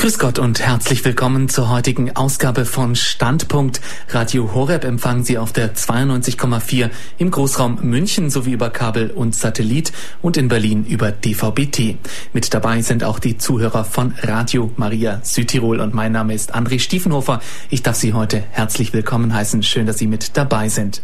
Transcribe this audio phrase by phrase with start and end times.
[0.00, 3.82] Grüß Gott und herzlich willkommen zur heutigen Ausgabe von Standpunkt.
[4.08, 6.88] Radio Horeb empfangen Sie auf der 92,4
[7.18, 9.92] im Großraum München sowie über Kabel und Satellit
[10.22, 11.98] und in Berlin über DVB-T.
[12.32, 16.80] Mit dabei sind auch die Zuhörer von Radio Maria Südtirol und mein Name ist André
[16.80, 17.42] Stiefenhofer.
[17.68, 19.62] Ich darf Sie heute herzlich willkommen heißen.
[19.62, 21.02] Schön, dass Sie mit dabei sind.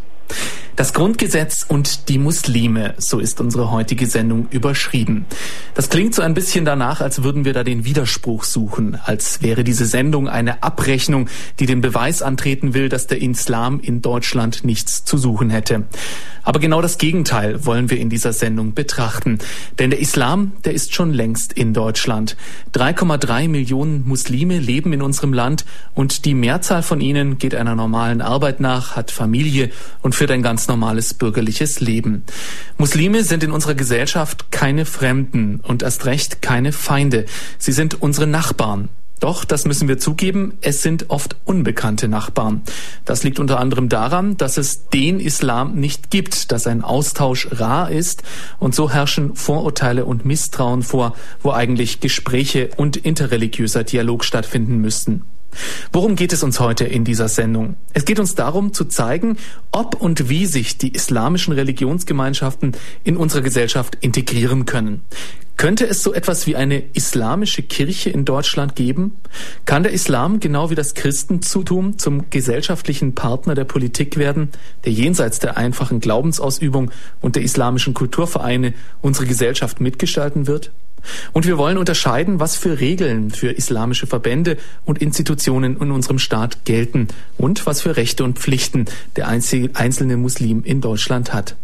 [0.77, 5.25] Das Grundgesetz und die Muslime, so ist unsere heutige Sendung überschrieben.
[5.75, 9.64] Das klingt so ein bisschen danach, als würden wir da den Widerspruch suchen, als wäre
[9.64, 15.03] diese Sendung eine Abrechnung, die den Beweis antreten will, dass der Islam in Deutschland nichts
[15.07, 15.84] zu suchen hätte.
[16.46, 19.40] Aber genau das Gegenteil wollen wir in dieser Sendung betrachten.
[19.81, 22.36] Denn der Islam, der ist schon längst in Deutschland.
[22.72, 25.64] 3,3 Millionen Muslime leben in unserem Land
[25.95, 29.70] und die Mehrzahl von ihnen geht einer normalen Arbeit nach, hat Familie
[30.03, 32.25] und führt ein ganz normales bürgerliches Leben.
[32.78, 37.27] Muslime sind in unserer Gesellschaft keine Fremden und erst recht keine Feinde.
[37.58, 38.89] Sie sind unsere Nachbarn.
[39.20, 42.62] Doch, das müssen wir zugeben, es sind oft unbekannte Nachbarn.
[43.05, 47.91] Das liegt unter anderem daran, dass es den Islam nicht gibt, dass ein Austausch rar
[47.91, 48.23] ist
[48.58, 55.25] und so herrschen Vorurteile und Misstrauen vor, wo eigentlich Gespräche und interreligiöser Dialog stattfinden müssten.
[55.93, 57.77] Worum geht es uns heute in dieser Sendung?
[57.93, 59.37] Es geht uns darum zu zeigen,
[59.73, 62.73] ob und wie sich die islamischen Religionsgemeinschaften
[63.05, 65.03] in unserer Gesellschaft integrieren können.
[65.57, 69.17] Könnte es so etwas wie eine islamische Kirche in Deutschland geben?
[69.65, 74.51] Kann der Islam genau wie das Christentum zum gesellschaftlichen Partner der Politik werden,
[74.85, 76.91] der jenseits der einfachen Glaubensausübung
[77.23, 80.73] und der islamischen Kulturvereine unsere Gesellschaft mitgestalten wird?
[81.33, 86.65] Und wir wollen unterscheiden, was für Regeln für islamische Verbände und Institutionen in unserem Staat
[86.65, 91.57] gelten und was für Rechte und Pflichten der einzelne Muslim in Deutschland hat.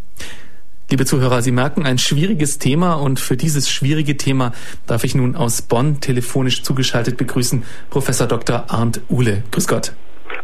[0.90, 4.52] Liebe Zuhörer, Sie merken ein schwieriges Thema und für dieses schwierige Thema
[4.86, 8.66] darf ich nun aus Bonn telefonisch zugeschaltet begrüßen Professor Dr.
[8.68, 9.42] Arndt Uhle.
[9.52, 9.94] Grüß Gott.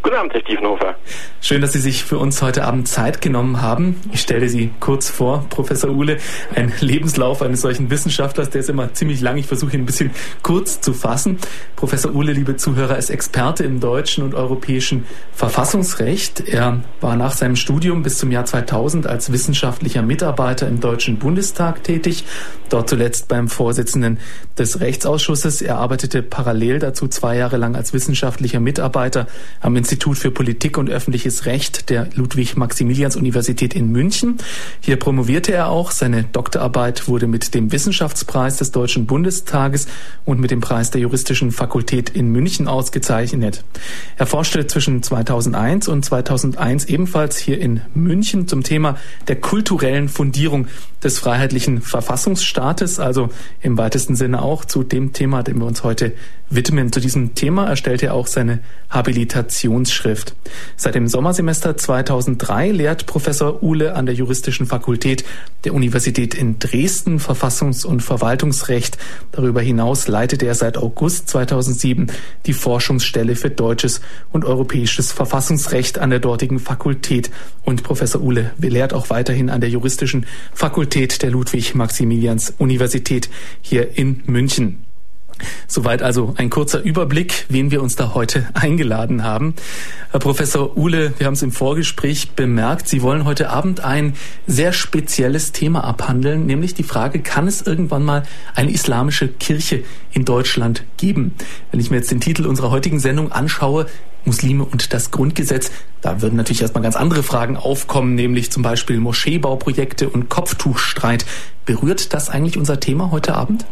[0.02, 0.94] Guten Abend, Herr Stiefenhofer.
[1.40, 4.00] Schön, dass Sie sich für uns heute Abend Zeit genommen haben.
[4.12, 6.18] Ich stelle Sie kurz vor, Professor Uhle,
[6.54, 9.36] ein Lebenslauf eines solchen Wissenschaftlers, der ist immer ziemlich lang.
[9.38, 10.10] Ich versuche ihn ein bisschen
[10.42, 11.38] kurz zu fassen.
[11.76, 16.40] Professor Uhle, liebe Zuhörer, ist Experte im deutschen und europäischen Verfassungsrecht.
[16.48, 21.84] Er war nach seinem Studium bis zum Jahr 2000 als wissenschaftlicher Mitarbeiter im Deutschen Bundestag
[21.84, 22.24] tätig,
[22.68, 24.18] dort zuletzt beim Vorsitzenden
[24.58, 25.62] des Rechtsausschusses.
[25.62, 29.28] Er arbeitete parallel dazu zwei Jahre lang als wissenschaftlicher Mitarbeiter
[29.60, 34.36] am Institut für Politik und öffentliches Recht der Ludwig-Maximilians-Universität in München.
[34.80, 35.92] Hier promovierte er auch.
[35.92, 39.86] Seine Doktorarbeit wurde mit dem Wissenschaftspreis des Deutschen Bundestages
[40.24, 43.64] und mit dem Preis der Juristischen Fakultät in München ausgezeichnet.
[44.16, 48.96] Er forschte zwischen 2001 und 2001 ebenfalls hier in München zum Thema
[49.28, 50.66] der kulturellen Fundierung
[51.02, 53.28] des freiheitlichen Verfassungsstaates, also
[53.62, 56.12] im weitesten Sinne auch zu dem Thema, dem wir uns heute
[56.50, 56.92] widmen.
[56.92, 58.60] Zu diesem Thema erstellte er auch seine
[58.90, 60.34] Habilitationsschrift.
[60.76, 65.24] Seit dem Sommersemester 2003 lehrt Professor Uhle an der Juristischen Fakultät
[65.64, 68.98] der Universität in Dresden Verfassungs- und Verwaltungsrecht.
[69.32, 72.08] Darüber hinaus leitet er seit August 2007
[72.46, 74.00] die Forschungsstelle für deutsches
[74.32, 77.30] und europäisches Verfassungsrecht an der dortigen Fakultät.
[77.64, 83.28] Und Professor Uhle lehrt auch weiterhin an der Juristischen Fakultät der Ludwig-Maximilians-Universität
[83.60, 84.87] hier in München.
[85.66, 89.54] Soweit also ein kurzer Überblick, wen wir uns da heute eingeladen haben.
[90.10, 94.14] Herr Professor Uhle, wir haben es im Vorgespräch bemerkt, Sie wollen heute Abend ein
[94.46, 98.22] sehr spezielles Thema abhandeln, nämlich die Frage, kann es irgendwann mal
[98.54, 101.34] eine islamische Kirche in Deutschland geben?
[101.70, 103.86] Wenn ich mir jetzt den Titel unserer heutigen Sendung anschaue,
[104.24, 109.00] Muslime und das Grundgesetz, da würden natürlich erstmal ganz andere Fragen aufkommen, nämlich zum Beispiel
[109.00, 111.24] Moscheebauprojekte und Kopftuchstreit.
[111.64, 113.66] Berührt das eigentlich unser Thema heute Abend?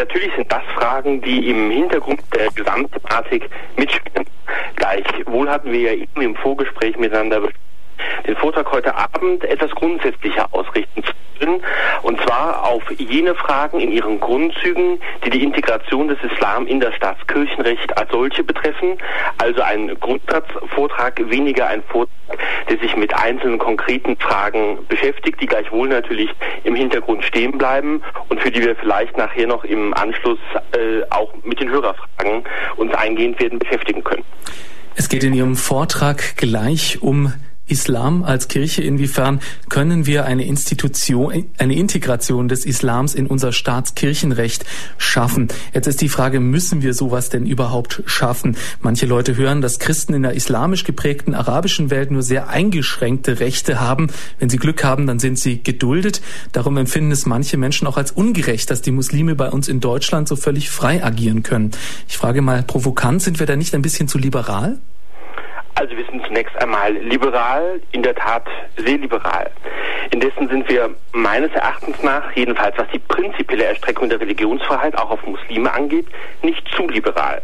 [0.00, 4.26] Natürlich sind das Fragen, die im Hintergrund der Gesamtthematik mitspielen.
[4.76, 7.42] Gleichwohl hatten wir ja eben im Vorgespräch miteinander
[8.26, 11.62] den Vortrag heute Abend etwas grundsätzlicher ausrichten zu können,
[12.02, 16.94] und zwar auf jene Fragen in ihren Grundzügen, die die Integration des Islam in das
[16.94, 18.98] Staatskirchenrecht als solche betreffen,
[19.38, 22.10] also ein Grundsatzvortrag, weniger ein Vortrag,
[22.68, 26.30] der sich mit einzelnen konkreten Fragen beschäftigt, die gleichwohl natürlich
[26.64, 30.38] im Hintergrund stehen bleiben und für die wir vielleicht nachher noch im Anschluss
[30.72, 32.44] äh, auch mit den Hörerfragen
[32.76, 34.24] uns eingehend werden beschäftigen können.
[34.96, 37.32] Es geht in Ihrem Vortrag gleich um
[37.70, 44.64] Islam als Kirche, inwiefern können wir eine Institution, eine Integration des Islams in unser Staatskirchenrecht
[44.98, 45.48] schaffen?
[45.72, 48.56] Jetzt ist die Frage, müssen wir sowas denn überhaupt schaffen?
[48.80, 53.80] Manche Leute hören, dass Christen in der islamisch geprägten arabischen Welt nur sehr eingeschränkte Rechte
[53.80, 54.08] haben.
[54.38, 56.20] Wenn sie Glück haben, dann sind sie geduldet.
[56.52, 60.28] Darum empfinden es manche Menschen auch als ungerecht, dass die Muslime bei uns in Deutschland
[60.28, 61.70] so völlig frei agieren können.
[62.08, 64.78] Ich frage mal provokant, sind wir da nicht ein bisschen zu liberal?
[65.80, 68.46] Also wir sind zunächst einmal liberal, in der Tat
[68.76, 69.50] sehr liberal.
[70.10, 75.24] Indessen sind wir meines Erachtens nach, jedenfalls was die prinzipielle Erstreckung der Religionsfreiheit auch auf
[75.24, 76.04] Muslime angeht,
[76.42, 77.40] nicht zu liberal.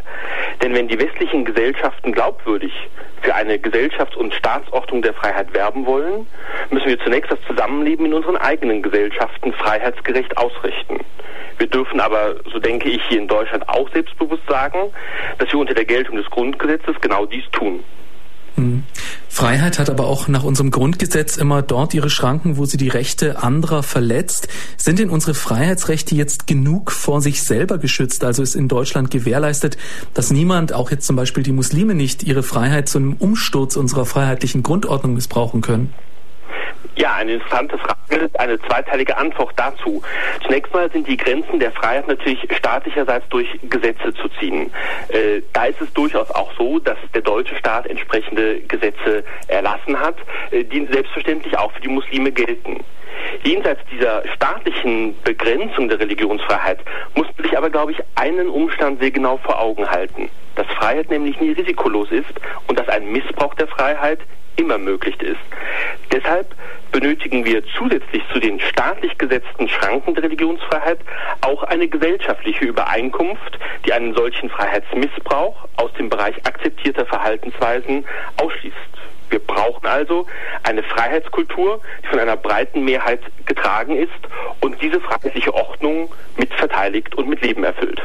[0.61, 2.75] Denn wenn die westlichen Gesellschaften glaubwürdig
[3.23, 6.27] für eine Gesellschafts- und Staatsordnung der Freiheit werben wollen,
[6.69, 11.01] müssen wir zunächst das Zusammenleben in unseren eigenen Gesellschaften freiheitsgerecht ausrichten.
[11.57, 14.93] Wir dürfen aber, so denke ich, hier in Deutschland auch selbstbewusst sagen,
[15.39, 17.83] dass wir unter der Geltung des Grundgesetzes genau dies tun.
[18.57, 18.85] Hm.
[19.29, 23.43] Freiheit hat aber auch nach unserem Grundgesetz immer dort ihre Schranken, wo sie die Rechte
[23.43, 24.49] anderer verletzt.
[24.79, 28.25] Sind denn unsere Freiheitsrechte jetzt genug vor sich selber geschützt?
[28.25, 29.77] Also ist in Deutschland gewährleistet,
[30.15, 34.07] dass niemand, auch jetzt zum Beispiel die Muslime nicht, ihre Freiheit zu einem Umsturz unserer
[34.07, 35.93] freiheitlichen Grundordnung missbrauchen können?
[36.95, 40.03] Ja, eine interessante Frage, eine zweiteilige Antwort dazu.
[40.43, 44.71] Zunächst mal sind die Grenzen der Freiheit natürlich staatlicherseits durch Gesetze zu ziehen.
[45.09, 50.17] Äh, da ist es durchaus auch so, dass der deutsche Staat entsprechende Gesetze erlassen hat,
[50.51, 52.85] äh, die selbstverständlich auch für die Muslime gelten.
[53.43, 56.79] Jenseits dieser staatlichen Begrenzung der Religionsfreiheit
[57.15, 60.31] muss man sich aber, glaube ich, einen Umstand sehr genau vor Augen halten.
[60.55, 62.33] Dass Freiheit nämlich nie risikolos ist
[62.67, 64.21] und dass ein Missbrauch der Freiheit
[64.57, 65.41] immer möglich ist.
[66.11, 66.55] Deshalb
[66.93, 70.99] benötigen wir zusätzlich zu den staatlich gesetzten Schranken der Religionsfreiheit
[71.43, 78.07] auch eine gesellschaftliche Übereinkunft, die einen solchen Freiheitsmissbrauch aus dem Bereich akzeptierter Verhaltensweisen
[78.39, 78.96] ausschließt.
[79.31, 80.27] Wir brauchen also
[80.63, 84.11] eine Freiheitskultur, die von einer breiten Mehrheit getragen ist
[84.61, 88.03] und diese freiheitliche Ordnung mitverteidigt und mit Leben erfüllt.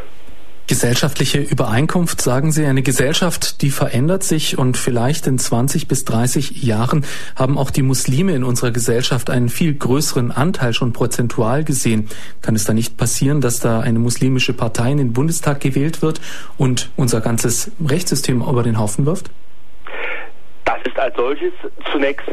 [0.71, 6.63] Gesellschaftliche Übereinkunft, sagen Sie, eine Gesellschaft, die verändert sich und vielleicht in 20 bis 30
[6.63, 7.03] Jahren
[7.35, 12.07] haben auch die Muslime in unserer Gesellschaft einen viel größeren Anteil schon prozentual gesehen.
[12.41, 16.21] Kann es da nicht passieren, dass da eine muslimische Partei in den Bundestag gewählt wird
[16.57, 19.29] und unser ganzes Rechtssystem über den Haufen wirft?
[20.83, 21.53] Ist als solches
[21.91, 22.25] zunächst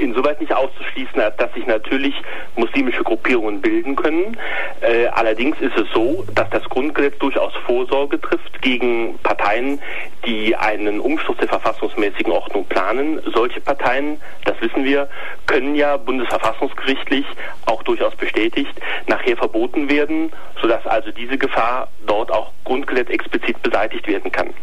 [0.00, 2.14] insoweit nicht auszuschließen, dass sich natürlich
[2.56, 4.36] muslimische Gruppierungen bilden können.
[4.80, 9.80] Äh, allerdings ist es so, dass das Grundgesetz durchaus Vorsorge trifft gegen Parteien,
[10.26, 13.20] die einen Umsturz der verfassungsmäßigen Ordnung planen.
[13.32, 15.08] Solche Parteien, das wissen wir,
[15.46, 17.24] können ja bundesverfassungsgerichtlich
[17.66, 18.74] auch durchaus bestätigt
[19.06, 24.54] nachher verboten werden, sodass also diese Gefahr dort auch Grundgesetz explizit beseitigt werden kann.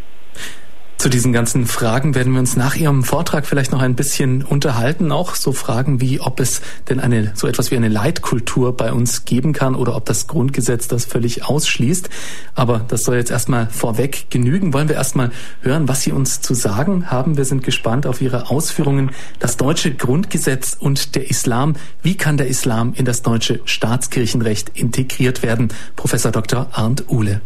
[0.98, 5.12] Zu diesen ganzen Fragen werden wir uns nach Ihrem Vortrag vielleicht noch ein bisschen unterhalten.
[5.12, 9.26] Auch so Fragen wie, ob es denn eine, so etwas wie eine Leitkultur bei uns
[9.26, 12.08] geben kann oder ob das Grundgesetz das völlig ausschließt.
[12.54, 14.72] Aber das soll jetzt erstmal vorweg genügen.
[14.72, 17.36] Wollen wir erstmal hören, was Sie uns zu sagen haben.
[17.36, 19.10] Wir sind gespannt auf Ihre Ausführungen.
[19.38, 21.74] Das deutsche Grundgesetz und der Islam.
[22.02, 25.68] Wie kann der Islam in das deutsche Staatskirchenrecht integriert werden?
[25.94, 26.68] Professor Dr.
[26.72, 27.42] Arndt Uhle.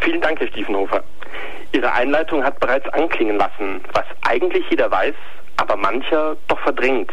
[0.00, 1.02] Vielen Dank, Herr Stiefenhofer.
[1.72, 5.14] Ihre Einleitung hat bereits anklingen lassen, was eigentlich jeder weiß,
[5.58, 7.12] aber mancher doch verdrängt,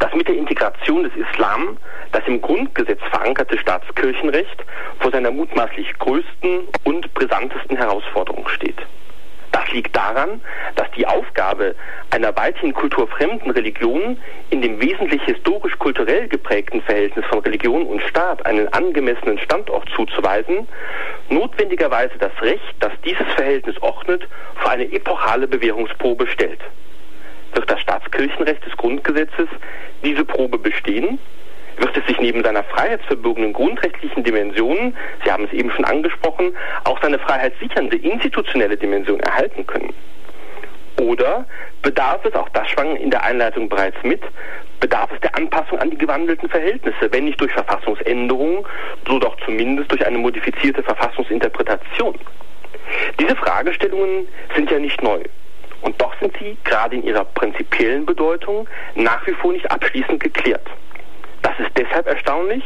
[0.00, 1.78] dass mit der Integration des Islam
[2.12, 4.64] das im Grundgesetz verankerte Staatskirchenrecht
[5.00, 8.78] vor seiner mutmaßlich größten und brisantesten Herausforderung steht.
[9.56, 10.42] Das liegt daran,
[10.74, 11.74] dass die Aufgabe
[12.10, 14.18] einer weithin kulturfremden Religion
[14.50, 20.68] in dem wesentlich historisch-kulturell geprägten Verhältnis von Religion und Staat einen angemessenen Standort zuzuweisen,
[21.30, 26.60] notwendigerweise das Recht, das dieses Verhältnis ordnet, vor eine epochale Bewährungsprobe stellt.
[27.54, 29.48] Wird das Staatskirchenrecht des Grundgesetzes
[30.04, 31.18] diese Probe bestehen,
[31.78, 37.00] wird es sich neben seiner freiheitsverbürgenden grundrechtlichen Dimensionen, Sie haben es eben schon angesprochen, auch
[37.02, 39.92] seine freiheitssichernde institutionelle Dimension erhalten können.
[41.00, 41.46] Oder
[41.82, 44.22] bedarf es, auch das schwang in der Einleitung bereits mit,
[44.80, 48.64] bedarf es der Anpassung an die gewandelten Verhältnisse, wenn nicht durch Verfassungsänderungen,
[49.06, 52.18] so doch zumindest durch eine modifizierte Verfassungsinterpretation.
[53.20, 55.20] Diese Fragestellungen sind ja nicht neu.
[55.82, 60.66] Und doch sind sie, gerade in ihrer prinzipiellen Bedeutung, nach wie vor nicht abschließend geklärt.
[61.46, 62.64] Das ist deshalb erstaunlich,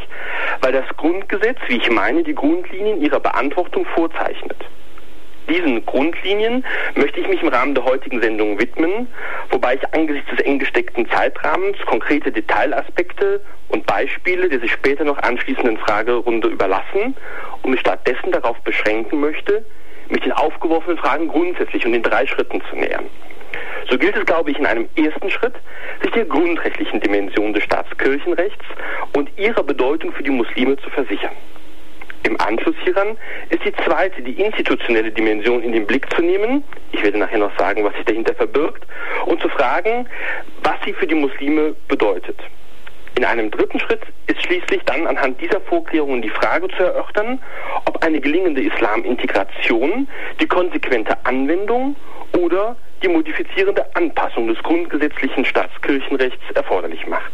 [0.61, 4.57] weil das Grundgesetz, wie ich meine, die Grundlinien ihrer Beantwortung vorzeichnet.
[5.47, 9.07] Diesen Grundlinien möchte ich mich im Rahmen der heutigen Sendung widmen,
[9.51, 15.19] wobei ich angesichts des eng gesteckten Zeitrahmens konkrete Detailaspekte und Beispiele der sich später noch
[15.19, 17.15] anschließenden Fragerunde überlassen
[17.61, 19.63] und mich stattdessen darauf beschränken möchte,
[20.09, 23.05] mich den aufgeworfenen Fragen grundsätzlich und in drei Schritten zu nähern.
[23.89, 25.55] So gilt es, glaube ich, in einem ersten Schritt,
[26.01, 28.65] sich der grundrechtlichen Dimension des Staatskirchenrechts
[29.15, 31.35] und ihrer Bedeutung für die Muslime zu versichern.
[32.23, 33.17] Im Anschluss hieran
[33.49, 36.63] ist die zweite, die institutionelle Dimension in den Blick zu nehmen.
[36.91, 38.85] Ich werde nachher noch sagen, was sich dahinter verbirgt.
[39.25, 40.07] Und zu fragen,
[40.63, 42.37] was sie für die Muslime bedeutet.
[43.17, 47.41] In einem dritten Schritt ist schließlich dann anhand dieser Vorklärungen die Frage zu erörtern,
[47.85, 50.07] ob eine gelingende Islamintegration
[50.39, 51.95] die konsequente Anwendung
[52.37, 57.31] oder die modifizierende Anpassung des grundgesetzlichen Staatskirchenrechts erforderlich macht.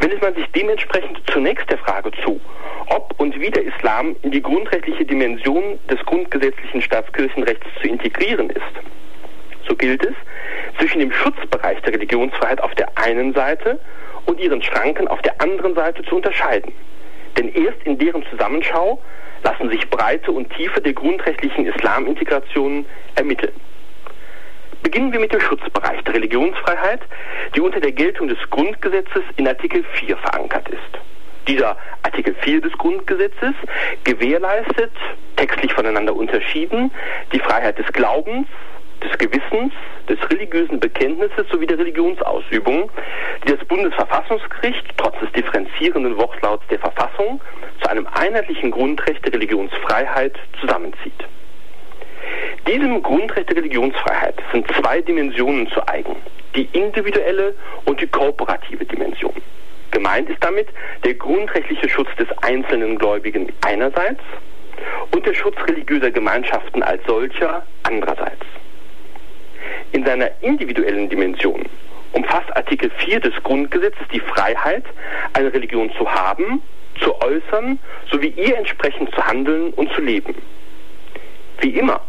[0.00, 2.40] Wendet man sich dementsprechend zunächst der Frage zu,
[2.86, 8.62] ob und wie der Islam in die grundrechtliche Dimension des grundgesetzlichen Staatskirchenrechts zu integrieren ist,
[9.68, 10.14] so gilt es,
[10.78, 13.78] zwischen dem Schutzbereich der Religionsfreiheit auf der einen Seite
[14.26, 16.72] und ihren Schranken auf der anderen Seite zu unterscheiden.
[17.36, 19.02] Denn erst in deren Zusammenschau
[19.42, 23.52] lassen sich Breite und Tiefe der grundrechtlichen Islamintegration ermitteln.
[24.82, 27.00] Beginnen wir mit dem Schutzbereich der Religionsfreiheit,
[27.54, 30.80] die unter der Geltung des Grundgesetzes in Artikel 4 verankert ist.
[31.48, 33.54] Dieser Artikel 4 des Grundgesetzes
[34.04, 34.92] gewährleistet,
[35.36, 36.90] textlich voneinander unterschieden,
[37.32, 38.46] die Freiheit des Glaubens,
[39.02, 39.72] des Gewissens,
[40.08, 42.90] des religiösen Bekenntnisses sowie der Religionsausübung,
[43.44, 47.40] die das Bundesverfassungsgericht trotz des differenzierenden Wortlauts der Verfassung
[47.80, 51.24] zu einem einheitlichen Grundrecht der Religionsfreiheit zusammenzieht.
[52.66, 56.16] Diesem Grundrecht der Religionsfreiheit sind zwei Dimensionen zu eigen,
[56.54, 57.54] die individuelle
[57.84, 59.32] und die kooperative Dimension.
[59.90, 60.68] Gemeint ist damit
[61.04, 64.20] der grundrechtliche Schutz des einzelnen Gläubigen einerseits
[65.14, 68.44] und der Schutz religiöser Gemeinschaften als solcher andererseits.
[69.92, 71.64] In seiner individuellen Dimension
[72.12, 74.84] umfasst Artikel 4 des Grundgesetzes die Freiheit,
[75.32, 76.62] eine Religion zu haben,
[77.00, 77.78] zu äußern
[78.10, 80.34] sowie ihr entsprechend zu handeln und zu leben.
[81.60, 82.00] Wie immer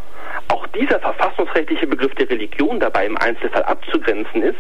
[0.50, 4.60] auch dieser verfassungsrechtliche Begriff der Religion dabei im Einzelfall abzugrenzen ist,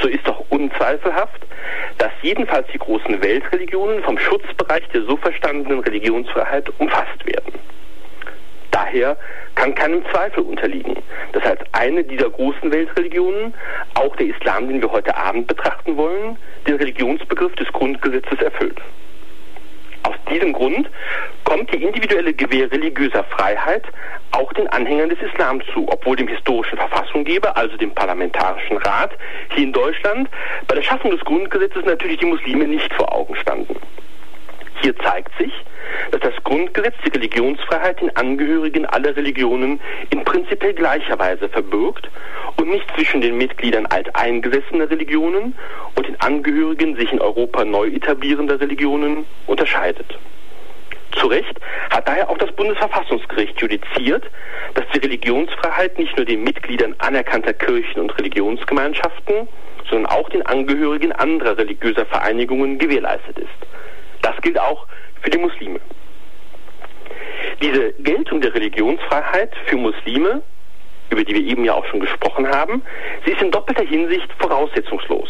[0.00, 1.40] so ist doch unzweifelhaft,
[1.98, 7.52] dass jedenfalls die großen Weltreligionen vom Schutzbereich der so verstandenen Religionsfreiheit umfasst werden.
[8.70, 9.16] Daher
[9.54, 10.96] kann keinem Zweifel unterliegen,
[11.32, 13.54] dass als eine dieser großen Weltreligionen
[13.94, 18.80] auch der Islam, den wir heute Abend betrachten wollen, den Religionsbegriff des Grundgesetzes erfüllt.
[20.02, 20.88] Aus diesem Grund
[21.44, 23.84] kommt die individuelle Gewähr religiöser Freiheit
[24.32, 29.12] auch den Anhängern des Islam zu, obwohl dem historischen Verfassunggeber, also dem Parlamentarischen Rat
[29.54, 30.28] hier in Deutschland,
[30.66, 33.76] bei der Schaffung des Grundgesetzes natürlich die Muslime nicht vor Augen standen.
[34.80, 35.52] Hier zeigt sich,
[36.10, 39.80] dass das Grundgesetz die Religionsfreiheit den Angehörigen aller Religionen
[40.10, 42.08] in prinzipiell gleicher Weise verbirgt
[42.56, 45.54] und nicht zwischen den Mitgliedern alteingesessener Religionen
[45.94, 50.18] und den Angehörigen sich in Europa neu etablierender Religionen unterscheidet.
[51.12, 51.58] Zu Recht
[51.90, 54.24] hat daher auch das Bundesverfassungsgericht judiziert,
[54.74, 59.48] dass die Religionsfreiheit nicht nur den Mitgliedern anerkannter Kirchen und Religionsgemeinschaften,
[59.90, 63.48] sondern auch den Angehörigen anderer religiöser Vereinigungen gewährleistet ist.
[64.22, 64.86] Das gilt auch
[65.22, 65.80] für die Muslime.
[67.62, 70.42] Diese Geltung der Religionsfreiheit für Muslime,
[71.10, 72.82] über die wir eben ja auch schon gesprochen haben,
[73.24, 75.28] sie ist in doppelter Hinsicht voraussetzungslos.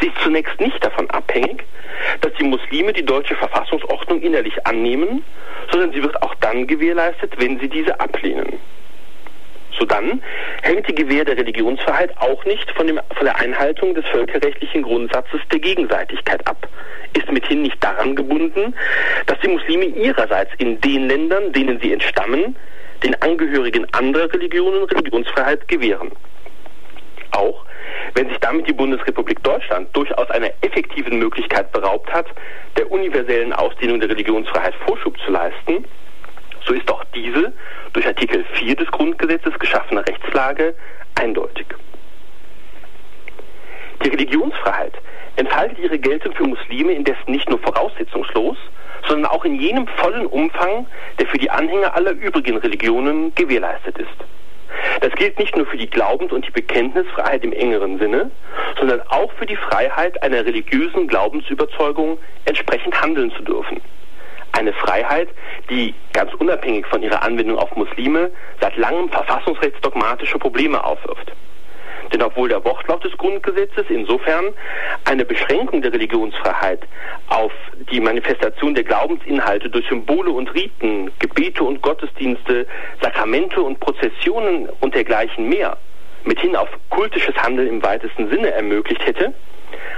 [0.00, 1.64] Sie ist zunächst nicht davon abhängig,
[2.20, 5.24] dass die Muslime die deutsche Verfassungsordnung innerlich annehmen,
[5.70, 8.58] sondern sie wird auch dann gewährleistet, wenn sie diese ablehnen.
[9.78, 10.22] Sodann
[10.62, 15.40] hängt die Gewähr der Religionsfreiheit auch nicht von, dem, von der Einhaltung des völkerrechtlichen Grundsatzes
[15.52, 16.68] der Gegenseitigkeit ab,
[17.16, 18.74] ist mithin nicht daran gebunden,
[19.26, 22.56] dass die Muslime ihrerseits in den Ländern, denen sie entstammen,
[23.02, 26.10] den Angehörigen anderer Religionen Religionsfreiheit gewähren.
[27.32, 27.64] Auch
[28.14, 32.26] wenn sich damit die Bundesrepublik Deutschland durchaus einer effektiven Möglichkeit beraubt hat,
[32.76, 35.84] der universellen Ausdehnung der Religionsfreiheit Vorschub zu leisten,
[36.66, 37.52] so ist auch diese
[37.92, 40.74] durch Artikel 4 des Grundgesetzes geschaffene Rechtslage
[41.14, 41.66] eindeutig.
[44.04, 44.94] Die Religionsfreiheit
[45.36, 48.56] entfaltet ihre Geltung für Muslime indessen nicht nur voraussetzungslos,
[49.06, 50.86] sondern auch in jenem vollen Umfang,
[51.18, 54.08] der für die Anhänger aller übrigen Religionen gewährleistet ist.
[55.00, 58.30] Das gilt nicht nur für die Glaubens- und die Bekenntnisfreiheit im engeren Sinne,
[58.78, 63.80] sondern auch für die Freiheit einer religiösen Glaubensüberzeugung entsprechend handeln zu dürfen.
[64.52, 65.28] Eine Freiheit,
[65.68, 68.30] die ganz unabhängig von ihrer Anwendung auf Muslime
[68.60, 71.32] seit langem verfassungsrechtsdogmatische Probleme aufwirft.
[72.12, 74.46] Denn obwohl der Wortlaut des Grundgesetzes insofern
[75.04, 76.80] eine Beschränkung der Religionsfreiheit
[77.28, 77.52] auf
[77.92, 82.66] die Manifestation der Glaubensinhalte durch Symbole und Riten, Gebete und Gottesdienste,
[83.00, 85.76] Sakramente und Prozessionen und dergleichen mehr
[86.24, 89.32] mithin auf kultisches Handeln im weitesten Sinne ermöglicht hätte,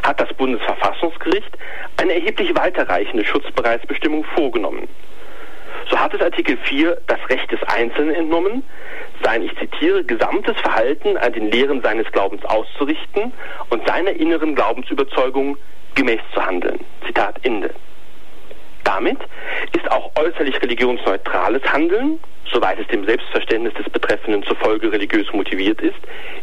[0.02, 1.56] hat das Bundesverfassungsgericht
[2.00, 4.88] eine erheblich weiterreichende Schutzbereichsbestimmung vorgenommen.
[5.90, 8.62] So hat es Artikel 4 das Recht des Einzelnen entnommen,
[9.22, 13.32] sein, ich zitiere, gesamtes Verhalten an den Lehren seines Glaubens auszurichten
[13.70, 15.56] und seiner inneren Glaubensüberzeugung
[15.94, 16.80] gemäß zu handeln.
[17.06, 17.70] Zitat Ende.
[18.84, 19.18] Damit
[19.76, 22.18] ist auch äußerlich religionsneutrales Handeln,
[22.50, 25.98] soweit es dem Selbstverständnis des Betreffenden zufolge religiös motiviert ist,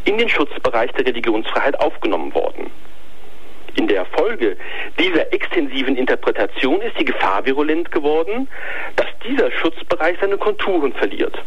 [0.05, 2.71] in den Schutzbereich der Religionsfreiheit aufgenommen worden.
[3.75, 4.57] In der Folge
[4.97, 8.47] dieser extensiven Interpretation ist die Gefahr virulent geworden,
[8.95, 11.37] dass dieser Schutzbereich seine Konturen verliert.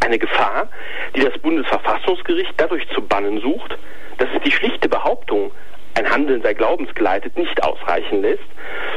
[0.00, 0.68] Eine Gefahr,
[1.14, 3.76] die das Bundesverfassungsgericht dadurch zu bannen sucht,
[4.18, 5.52] dass es die schlichte Behauptung,
[5.94, 8.44] ein Handeln sei glaubensgeleitet, nicht ausreichen lässt,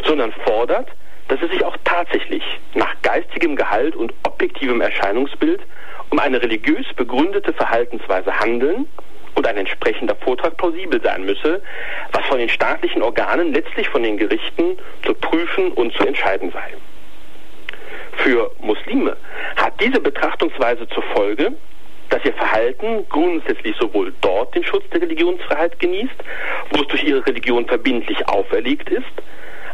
[0.06, 0.90] sondern fordert,
[1.28, 2.44] dass es sich auch tatsächlich
[2.76, 5.62] nach geistigem Gehalt und objektivem Erscheinungsbild
[6.10, 8.88] um eine religiös begründete Verhaltensweise handeln
[9.36, 11.62] und ein entsprechender Vortrag plausibel sein müsse,
[12.12, 16.74] was von den staatlichen Organen, letztlich von den Gerichten, zu prüfen und zu entscheiden sei.
[18.18, 19.18] Für Muslime
[19.56, 21.54] hat diese Betrachtungsweise zur Folge,
[22.10, 26.16] dass ihr Verhalten grundsätzlich sowohl dort den Schutz der Religionsfreiheit genießt,
[26.72, 29.04] wo es durch ihre Religion verbindlich auferlegt ist,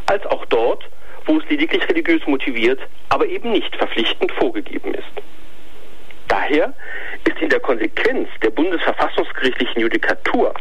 [0.05, 0.87] als auch dort,
[1.25, 5.03] wo es lediglich religiös motiviert, aber eben nicht verpflichtend vorgegeben ist.
[6.29, 6.73] Daher
[7.25, 10.53] ist in der Konsequenz der bundesverfassungsgerichtlichen Judikatur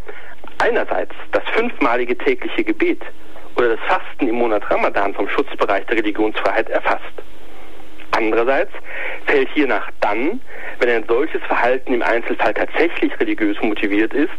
[0.58, 3.02] einerseits das fünfmalige tägliche Gebet
[3.56, 7.04] oder das Fasten im Monat Ramadan vom Schutzbereich der Religionsfreiheit erfasst.
[8.12, 8.72] Andererseits
[9.26, 10.40] fällt hiernach dann,
[10.80, 14.32] wenn ein solches Verhalten im Einzelfall tatsächlich religiös motiviert ist,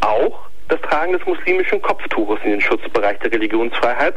[0.00, 4.16] auch das Tragen des muslimischen Kopftuches in den Schutzbereich der Religionsfreiheit,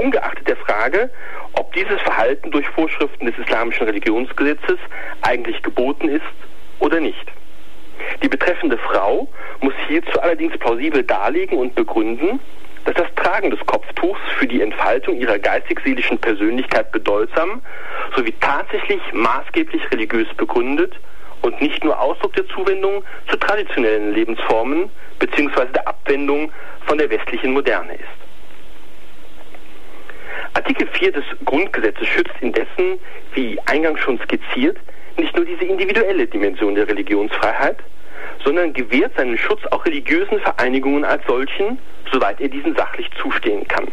[0.00, 1.10] ungeachtet der Frage,
[1.54, 4.78] ob dieses Verhalten durch Vorschriften des islamischen Religionsgesetzes
[5.22, 6.22] eigentlich geboten ist
[6.78, 7.26] oder nicht.
[8.22, 9.28] Die betreffende Frau
[9.60, 12.40] muss hierzu allerdings plausibel darlegen und begründen,
[12.84, 17.62] dass das Tragen des Kopftuchs für die Entfaltung ihrer geistig-seelischen Persönlichkeit bedeutsam
[18.16, 20.94] sowie tatsächlich maßgeblich religiös begründet
[21.42, 25.66] und nicht nur Ausdruck der Zuwendung zu traditionellen Lebensformen bzw.
[25.74, 26.52] der Abwendung
[26.86, 28.21] von der westlichen Moderne ist.
[30.54, 32.98] Artikel 4 des Grundgesetzes schützt indessen,
[33.34, 34.78] wie eingangs schon skizziert,
[35.18, 37.78] nicht nur diese individuelle Dimension der Religionsfreiheit,
[38.44, 41.78] sondern gewährt seinen Schutz auch religiösen Vereinigungen als solchen,
[42.10, 43.88] soweit er diesen sachlich zustehen kann.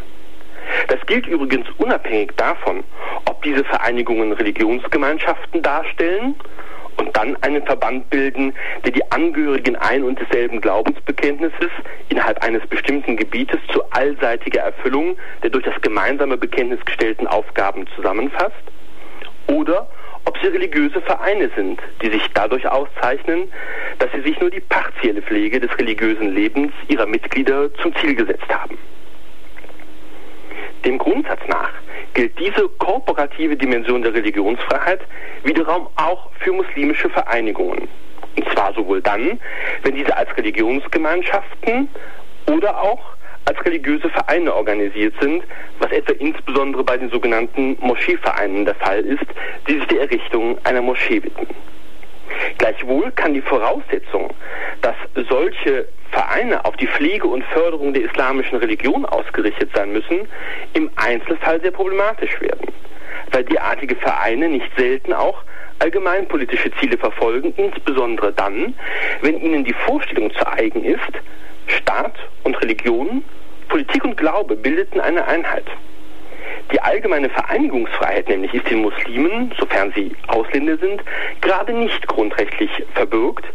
[0.87, 2.83] Das gilt übrigens unabhängig davon,
[3.25, 6.35] ob diese Vereinigungen Religionsgemeinschaften darstellen
[6.99, 8.53] und dann einen Verband bilden,
[8.83, 11.71] der die Angehörigen ein und desselben Glaubensbekenntnisses
[12.09, 18.55] innerhalb eines bestimmten Gebietes zu allseitiger Erfüllung der durch das gemeinsame Bekenntnis gestellten Aufgaben zusammenfasst,
[19.47, 19.89] oder
[20.25, 23.51] ob sie religiöse Vereine sind, die sich dadurch auszeichnen,
[23.97, 28.47] dass sie sich nur die partielle Pflege des religiösen Lebens ihrer Mitglieder zum Ziel gesetzt
[28.49, 28.77] haben.
[30.85, 31.71] Dem Grundsatz nach
[32.13, 35.01] gilt diese kooperative Dimension der Religionsfreiheit
[35.43, 37.87] wiederum auch für muslimische Vereinigungen.
[38.35, 39.39] Und zwar sowohl dann,
[39.83, 41.89] wenn diese als Religionsgemeinschaften
[42.47, 43.01] oder auch
[43.45, 45.43] als religiöse Vereine organisiert sind,
[45.79, 49.25] was etwa insbesondere bei den sogenannten Moscheevereinen der Fall ist,
[49.67, 51.47] die sich der Errichtung einer Moschee widmen.
[52.57, 54.33] Gleichwohl kann die Voraussetzung,
[54.81, 54.95] dass
[55.29, 60.27] solche Vereine auf die Pflege und Förderung der islamischen Religion ausgerichtet sein müssen,
[60.73, 62.67] im Einzelfall sehr problematisch werden,
[63.31, 65.43] weil derartige Vereine nicht selten auch
[65.79, 68.73] allgemeinpolitische Ziele verfolgen, insbesondere dann,
[69.21, 71.11] wenn ihnen die Vorstellung zu eigen ist,
[71.67, 73.23] Staat und Religion,
[73.69, 75.65] Politik und Glaube bildeten eine Einheit.
[76.71, 81.03] Die allgemeine Vereinigungsfreiheit nämlich ist den Muslimen, sofern sie Ausländer sind,
[81.41, 83.45] gerade nicht grundrechtlich verbürgt,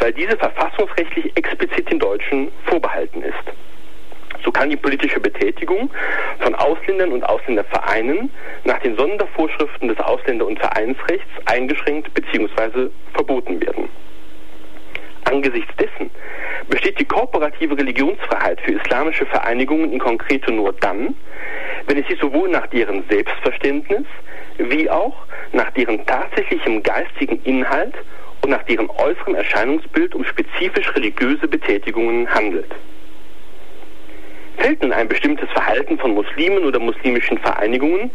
[0.00, 3.54] weil diese verfassungsrechtlich explizit den Deutschen vorbehalten ist.
[4.44, 5.90] So kann die politische Betätigung
[6.40, 8.30] von Ausländern und Ausländervereinen
[8.64, 12.90] nach den Sondervorschriften des Ausländer- und Vereinsrechts eingeschränkt bzw.
[13.14, 13.88] verboten werden.
[15.24, 16.10] Angesichts dessen
[16.68, 21.14] besteht die kooperative Religionsfreiheit für islamische Vereinigungen in konkreto nur dann,
[21.86, 24.06] wenn es sich sowohl nach deren Selbstverständnis
[24.58, 27.94] wie auch nach deren tatsächlichem geistigen Inhalt
[28.42, 32.70] und nach deren äußerem Erscheinungsbild um spezifisch religiöse Betätigungen handelt.
[34.58, 38.10] Fällt nun ein bestimmtes Verhalten von Muslimen oder muslimischen Vereinigungen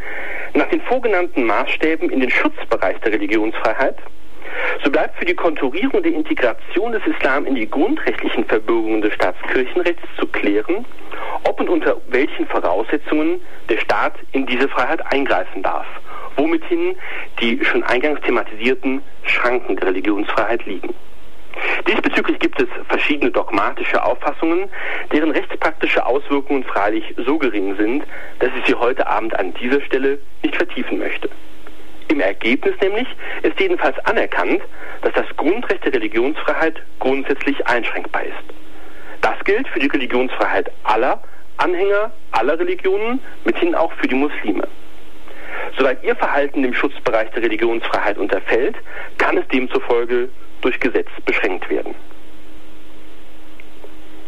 [0.54, 3.98] nach den vorgenannten Maßstäben in den Schutzbereich der Religionsfreiheit,
[4.84, 10.04] so bleibt für die Konturierung der Integration des Islam in die grundrechtlichen Verbürgungen des Staatskirchenrechts
[10.18, 10.86] zu klären,
[11.44, 15.88] ob und unter welchen Voraussetzungen der Staat in diese Freiheit eingreifen darf,
[16.36, 16.96] womithin
[17.42, 20.94] die schon eingangs thematisierten Schranken der Religionsfreiheit liegen.
[21.88, 24.70] Diesbezüglich gibt es verschiedene dogmatische Auffassungen,
[25.12, 28.04] deren rechtspraktische Auswirkungen freilich so gering sind,
[28.40, 31.30] dass ich sie heute Abend an dieser Stelle nicht vertiefen möchte.
[32.10, 33.08] Im Ergebnis nämlich
[33.44, 34.62] ist jedenfalls anerkannt,
[35.02, 38.60] dass das Grundrecht der Religionsfreiheit grundsätzlich einschränkbar ist.
[39.22, 41.22] Das gilt für die Religionsfreiheit aller
[41.58, 44.68] Anhänger aller Religionen, mithin auch für die Muslime.
[45.78, 48.76] Soweit ihr Verhalten dem Schutzbereich der Religionsfreiheit unterfällt,
[49.18, 50.30] kann es demzufolge
[50.62, 51.94] durch Gesetz beschränkt werden.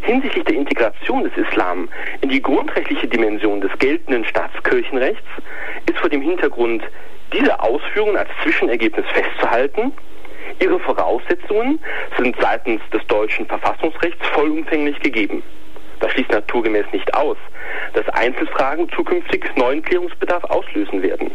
[0.02, 1.88] Hinsichtlich der Integration des Islam
[2.22, 5.28] in die grundrechtliche Dimension des geltenden Staatskirchenrechts
[5.88, 6.84] ist vor dem Hintergrund
[7.34, 9.94] dieser Ausführungen als Zwischenergebnis festzuhalten,
[10.60, 11.80] ihre Voraussetzungen
[12.18, 15.44] sind seitens des deutschen Verfassungsrechts vollumfänglich gegeben.
[16.00, 17.38] Das schließt naturgemäß nicht aus,
[17.94, 21.32] dass Einzelfragen zukünftig neuen Klärungsbedarf auslösen werden.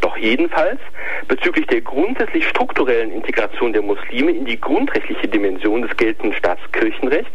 [0.00, 0.80] Doch jedenfalls
[1.28, 7.30] bezüglich der grundsätzlich strukturellen Integration der Muslime in die grundrechtliche Dimension des geltenden Staatskirchenrechts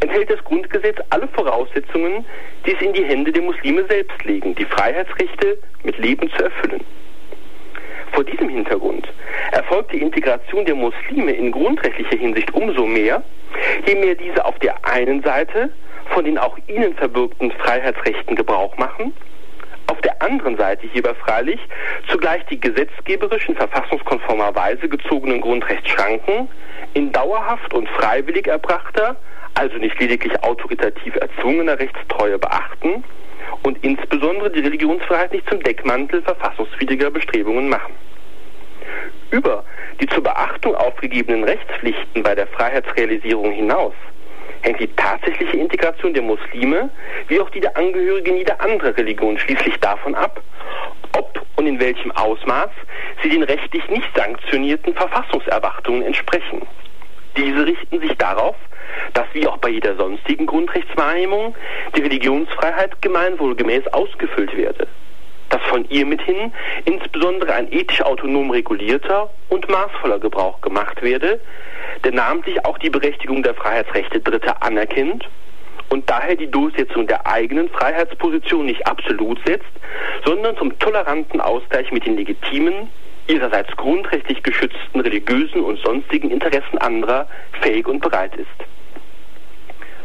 [0.00, 2.24] enthält das Grundgesetz alle Voraussetzungen,
[2.66, 6.84] die es in die Hände der Muslime selbst legen, die Freiheitsrechte mit Leben zu erfüllen.
[8.14, 9.08] Vor diesem Hintergrund
[9.50, 13.22] erfolgt die Integration der Muslime in grundrechtlicher Hinsicht umso mehr,
[13.86, 15.70] je mehr diese auf der einen Seite
[16.10, 19.12] von den auch ihnen verbürgten Freiheitsrechten Gebrauch machen,
[19.88, 21.60] auf der anderen Seite hierbei freilich
[22.08, 26.48] zugleich die gesetzgeberisch in verfassungskonformer Weise gezogenen Grundrechtsschranken
[26.94, 29.16] in dauerhaft und freiwillig erbrachter,
[29.54, 33.02] also nicht lediglich autoritativ erzwungener Rechtstreue beachten
[33.62, 37.94] und insbesondere die Religionsfreiheit nicht zum Deckmantel verfassungswidriger Bestrebungen machen.
[39.30, 39.64] Über
[40.00, 43.94] die zur Beachtung aufgegebenen Rechtspflichten bei der Freiheitsrealisierung hinaus
[44.62, 46.90] hängt die tatsächliche Integration der Muslime
[47.28, 50.40] wie auch die der Angehörigen jeder anderen Religion schließlich davon ab,
[51.16, 52.70] ob und in welchem Ausmaß
[53.22, 56.62] sie den rechtlich nicht sanktionierten Verfassungserwartungen entsprechen.
[57.36, 58.56] Diese richten sich darauf,
[59.12, 61.54] dass wie auch bei jeder sonstigen Grundrechtswahrnehmung
[61.96, 64.86] die Religionsfreiheit gemeinwohlgemäß ausgefüllt werde.
[65.50, 66.52] Dass von ihr mithin
[66.84, 71.40] insbesondere ein ethisch autonom regulierter und maßvoller Gebrauch gemacht werde,
[72.02, 75.28] der namentlich auch die Berechtigung der Freiheitsrechte Dritter anerkennt
[75.90, 79.70] und daher die Durchsetzung der eigenen Freiheitsposition nicht absolut setzt,
[80.24, 82.88] sondern zum toleranten Ausgleich mit den legitimen,
[83.26, 87.26] ihrerseits grundrechtlich geschützten religiösen und sonstigen Interessen anderer
[87.60, 88.48] fähig und bereit ist.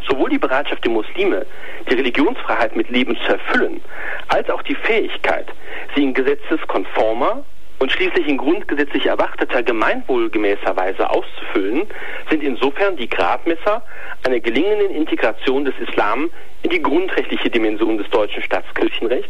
[0.08, 1.46] Sowohl die Bereitschaft der Muslime,
[1.90, 3.82] die Religionsfreiheit mit Leben zu erfüllen,
[4.30, 5.48] als auch die Fähigkeit,
[5.96, 7.44] sie in gesetzeskonformer
[7.80, 11.88] und schließlich in grundgesetzlich erwarteter gemeinwohlgemäßer Weise auszufüllen,
[12.30, 13.84] sind insofern die Gradmesser
[14.26, 16.30] einer gelingenden Integration des Islam
[16.64, 19.30] in die grundrechtliche Dimension des deutschen Staatskirchenrechts,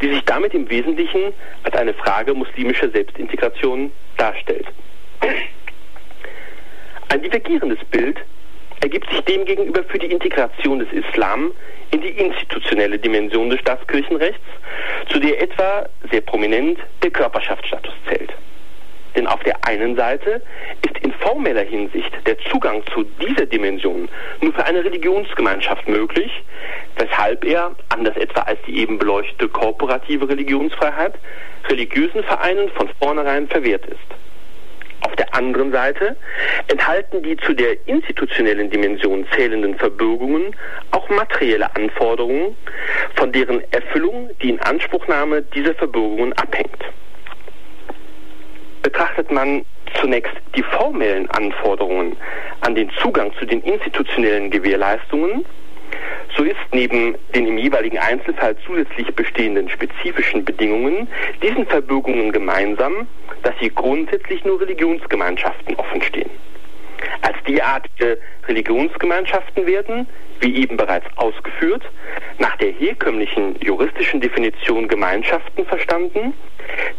[0.00, 4.66] die sich damit im Wesentlichen als eine Frage muslimischer Selbstintegration darstellt.
[7.10, 8.18] Ein divergierendes Bild
[8.80, 11.52] ergibt sich demgegenüber für die Integration des Islam
[11.90, 14.44] in die institutionelle Dimension des Staatskirchenrechts,
[15.10, 18.32] zu der etwa sehr prominent der Körperschaftsstatus zählt.
[19.18, 20.40] Denn auf der einen Seite
[20.86, 24.08] ist in formeller Hinsicht der Zugang zu dieser Dimension
[24.40, 26.30] nur für eine Religionsgemeinschaft möglich,
[26.96, 31.14] weshalb er, anders etwa als die eben beleuchtete korporative Religionsfreiheit,
[31.68, 33.98] religiösen Vereinen von vornherein verwehrt ist.
[35.00, 36.14] Auf der anderen Seite
[36.68, 40.54] enthalten die zu der institutionellen Dimension zählenden Verbürgungen
[40.92, 42.54] auch materielle Anforderungen,
[43.16, 46.84] von deren Erfüllung die Inanspruchnahme dieser Verbürgungen abhängt.
[48.88, 49.66] Betrachtet man
[50.00, 52.16] zunächst die formellen Anforderungen
[52.62, 55.44] an den Zugang zu den institutionellen Gewährleistungen,
[56.34, 61.06] so ist neben den im jeweiligen Einzelfall zusätzlich bestehenden spezifischen Bedingungen
[61.42, 63.06] diesen Verbürgungen gemeinsam,
[63.42, 66.30] dass sie grundsätzlich nur Religionsgemeinschaften offenstehen.
[67.22, 70.06] Als derartige Religionsgemeinschaften werden,
[70.40, 71.82] wie eben bereits ausgeführt,
[72.38, 76.34] nach der herkömmlichen juristischen Definition Gemeinschaften verstanden,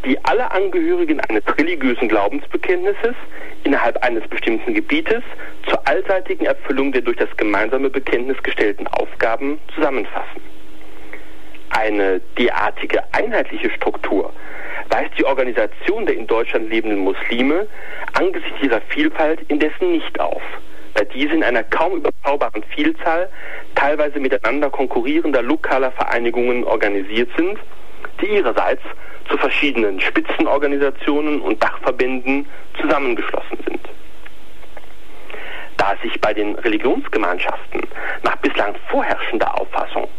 [0.05, 3.15] die alle Angehörigen eines religiösen Glaubensbekenntnisses
[3.63, 5.23] innerhalb eines bestimmten Gebietes
[5.67, 10.59] zur allseitigen Erfüllung der durch das gemeinsame Bekenntnis gestellten Aufgaben zusammenfassen.
[11.69, 14.34] Eine derartige einheitliche Struktur
[14.89, 17.67] weist die Organisation der in Deutschland lebenden Muslime
[18.13, 20.41] angesichts ihrer Vielfalt indessen nicht auf,
[20.95, 23.29] da diese in einer kaum überschaubaren Vielzahl
[23.75, 27.60] teilweise miteinander konkurrierender lokaler Vereinigungen organisiert sind,
[28.21, 28.82] die ihrerseits
[29.29, 32.47] zu verschiedenen Spitzenorganisationen und Dachverbänden
[32.82, 33.79] zusammengeschlossen sind.
[35.77, 37.82] Da sich bei den Religionsgemeinschaften
[38.23, 40.10] nach bislang vorherrschender Auffassung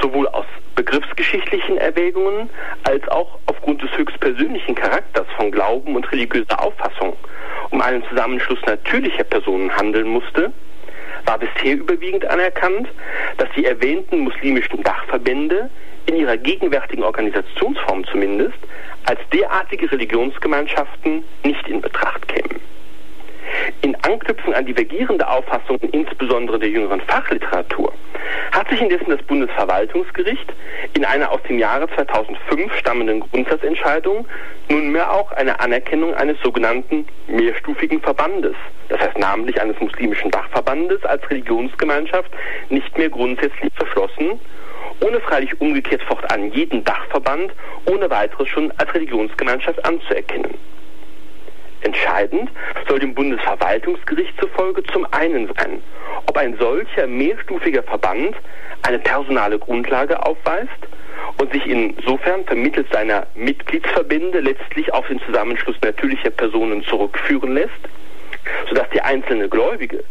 [0.00, 2.50] sowohl aus begriffsgeschichtlichen Erwägungen
[2.84, 7.16] als auch aufgrund des höchstpersönlichen Charakters von Glauben und religiöser Auffassung
[7.70, 10.52] um einen Zusammenschluss natürlicher Personen handeln musste,
[11.26, 12.88] war bisher überwiegend anerkannt,
[13.36, 15.68] dass die erwähnten muslimischen Dachverbände
[16.06, 18.56] in ihrer gegenwärtigen Organisationsform zumindest,
[19.04, 22.60] als derartige Religionsgemeinschaften nicht in Betracht kämen.
[23.82, 27.92] In Anknüpfung an divergierende Auffassungen insbesondere der jüngeren Fachliteratur
[28.52, 30.52] hat sich indessen das Bundesverwaltungsgericht
[30.94, 34.26] in einer aus dem Jahre 2005 stammenden Grundsatzentscheidung
[34.68, 38.54] nunmehr auch eine Anerkennung eines sogenannten mehrstufigen Verbandes,
[38.88, 42.30] das heißt namentlich eines muslimischen Dachverbandes als Religionsgemeinschaft,
[42.68, 44.40] nicht mehr grundsätzlich verschlossen,
[45.00, 47.52] ohne freilich umgekehrt fortan jeden Dachverband
[47.86, 50.54] ohne weiteres schon als Religionsgemeinschaft anzuerkennen.
[51.82, 52.50] Entscheidend
[52.88, 55.82] soll dem Bundesverwaltungsgericht zufolge zum einen sein,
[56.26, 58.34] ob ein solcher mehrstufiger Verband
[58.82, 60.70] eine personale Grundlage aufweist
[61.38, 67.70] und sich insofern vermittels seiner Mitgliedsverbände letztlich auf den Zusammenschluss natürlicher Personen zurückführen lässt,
[68.68, 70.02] sodass der einzelne Gläubige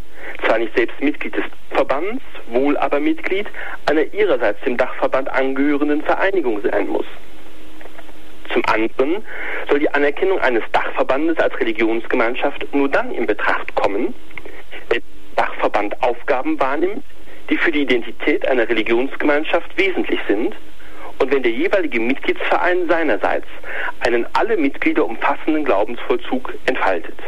[0.45, 3.47] zwar nicht selbst Mitglied des Verbands, wohl aber Mitglied
[3.85, 7.05] einer ihrerseits dem Dachverband angehörenden Vereinigung sein muss.
[8.57, 9.23] Zum anderen
[9.69, 14.15] soll die Anerkennung eines Dachverbandes als Religionsgemeinschaft nur dann in Betracht kommen,
[14.89, 15.01] wenn der
[15.35, 17.03] Dachverband Aufgaben wahrnimmt,
[17.51, 20.55] die für die Identität einer Religionsgemeinschaft wesentlich sind
[21.19, 23.45] und wenn der jeweilige Mitgliedsverein seinerseits
[23.99, 27.19] einen alle Mitglieder umfassenden Glaubensvollzug entfaltet.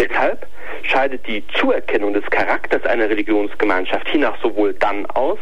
[0.00, 0.48] Deshalb
[0.82, 5.38] scheidet die Zuerkennung des Charakters einer Religionsgemeinschaft hiernach sowohl dann aus,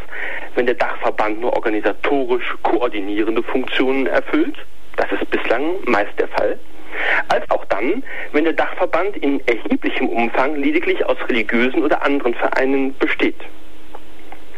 [0.54, 4.56] wenn der Dachverband nur organisatorisch koordinierende Funktionen erfüllt,
[4.96, 6.58] das ist bislang meist der Fall,
[7.28, 12.94] als auch dann, wenn der Dachverband in erheblichem Umfang lediglich aus religiösen oder anderen Vereinen
[12.98, 13.40] besteht.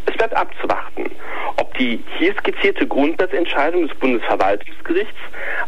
[0.07, 1.11] Es bleibt abzuwarten,
[1.57, 5.19] ob die hier skizzierte Grundsatzentscheidung des Bundesverwaltungsgerichts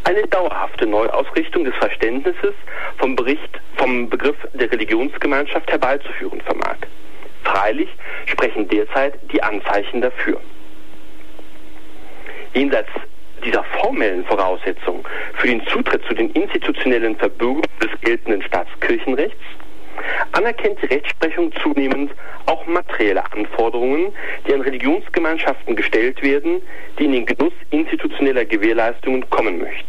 [0.05, 2.55] eine dauerhafte Neuausrichtung des Verständnisses
[2.99, 6.77] vom, Bericht, vom Begriff der Religionsgemeinschaft herbeizuführen vermag.
[7.44, 7.88] Freilich
[8.27, 10.40] sprechen derzeit die Anzeichen dafür.
[12.55, 12.90] Jenseits
[13.44, 19.42] dieser formellen Voraussetzung für den Zutritt zu den institutionellen Verbürgungen des geltenden Staatskirchenrechts
[20.33, 22.12] anerkennt die Rechtsprechung zunehmend
[22.46, 24.12] auch materielle Anforderungen,
[24.46, 26.61] die an Religionsgemeinschaften gestellt werden,
[26.98, 29.88] die in den Genuss institutioneller Gewährleistungen kommen möchten.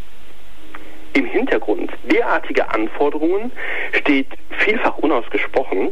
[1.13, 3.51] Im Hintergrund derartiger Anforderungen
[3.93, 4.27] steht
[4.59, 5.91] vielfach unausgesprochen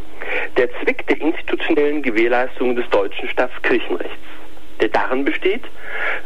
[0.57, 4.17] der Zweck der institutionellen Gewährleistungen des deutschen Staatskirchenrechts
[4.83, 5.63] der darin besteht,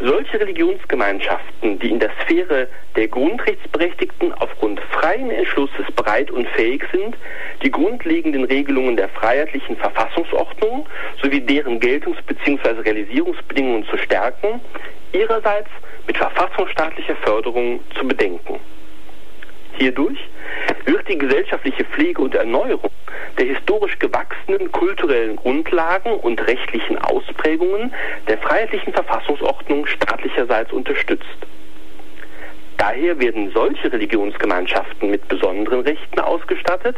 [0.01, 7.15] solche Religionsgemeinschaften, die in der Sphäre der Grundrechtsberechtigten aufgrund freien Entschlusses bereit und fähig sind,
[7.61, 10.87] die grundlegenden Regelungen der freiheitlichen Verfassungsordnung
[11.21, 12.81] sowie deren Geltungs- bzw.
[12.81, 14.59] Realisierungsbedingungen zu stärken,
[15.13, 15.69] ihrerseits
[16.07, 18.59] mit verfassungsstaatlicher Förderung zu bedenken.
[19.77, 20.19] Hierdurch
[20.85, 22.91] wird die gesellschaftliche Pflege und Erneuerung
[23.37, 27.93] der historisch gewachsenen kulturellen Grundlagen und rechtlichen Ausprägungen
[28.27, 31.37] der freiheitlichen Verfassungsordnung staatlicherseits unterstützt.
[32.77, 36.95] Daher werden solche Religionsgemeinschaften mit besonderen Rechten ausgestattet,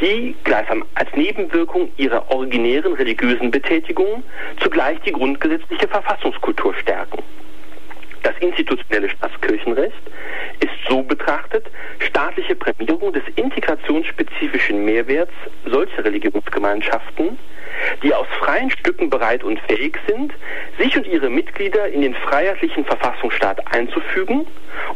[0.00, 4.22] die gleichsam als Nebenwirkung ihrer originären religiösen Betätigung
[4.60, 7.22] zugleich die grundgesetzliche Verfassungskultur stärken.
[8.24, 10.02] Das institutionelle Staatskirchenrecht
[10.60, 11.66] ist so betrachtet
[11.98, 15.34] staatliche Prämierung des integrationsspezifischen Mehrwerts
[15.66, 17.38] solcher Religionsgemeinschaften,
[18.02, 20.32] die aus freien Stücken bereit und fähig sind,
[20.78, 24.46] sich und ihre Mitglieder in den freiheitlichen Verfassungsstaat einzufügen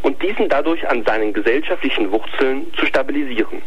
[0.00, 3.60] und diesen dadurch an seinen gesellschaftlichen Wurzeln zu stabilisieren.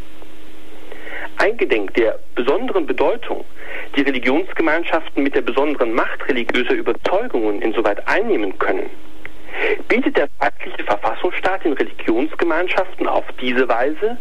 [1.38, 3.45] Eingedenk der besonderen Bedeutung,
[3.95, 8.89] die Religionsgemeinschaften mit der besonderen Macht religiöser Überzeugungen insoweit einnehmen können,
[9.88, 14.18] bietet der freiheitliche Verfassungsstaat den Religionsgemeinschaften auf diese Weise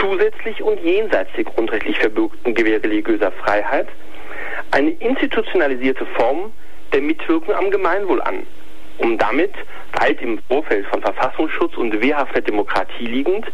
[0.00, 3.88] zusätzlich und jenseits der grundrechtlich verbürgten Gewähr religiöser Freiheit
[4.72, 6.52] eine institutionalisierte Form
[6.92, 8.46] der Mitwirkung am Gemeinwohl an,
[8.98, 9.52] um damit,
[9.92, 13.46] weit im Vorfeld von Verfassungsschutz und wehrhafter Demokratie liegend,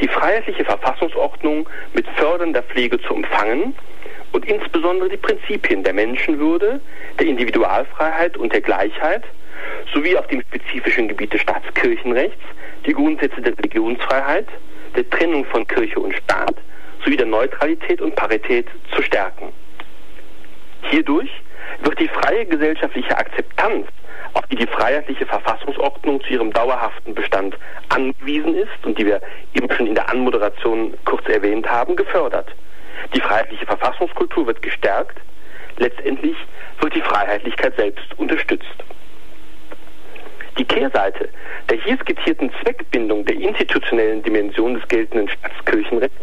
[0.00, 3.74] die freiheitliche Verfassungsordnung mit fördernder Pflege zu umfangen
[4.32, 6.80] und insbesondere die Prinzipien der Menschenwürde,
[7.18, 9.24] der Individualfreiheit und der Gleichheit
[9.92, 12.42] sowie auf dem spezifischen Gebiet des Staatskirchenrechts
[12.86, 14.46] die Grundsätze der Religionsfreiheit,
[14.96, 16.56] der Trennung von Kirche und Staat
[17.04, 19.52] sowie der Neutralität und Parität zu stärken.
[20.82, 21.30] Hierdurch
[21.82, 23.86] wird die freie gesellschaftliche Akzeptanz,
[24.34, 27.56] auf die die freiheitliche Verfassungsordnung zu ihrem dauerhaften Bestand
[27.88, 29.20] angewiesen ist und die wir
[29.54, 32.54] eben schon in der Anmoderation kurz erwähnt haben, gefördert.
[33.14, 35.18] Die freiheitliche Verfassungskultur wird gestärkt,
[35.78, 36.36] letztendlich
[36.80, 38.84] wird die Freiheitlichkeit selbst unterstützt.
[40.60, 41.30] Die Kehrseite
[41.70, 46.20] der hier skizzierten Zweckbindung der institutionellen Dimension des geltenden Staatskirchenrechts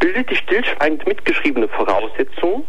[0.00, 2.66] bildet die stillschweigend mitgeschriebene Voraussetzung,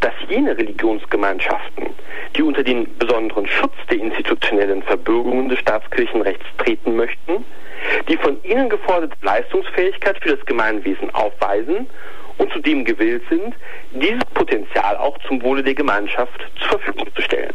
[0.00, 1.90] dass jene Religionsgemeinschaften,
[2.36, 7.44] die unter den besonderen Schutz der institutionellen Verbürgungen des Staatskirchenrechts treten möchten,
[8.08, 11.86] die von ihnen geforderte Leistungsfähigkeit für das Gemeinwesen aufweisen
[12.38, 13.54] und zudem gewillt sind,
[13.92, 17.54] dieses Potenzial auch zum Wohle der Gemeinschaft zur Verfügung zu stellen.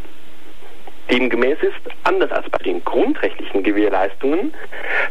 [1.12, 4.54] Demgemäß ist, anders als bei den grundrechtlichen Gewährleistungen,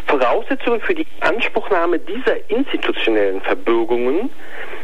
[0.08, 4.32] Voraussetzungen für die Anspruchnahme dieser institutionellen Verbürgungen,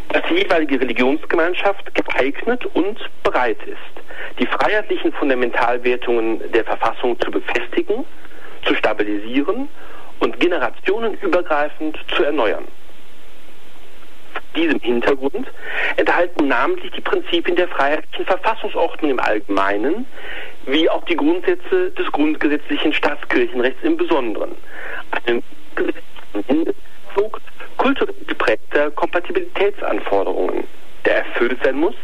[0.10, 8.06] dass die jeweilige Religionsgemeinschaft geeignet und bereit ist, die freiheitlichen Fundamentalwertungen der Verfassung zu befestigen,
[8.64, 9.70] zu stabilisieren
[10.20, 12.66] und generationenübergreifend zu erneuern
[14.56, 15.48] diesem Hintergrund
[15.98, 20.06] enthalten namentlich die Prinzipien der freiheitlichen Verfassungsordnung im Allgemeinen,
[20.66, 24.52] wie auch die Grundsätze des grundgesetzlichen Staatskirchenrechts im Besonderen,
[26.48, 27.42] Hintergrund
[27.78, 30.64] kulturell geprägter Kompatibilitätsanforderungen,
[31.06, 31.96] der erfüllt sein muss,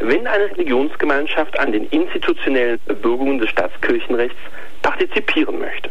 [0.00, 4.38] wenn eine Religionsgemeinschaft an den institutionellen Verbürgungen des Staatskirchenrechts
[4.82, 5.90] partizipieren möchte.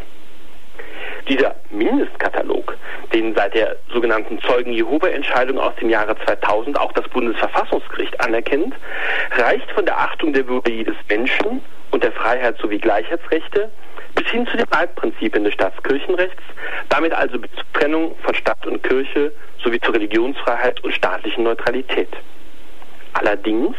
[1.28, 2.76] Dieser Mindestkatalog,
[3.14, 8.74] den seit der sogenannten Zeugen-Jehova-Entscheidung aus dem Jahre 2000 auch das Bundesverfassungsgericht anerkennt,
[9.38, 13.70] reicht von der Achtung der Würde jedes Menschen und der Freiheit sowie Gleichheitsrechte
[14.16, 16.44] bis hin zu den Leitprinzipien des Staatskirchenrechts,
[16.90, 19.32] damit also bis zur Trennung von Staat und Kirche
[19.64, 22.10] sowie zur Religionsfreiheit und staatlichen Neutralität.
[23.14, 23.76] Allerdings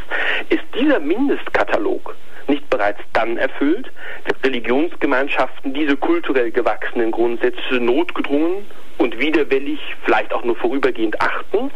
[0.49, 2.15] ist dieser Mindestkatalog
[2.51, 3.91] nicht bereits dann erfüllt,
[4.25, 8.67] wenn Religionsgemeinschaften diese kulturell gewachsenen Grundsätze notgedrungen
[8.99, 11.71] und widerwillig, vielleicht auch nur vorübergehend achten,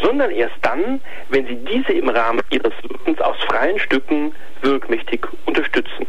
[0.00, 6.06] sondern erst dann, wenn sie diese im Rahmen ihres Wirkens aus freien Stücken wirkmächtig unterstützen.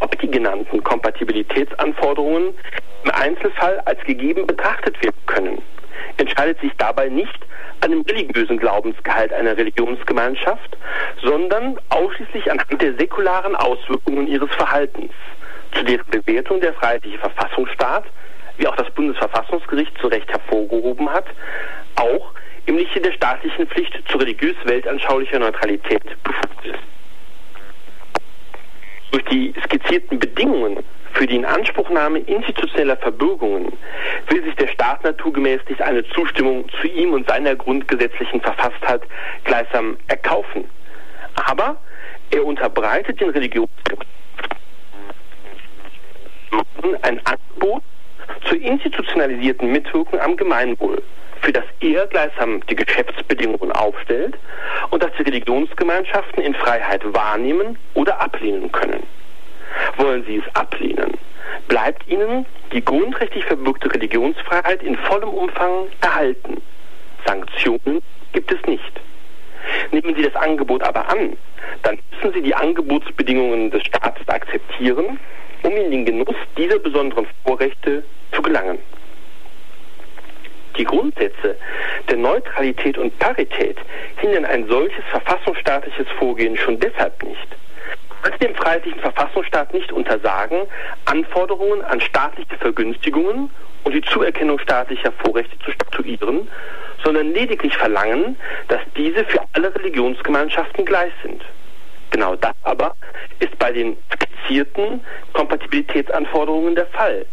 [0.00, 2.54] Ob die genannten Kompatibilitätsanforderungen
[3.04, 5.62] im Einzelfall als gegeben betrachtet werden können,
[6.18, 7.38] entscheidet sich dabei nicht
[7.80, 10.76] an dem religiösen Glaubensgehalt einer Religionsgemeinschaft,
[11.22, 15.12] sondern ausschließlich anhand der säkularen Auswirkungen ihres Verhaltens,
[15.72, 18.04] zu deren Bewertung der freiheitliche Verfassungsstaat,
[18.56, 21.26] wie auch das Bundesverfassungsgericht zu Recht hervorgehoben hat,
[21.96, 22.32] auch
[22.66, 26.78] im Lichte der staatlichen Pflicht zu religiös-weltanschaulicher Neutralität befugt ist.
[29.12, 30.78] Durch die skizzierten Bedingungen
[31.16, 33.72] für die Inanspruchnahme institutioneller Verbürgungen
[34.28, 39.02] will sich der Staat naturgemäß nicht eine Zustimmung zu ihm und seiner grundgesetzlichen Verfasstheit
[39.44, 40.64] gleichsam erkaufen.
[41.48, 41.76] Aber
[42.30, 44.06] er unterbreitet den Religionsgemeinschaften
[47.02, 47.82] ein Angebot
[48.44, 51.02] zur institutionalisierten Mitwirkung am Gemeinwohl,
[51.40, 54.36] für das er gleichsam die Geschäftsbedingungen aufstellt
[54.90, 59.02] und das die Religionsgemeinschaften in Freiheit wahrnehmen oder ablehnen können.
[59.96, 61.12] Wollen sie es ablehnen,
[61.68, 66.60] bleibt ihnen die grundrechtlich verbürgte Religionsfreiheit in vollem Umfang erhalten.
[67.26, 69.00] Sanktionen gibt es nicht.
[69.90, 71.36] Nehmen Sie das Angebot aber an,
[71.82, 75.18] dann müssen Sie die Angebotsbedingungen des Staates akzeptieren,
[75.62, 78.78] um in den Genuss dieser besonderen Vorrechte zu gelangen.
[80.76, 81.56] Die Grundsätze
[82.08, 83.78] der Neutralität und Parität
[84.18, 87.48] hindern ein solches verfassungsstaatliches Vorgehen schon deshalb nicht,
[88.26, 90.62] weil dem freiheitlichen Verfassungsstaat nicht untersagen,
[91.04, 93.50] Anforderungen an staatliche Vergünstigungen
[93.84, 96.48] und die Zuerkennung staatlicher Vorrechte zu statuieren,
[97.04, 98.36] sondern lediglich verlangen,
[98.68, 101.44] dass diese für alle Religionsgemeinschaften gleich sind.
[102.10, 102.96] Genau das aber
[103.38, 107.26] ist bei den skizzierten Kompatibilitätsanforderungen der Fall,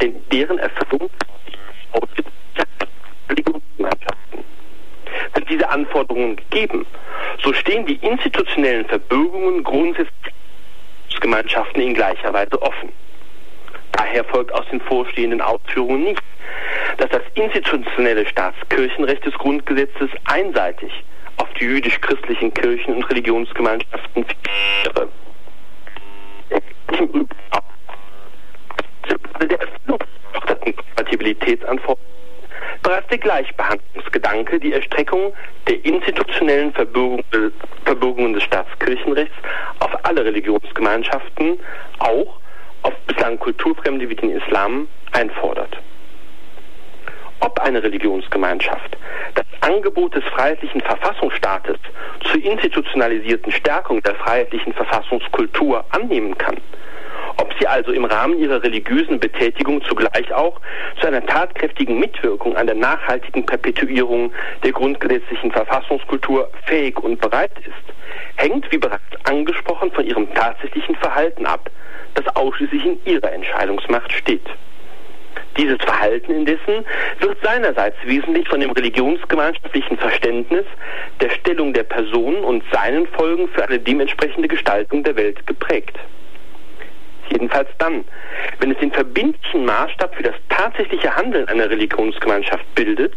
[0.00, 1.10] denn deren Erfüllung
[3.28, 4.21] Religionsgemeinschaften.
[5.34, 6.86] Sind diese Anforderungen gegeben,
[7.42, 10.32] so stehen die institutionellen Verbürgungen grundsätzlich
[11.22, 12.90] Gemeinschaften in gleicher Weise offen.
[13.92, 16.22] Daher folgt aus den vorstehenden Ausführungen nicht,
[16.98, 20.92] dass das institutionelle Staatskirchenrecht des Grundgesetzes einseitig
[21.36, 25.08] auf die jüdisch-christlichen Kirchen und Religionsgemeinschaften fixiere.
[26.50, 27.28] Der Erfüllung
[29.40, 29.58] der
[30.72, 32.11] Kompatibilitätsanforderungen
[32.82, 35.32] bereits der Gleichbehandlungsgedanke die Erstreckung
[35.68, 39.34] der institutionellen Verbürgungen des Staatskirchenrechts
[39.80, 41.58] auf alle Religionsgemeinschaften,
[41.98, 42.40] auch
[42.82, 45.78] auf bislang Kulturfremde wie den Islam, einfordert.
[47.40, 48.96] Ob eine Religionsgemeinschaft
[49.34, 51.76] das Angebot des freiheitlichen Verfassungsstaates
[52.24, 56.56] zur institutionalisierten Stärkung der freiheitlichen Verfassungskultur annehmen kann,
[57.36, 60.60] ob sie also im Rahmen ihrer religiösen Betätigung zugleich auch
[61.00, 67.94] zu einer tatkräftigen Mitwirkung an der nachhaltigen Perpetuierung der grundgesetzlichen Verfassungskultur fähig und bereit ist,
[68.36, 71.70] hängt, wie bereits angesprochen, von ihrem tatsächlichen Verhalten ab,
[72.14, 74.48] das ausschließlich in ihrer Entscheidungsmacht steht.
[75.56, 76.84] Dieses Verhalten indessen
[77.20, 80.64] wird seinerseits wesentlich von dem religionsgemeinschaftlichen Verständnis
[81.20, 85.98] der Stellung der Person und seinen Folgen für eine dementsprechende Gestaltung der Welt geprägt.
[87.30, 88.04] Jedenfalls dann,
[88.58, 93.14] wenn es den verbindlichen Maßstab für das tatsächliche Handeln einer Religionsgemeinschaft bildet,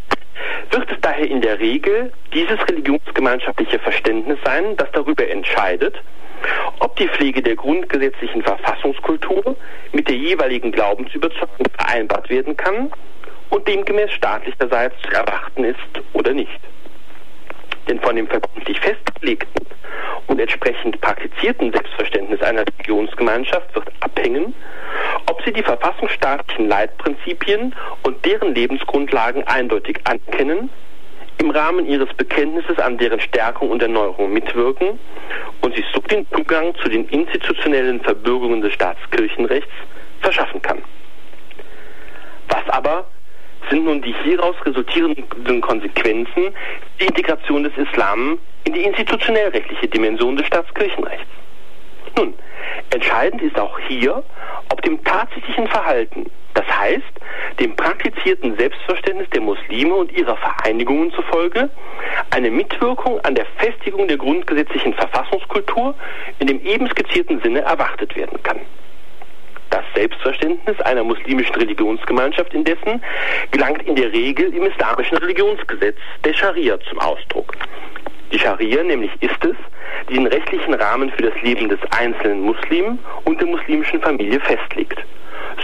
[0.72, 5.95] wird es daher in der Regel dieses religionsgemeinschaftliche Verständnis sein, das darüber entscheidet,
[6.80, 9.56] ob die Pflege der grundgesetzlichen Verfassungskultur
[9.93, 12.91] mit der jeweiligen Glaubensüberzeugung vereinbart werden kann
[13.49, 15.80] und demgemäß staatlicherseits zu erwarten ist
[16.14, 16.60] oder nicht.
[17.88, 19.65] Denn von dem verbindlich festgelegten
[20.27, 24.53] und entsprechend praktizierten Selbstverständnis einer Religionsgemeinschaft wird abhängen,
[25.27, 30.69] ob sie die verfassungsstaatlichen Leitprinzipien und deren Lebensgrundlagen eindeutig anerkennen,
[31.38, 34.99] im Rahmen ihres Bekenntnisses an deren Stärkung und Erneuerung mitwirken
[35.61, 39.71] und sich so den Zugang zu den institutionellen Verbürgungen des Staatskirchenrechts
[40.21, 40.81] verschaffen kann.
[42.49, 43.05] Was aber
[43.70, 46.53] sind nun die hieraus resultierenden Konsequenzen
[46.99, 51.28] der Integration des Islam in die institutionell-rechtliche Dimension des Staatskirchenrechts.
[52.18, 52.34] Nun,
[52.91, 54.24] entscheidend ist auch hier,
[54.72, 57.03] ob dem tatsächlichen Verhalten, das heißt
[57.59, 61.70] dem praktizierten Selbstverständnis der Muslime und ihrer Vereinigungen zufolge,
[62.32, 65.95] eine Mitwirkung an der Festigung der grundgesetzlichen Verfassungskultur
[66.39, 68.61] in dem eben skizzierten Sinne erwartet werden kann.
[69.76, 73.03] Das Selbstverständnis einer muslimischen Religionsgemeinschaft indessen
[73.51, 77.53] gelangt in der Regel im islamischen Religionsgesetz der Scharia zum Ausdruck.
[78.32, 79.57] Die Scharia nämlich ist es,
[80.09, 85.03] die den rechtlichen Rahmen für das Leben des einzelnen Muslim und der muslimischen Familie festlegt.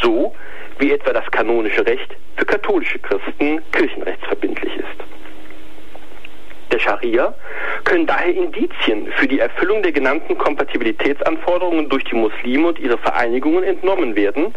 [0.01, 0.35] So
[0.79, 5.20] wie etwa das kanonische Recht für katholische Christen kirchenrechtsverbindlich ist
[6.71, 7.33] der Scharia
[7.83, 13.63] können daher Indizien für die Erfüllung der genannten Kompatibilitätsanforderungen durch die Muslime und ihre Vereinigungen
[13.63, 14.53] entnommen werden,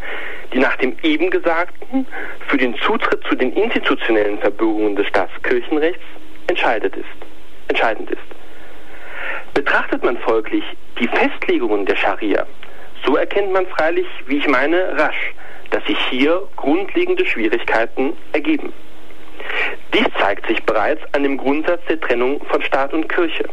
[0.52, 2.06] die nach dem eben Gesagten
[2.48, 6.04] für den Zutritt zu den institutionellen Verbürgungen des Staatskirchenrechts
[6.46, 7.06] entscheidet ist,
[7.68, 8.20] entscheidend ist.
[9.54, 10.64] Betrachtet man folglich
[10.98, 12.46] die Festlegungen der Scharia,
[13.04, 15.34] so erkennt man freilich, wie ich meine, rasch,
[15.70, 18.72] dass sich hier grundlegende Schwierigkeiten ergeben.
[19.92, 23.44] Dies zeigt sich bereits an dem Grundsatz der Trennung von Staat und Kirche.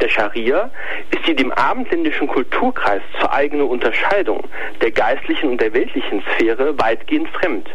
[0.00, 0.70] Der Scharia
[1.10, 4.44] ist die dem abendländischen Kulturkreis zur eigenen Unterscheidung
[4.82, 7.68] der geistlichen und der weltlichen Sphäre weitgehend fremd,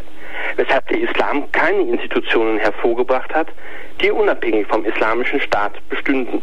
[0.56, 3.48] weshalb der Islam keine Institutionen hervorgebracht hat,
[4.00, 6.42] die unabhängig vom islamischen Staat bestünden.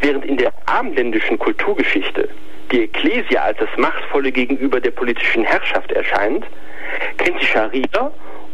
[0.00, 2.28] Während in der abendländischen Kulturgeschichte
[2.70, 6.44] die Ekklesia als das Machtvolle gegenüber der politischen Herrschaft erscheint,
[7.16, 8.12] kennt die Scharia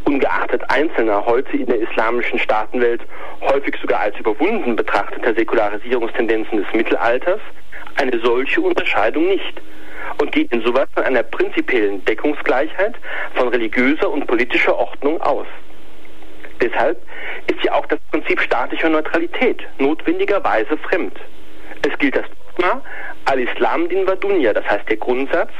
[0.08, 3.02] ungeachtet einzelner heute in der islamischen Staatenwelt
[3.42, 7.40] häufig sogar als überwunden betrachteter Säkularisierungstendenzen des Mittelalters,
[7.96, 9.60] eine solche Unterscheidung nicht
[10.18, 12.94] und geht insoweit von einer prinzipiellen Deckungsgleichheit
[13.34, 15.46] von religiöser und politischer Ordnung aus.
[16.62, 16.96] Deshalb
[17.46, 21.20] ist ja auch das Prinzip staatlicher Neutralität notwendigerweise fremd.
[21.86, 22.24] Es gilt das
[22.56, 22.80] Dogma
[23.26, 25.52] Al-Islam din Dunya, das heißt der Grundsatz,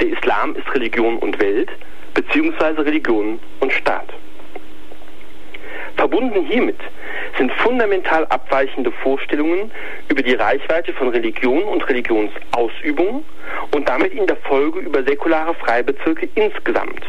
[0.00, 1.70] der Islam ist Religion und Welt,
[2.16, 4.08] beziehungsweise Religion und Staat.
[5.96, 6.80] Verbunden hiermit
[7.38, 9.70] sind fundamental abweichende Vorstellungen
[10.08, 13.24] über die Reichweite von Religion und Religionsausübung
[13.74, 17.02] und damit in der Folge über säkulare Freibezirke insgesamt,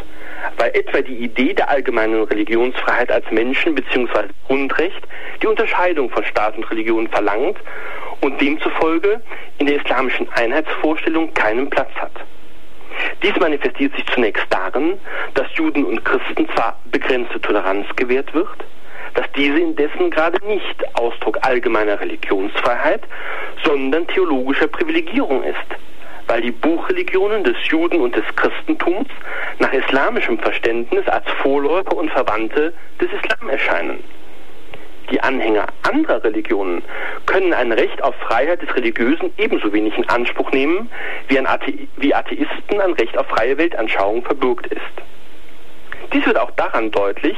[0.57, 4.27] weil etwa die Idee der allgemeinen Religionsfreiheit als Menschen- bzw.
[4.47, 5.01] Grundrecht
[5.41, 7.57] die Unterscheidung von Staat und Religion verlangt
[8.21, 9.21] und demzufolge
[9.59, 12.11] in der islamischen Einheitsvorstellung keinen Platz hat.
[13.23, 14.97] Dies manifestiert sich zunächst darin,
[15.33, 18.65] dass Juden und Christen zwar begrenzte Toleranz gewährt wird,
[19.13, 23.01] dass diese indessen gerade nicht Ausdruck allgemeiner Religionsfreiheit,
[23.63, 25.57] sondern theologischer Privilegierung ist,
[26.27, 29.07] weil die Buchreligionen des Juden und des Christentums
[29.59, 34.03] nach islamischem Verständnis als Vorläufer und Verwandte des Islam erscheinen.
[35.09, 36.83] Die Anhänger anderer Religionen
[37.25, 40.89] können ein Recht auf Freiheit des Religiösen ebenso wenig in Anspruch nehmen,
[41.29, 44.81] wie, Athe wie Atheisten ein Recht auf freie Weltanschauung verbürgt ist.
[46.13, 47.37] Dies wird auch daran deutlich,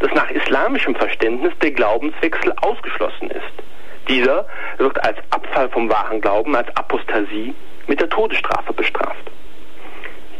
[0.00, 4.08] dass nach islamischem Verständnis der Glaubenswechsel ausgeschlossen ist.
[4.08, 4.46] Dieser
[4.78, 7.54] wird als Abfall vom wahren Glauben, als Apostasie
[7.86, 9.30] mit der Todesstrafe bestraft.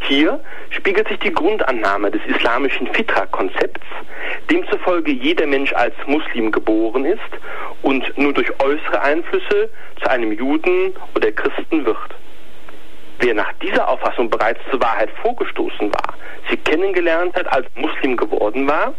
[0.09, 0.41] Hier
[0.71, 3.85] spiegelt sich die Grundannahme des islamischen Fitra-Konzepts,
[4.51, 7.21] demzufolge jeder Mensch als Muslim geboren ist
[7.83, 9.69] und nur durch äußere Einflüsse
[10.03, 11.99] zu einem Juden oder Christen wird.
[13.19, 16.15] Wer nach dieser Auffassung bereits zur Wahrheit vorgestoßen war,
[16.49, 18.95] sie kennengelernt hat, als Muslim geworden war,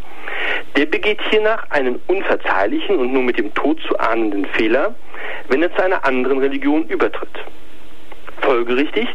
[0.75, 4.93] der begeht hiernach einen unverzeihlichen und nur mit dem Tod zu ahnenden Fehler,
[5.47, 7.33] wenn er zu einer anderen Religion übertritt.
[8.41, 9.07] Folgerichtig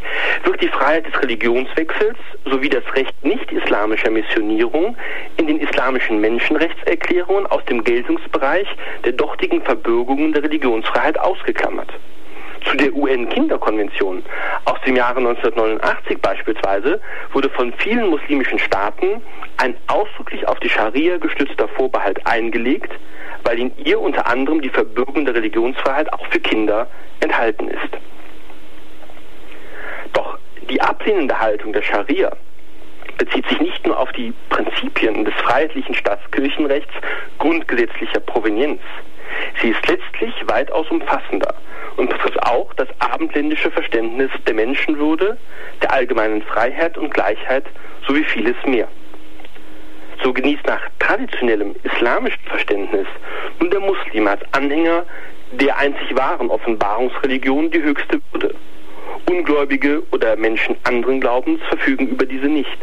[0.43, 4.95] wird die Freiheit des Religionswechsels sowie das Recht nicht-islamischer Missionierung
[5.37, 8.67] in den islamischen Menschenrechtserklärungen aus dem Geltungsbereich
[9.03, 11.91] der dortigen Verbürgungen der Religionsfreiheit ausgeklammert.
[12.65, 14.23] Zu der UN-Kinderkonvention
[14.65, 16.99] aus dem Jahre 1989 beispielsweise
[17.31, 19.21] wurde von vielen muslimischen Staaten
[19.57, 22.91] ein ausdrücklich auf die Scharia gestützter Vorbehalt eingelegt,
[23.43, 26.87] weil in ihr unter anderem die Verbürgung der Religionsfreiheit auch für Kinder
[27.19, 28.14] enthalten ist.
[30.15, 30.39] Doch
[30.69, 32.31] die ablehnende Haltung der Scharia
[33.17, 36.93] bezieht sich nicht nur auf die Prinzipien des freiheitlichen Staatskirchenrechts
[37.37, 38.81] grundgesetzlicher Provenienz.
[39.61, 41.53] Sie ist letztlich weitaus umfassender
[41.97, 45.37] und betrifft auch das abendländische Verständnis der Menschenwürde,
[45.81, 47.65] der allgemeinen Freiheit und Gleichheit
[48.07, 48.87] sowie vieles mehr.
[50.23, 53.07] So genießt nach traditionellem islamischen Verständnis
[53.59, 55.03] nun der Muslim als Anhänger
[55.51, 58.55] der einzig wahren Offenbarungsreligion die höchste Würde.
[59.29, 62.77] Ungläubige oder Menschen anderen Glaubens verfügen über diese nicht.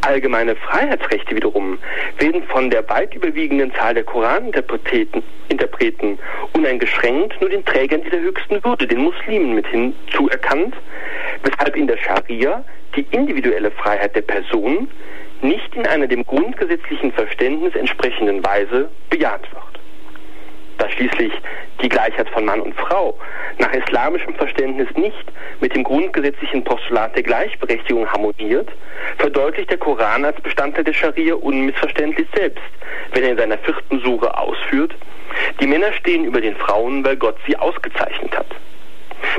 [0.00, 1.78] Allgemeine Freiheitsrechte wiederum
[2.18, 6.18] werden von der weit überwiegenden Zahl der Koraninterpreten Interpreten
[6.54, 10.74] uneingeschränkt nur den Trägern dieser höchsten Würde, den Muslimen, mit hinzuerkannt,
[11.42, 12.64] weshalb in der Scharia
[12.96, 14.88] die individuelle Freiheit der Person
[15.42, 19.71] nicht in einer dem grundgesetzlichen Verständnis entsprechenden Weise bejaht wird
[20.82, 21.32] da schließlich
[21.80, 23.16] die Gleichheit von Mann und Frau
[23.58, 25.24] nach islamischem Verständnis nicht
[25.60, 28.68] mit dem grundgesetzlichen Postulat der Gleichberechtigung harmoniert,
[29.18, 32.64] verdeutlicht der Koran als Bestandteil der Scharia unmissverständlich selbst,
[33.12, 34.94] wenn er in seiner vierten Sure ausführt,
[35.60, 38.48] die Männer stehen über den Frauen, weil Gott sie ausgezeichnet hat.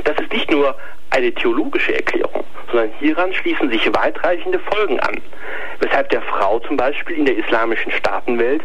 [0.04, 0.76] Das ist nicht nur
[1.10, 5.20] eine theologische Erklärung, sondern hieran schließen sich weitreichende Folgen an,
[5.80, 8.62] weshalb der Frau zum Beispiel in der islamischen Staatenwelt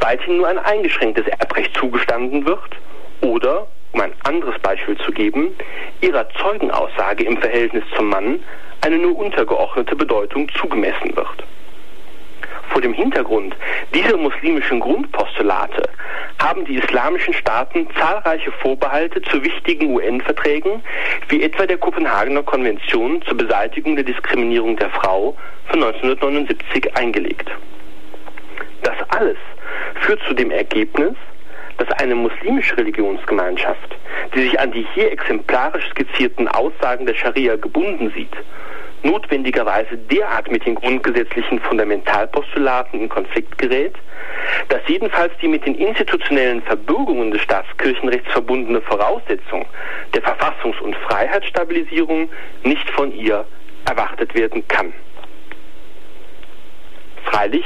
[0.00, 2.76] weithin nur ein eingeschränktes Erbrecht zugestanden wird
[3.20, 5.54] oder, um ein anderes Beispiel zu geben,
[6.00, 8.42] ihrer Zeugenaussage im Verhältnis zum Mann
[8.80, 11.44] eine nur untergeordnete Bedeutung zugemessen wird.
[12.70, 13.54] Vor dem Hintergrund
[13.94, 15.88] dieser muslimischen Grundpostulate
[16.38, 20.82] haben die islamischen Staaten zahlreiche Vorbehalte zu wichtigen UN-Verträgen,
[21.28, 25.36] wie etwa der Kopenhagener Konvention zur Beseitigung der Diskriminierung der Frau
[25.68, 27.50] von 1979 eingelegt.
[28.82, 29.38] Das alles
[30.00, 31.14] führt zu dem Ergebnis,
[31.78, 33.96] dass eine muslimische Religionsgemeinschaft,
[34.34, 38.36] die sich an die hier exemplarisch skizzierten Aussagen der Scharia gebunden sieht
[39.04, 43.94] notwendigerweise derart mit den grundgesetzlichen Fundamentalpostulaten in Konflikt gerät,
[44.68, 49.66] dass jedenfalls die mit den institutionellen Verbürgungen des Staatskirchenrechts verbundene Voraussetzung
[50.12, 52.28] der Verfassungs- und Freiheitsstabilisierung
[52.62, 53.46] nicht von ihr
[53.86, 54.92] erwartet werden kann.
[57.24, 57.64] Freilich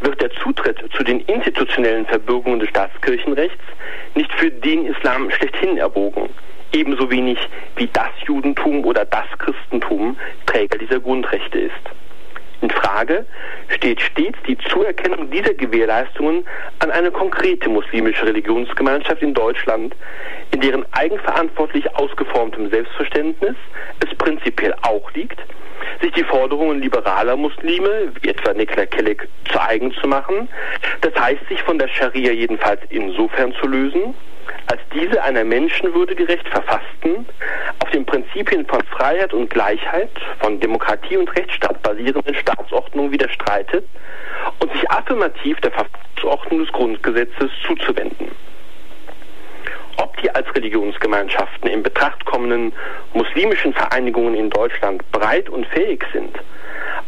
[0.00, 3.62] wird der Zutritt zu den institutionellen Verbürgungen des Staatskirchenrechts
[4.14, 6.30] nicht für den Islam schlechthin erwogen,
[6.72, 7.38] ebenso wenig
[7.76, 10.16] wie das Judentum oder das Christentum
[10.46, 11.90] Träger dieser Grundrechte ist.
[12.62, 13.24] In Frage
[13.68, 16.44] steht stets die Zuerkennung dieser Gewährleistungen
[16.80, 19.96] an eine konkrete muslimische Religionsgemeinschaft in Deutschland,
[20.50, 23.56] in deren eigenverantwortlich ausgeformtem Selbstverständnis
[24.04, 25.40] es prinzipiell auch liegt,
[26.02, 30.48] sich die Forderungen liberaler Muslime, wie etwa Nikla Kelleck, zu eigen zu machen,
[31.00, 34.14] das heißt sich von der Scharia jedenfalls insofern zu lösen,
[34.66, 37.26] als diese einer Menschenwürde gerecht verfassten,
[37.80, 43.84] auf den Prinzipien von Freiheit und Gleichheit, von Demokratie und Rechtsstaat basierenden Staatsordnung widerstreitet
[44.60, 48.30] und sich affirmativ der Verfassungsordnung des Grundgesetzes zuzuwenden.
[49.96, 52.72] Ob die als Religionsgemeinschaften in Betracht kommenden
[53.12, 56.38] muslimischen Vereinigungen in Deutschland breit und fähig sind,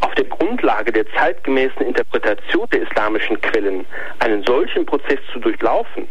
[0.01, 3.85] auf der Grundlage der zeitgemäßen Interpretation der islamischen Quellen
[4.19, 6.07] einen solchen Prozess zu durchlaufen,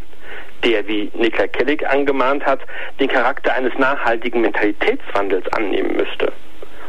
[0.65, 2.61] der, wie Nikla Kellig angemahnt hat,
[3.01, 6.33] den Charakter eines nachhaltigen Mentalitätswandels annehmen müsste.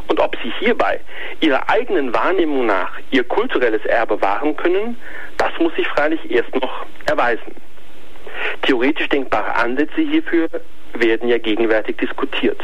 [0.08, 1.00] Und ob sie hierbei
[1.40, 4.98] ihrer eigenen Wahrnehmung nach ihr kulturelles Erbe wahren können,
[5.38, 7.56] das muss sich freilich erst noch erweisen.
[8.64, 10.50] Theoretisch denkbare Ansätze hierfür
[10.94, 12.62] werden ja gegenwärtig diskutiert.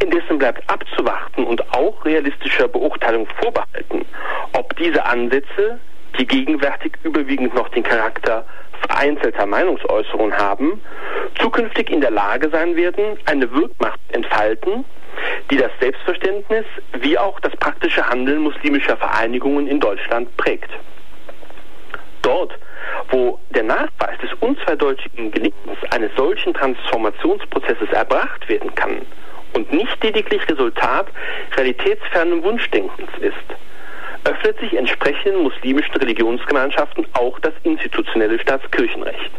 [0.00, 4.04] Indessen bleibt abzuwarten und auch realistischer Beurteilung vorbehalten,
[4.52, 5.78] ob diese Ansätze,
[6.18, 8.44] die gegenwärtig überwiegend noch den Charakter
[8.80, 10.80] vereinzelter Meinungsäußerungen haben,
[11.38, 14.84] zukünftig in der Lage sein werden, eine Wirkmacht entfalten,
[15.50, 16.64] die das Selbstverständnis
[17.00, 20.70] wie auch das praktische Handeln muslimischer Vereinigungen in Deutschland prägt.
[22.22, 22.52] Dort,
[23.10, 29.02] wo der Nachweis des unzweideutigen Gelingens eines solchen Transformationsprozesses erbracht werden kann
[29.54, 31.08] und nicht lediglich Resultat
[31.56, 33.34] realitätsfernen Wunschdenkens ist,
[34.24, 39.30] öffnet sich entsprechenden muslimischen Religionsgemeinschaften auch das institutionelle Staatskirchenrecht.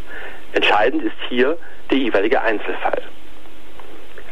[0.52, 1.56] Entscheidend ist hier
[1.90, 3.02] der jeweilige Einzelfall.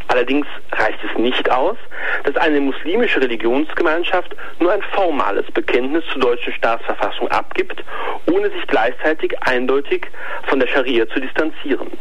[0.09, 1.77] Allerdings reicht es nicht aus,
[2.25, 7.85] dass eine muslimische Religionsgemeinschaft nur ein formales Bekenntnis zur deutschen Staatsverfassung abgibt,
[8.27, 10.09] ohne sich gleichzeitig eindeutig
[10.49, 11.93] von der Scharia zu distanzieren.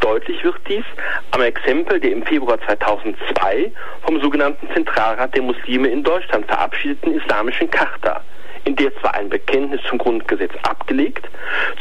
[0.00, 0.84] Deutlich wird dies
[1.32, 3.72] am Exempel der im Februar 2002
[4.02, 8.22] vom sogenannten Zentralrat der Muslime in Deutschland verabschiedeten islamischen Charta,
[8.64, 11.28] in der zwar ein Bekenntnis zum Grundgesetz abgelegt,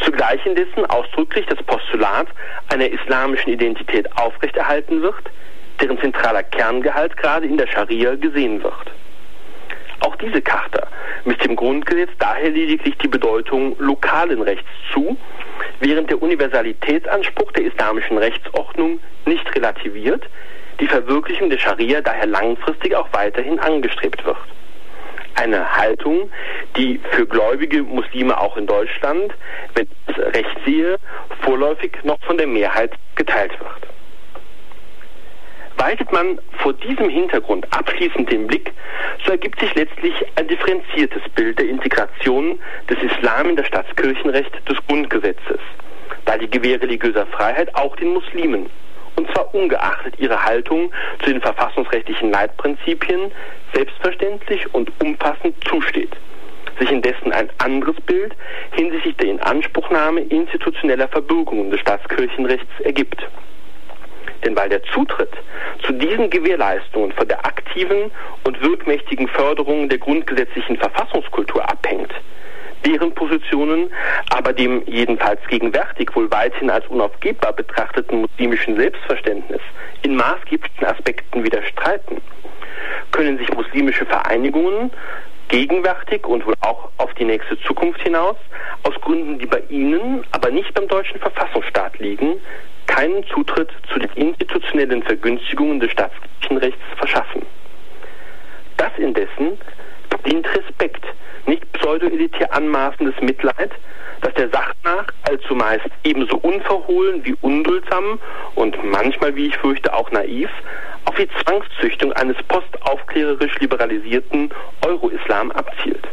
[0.01, 2.27] zugleich indessen ausdrücklich das Postulat
[2.69, 5.29] einer islamischen Identität aufrechterhalten wird,
[5.81, 8.91] deren zentraler Kerngehalt gerade in der Scharia gesehen wird.
[10.01, 10.87] Auch diese Charta
[11.25, 15.17] misst dem Grundgesetz daher lediglich die Bedeutung lokalen Rechts zu,
[15.79, 20.27] während der Universalitätsanspruch der islamischen Rechtsordnung nicht relativiert,
[20.79, 24.37] die Verwirklichung der Scharia daher langfristig auch weiterhin angestrebt wird.
[25.35, 26.31] Eine Haltung,
[26.75, 29.33] die für gläubige Muslime auch in Deutschland,
[29.75, 30.97] wenn ich es recht sehe,
[31.41, 33.96] vorläufig noch von der Mehrheit geteilt wird.
[35.77, 38.73] Weitet man vor diesem Hintergrund abschließend den Blick,
[39.23, 42.59] so ergibt sich letztlich ein differenziertes Bild der Integration
[42.89, 45.59] des Islam in das Staatskirchenrecht des Grundgesetzes,
[46.25, 48.71] da die Gewähr religiöser Freiheit auch den Muslimen,
[49.17, 50.91] und zwar ungeachtet ihrer Haltung
[51.23, 53.31] zu den verfassungsrechtlichen Leitprinzipien,
[53.73, 56.15] selbstverständlich und umfassend zusteht
[56.79, 58.35] sich indessen ein anderes Bild
[58.71, 63.27] hinsichtlich der Inanspruchnahme institutioneller Verbürgungen des Staatskirchenrechts ergibt.
[64.43, 65.31] Denn weil der Zutritt
[65.85, 68.11] zu diesen Gewährleistungen von der aktiven
[68.43, 72.13] und wirkmächtigen Förderung der grundgesetzlichen Verfassungskultur abhängt,
[72.85, 73.89] deren Positionen
[74.29, 79.61] aber dem jedenfalls gegenwärtig wohl weithin als unaufgebbar betrachteten muslimischen Selbstverständnis
[80.03, 82.21] in maßgeblichen Aspekten widerstreiten,
[83.11, 84.91] können sich muslimische Vereinigungen
[85.49, 88.35] gegenwärtig und wohl auch auf die nächste Zukunft hinaus
[88.83, 92.39] aus Gründen, die bei ihnen, aber nicht beim deutschen Verfassungsstaat liegen,
[92.87, 97.45] keinen Zutritt zu den institutionellen Vergünstigungen des Staatskirchenrechts verschaffen.
[98.77, 99.57] Das indessen
[100.25, 101.05] dient Respekt,
[101.45, 103.71] nicht pseudo-elitär anmaßendes Mitleid,
[104.21, 108.19] das der Sache nach allzu meist ebenso unverhohlen wie unduldsam
[108.55, 110.49] und manchmal, wie ich fürchte, auch naiv
[111.05, 114.49] auf die Zwangszüchtung eines postaufklärerisch liberalisierten
[114.85, 116.07] Euro-Islam abzielt.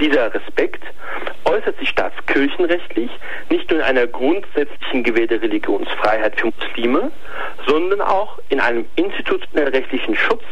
[0.00, 0.82] Dieser Respekt
[1.44, 3.10] äußert sich staatskirchenrechtlich
[3.50, 7.10] nicht nur in einer grundsätzlichen Gewähr der Religionsfreiheit für Muslime,
[7.66, 10.42] sondern auch in einem institutionell rechtlichen Schutz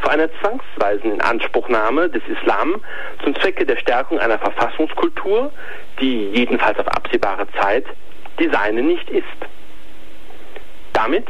[0.00, 2.82] vor einer zwangsweisen Inanspruchnahme des Islam
[3.22, 5.52] zum Zwecke der Stärkung einer Verfassungskultur,
[6.00, 7.84] die jedenfalls auf absehbare Zeit
[8.38, 9.24] die seine nicht ist.
[10.92, 11.26] Damit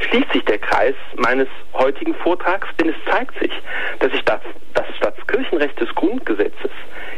[0.00, 3.52] schließt sich der Kreis meines heutigen Vortrags, denn es zeigt sich,
[3.98, 4.40] dass sich das,
[4.74, 6.70] das Staatskirchenrecht des Grundgesetzes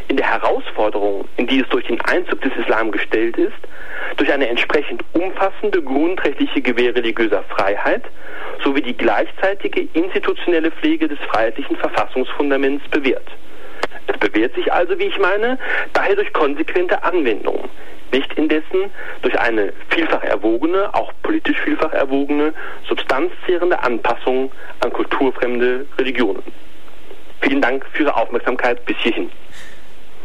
[0.08, 3.56] in der Herausforderung, in die es durch den Einzug des Islam gestellt ist,
[4.16, 8.02] durch eine entsprechend umfassende grundrechtliche Gewähr religiöser Freiheit
[8.64, 13.28] sowie die gleichzeitige institutionelle Pflege des freiheitlichen Verfassungsfundaments bewährt.
[14.06, 15.58] Es bewährt sich also, wie ich meine,
[15.92, 17.68] daher durch konsequente Anwendung,
[18.12, 18.90] nicht indessen
[19.22, 22.52] durch eine vielfach erwogene, auch politisch vielfach erwogene,
[22.88, 24.50] substanzzehrende Anpassung
[24.80, 26.42] an kulturfremde Religionen.
[27.40, 29.30] Vielen Dank für Ihre Aufmerksamkeit bis hierhin.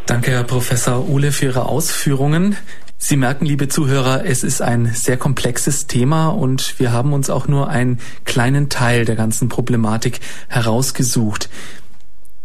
[0.05, 2.57] Danke, Herr Professor Uhle, für Ihre Ausführungen.
[2.97, 7.47] Sie merken, liebe Zuhörer, es ist ein sehr komplexes Thema und wir haben uns auch
[7.47, 11.49] nur einen kleinen Teil der ganzen Problematik herausgesucht.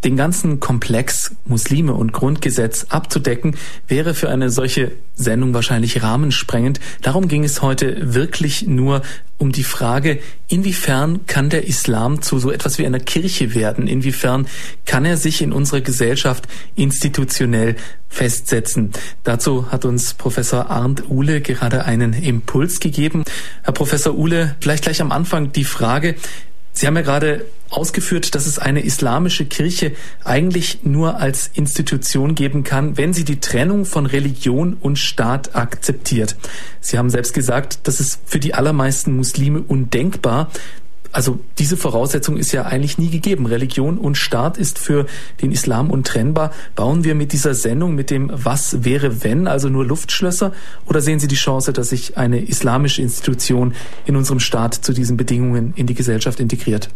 [0.05, 6.81] Den ganzen Komplex Muslime und Grundgesetz abzudecken, wäre für eine solche Sendung wahrscheinlich rahmensprengend.
[7.03, 9.03] Darum ging es heute wirklich nur
[9.37, 13.87] um die Frage, inwiefern kann der Islam zu so etwas wie einer Kirche werden?
[13.87, 14.47] Inwiefern
[14.85, 16.47] kann er sich in unserer Gesellschaft
[16.77, 17.77] institutionell
[18.09, 18.91] festsetzen?
[19.25, 23.25] Dazu hat uns Professor Arndt Uhle gerade einen Impuls gegeben.
[23.63, 26.17] Herr Professor Uhle, vielleicht gleich am Anfang die Frage,
[26.73, 29.93] Sie haben ja gerade ausgeführt, dass es eine islamische Kirche
[30.25, 36.37] eigentlich nur als Institution geben kann, wenn sie die Trennung von Religion und Staat akzeptiert.
[36.81, 40.51] Sie haben selbst gesagt, das ist für die allermeisten Muslime undenkbar.
[41.13, 43.47] Also diese Voraussetzung ist ja eigentlich nie gegeben.
[43.47, 45.07] Religion und Staat ist für
[45.43, 46.53] den Islam untrennbar.
[46.77, 50.53] Bauen wir mit dieser Sendung, mit dem Was wäre wenn, also nur Luftschlösser?
[50.87, 53.75] Oder sehen Sie die Chance, dass sich eine islamische Institution
[54.07, 56.91] in unserem Staat zu diesen Bedingungen in die Gesellschaft integriert?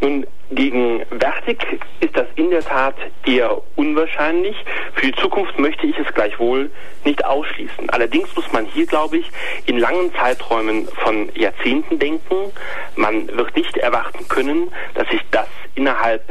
[0.00, 1.58] Nun, Gegenwärtig
[2.00, 2.94] ist das in der Tat
[3.26, 4.56] eher unwahrscheinlich.
[4.94, 6.70] Für die Zukunft möchte ich es gleichwohl
[7.04, 7.90] nicht ausschließen.
[7.90, 9.30] Allerdings muss man hier, glaube ich,
[9.66, 12.34] in langen Zeiträumen von Jahrzehnten denken.
[12.96, 16.22] Man wird nicht erwarten können, dass sich das innerhalb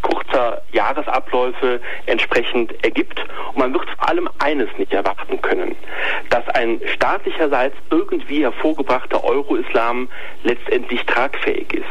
[0.00, 3.20] kurzer Jahresabläufe entsprechend ergibt.
[3.48, 5.76] Und man wird vor allem eines nicht erwarten können,
[6.30, 10.08] dass ein staatlicherseits irgendwie hervorgebrachter Euro-Islam
[10.42, 11.84] letztendlich tragfähig ist.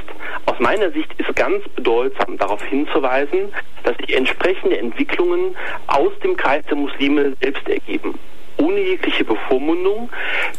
[0.45, 3.53] Aus meiner Sicht ist ganz bedeutsam darauf hinzuweisen,
[3.83, 5.55] dass sich entsprechende Entwicklungen
[5.87, 8.17] aus dem Kreis der Muslime selbst ergeben
[8.57, 10.09] ohne jegliche Bevormundung,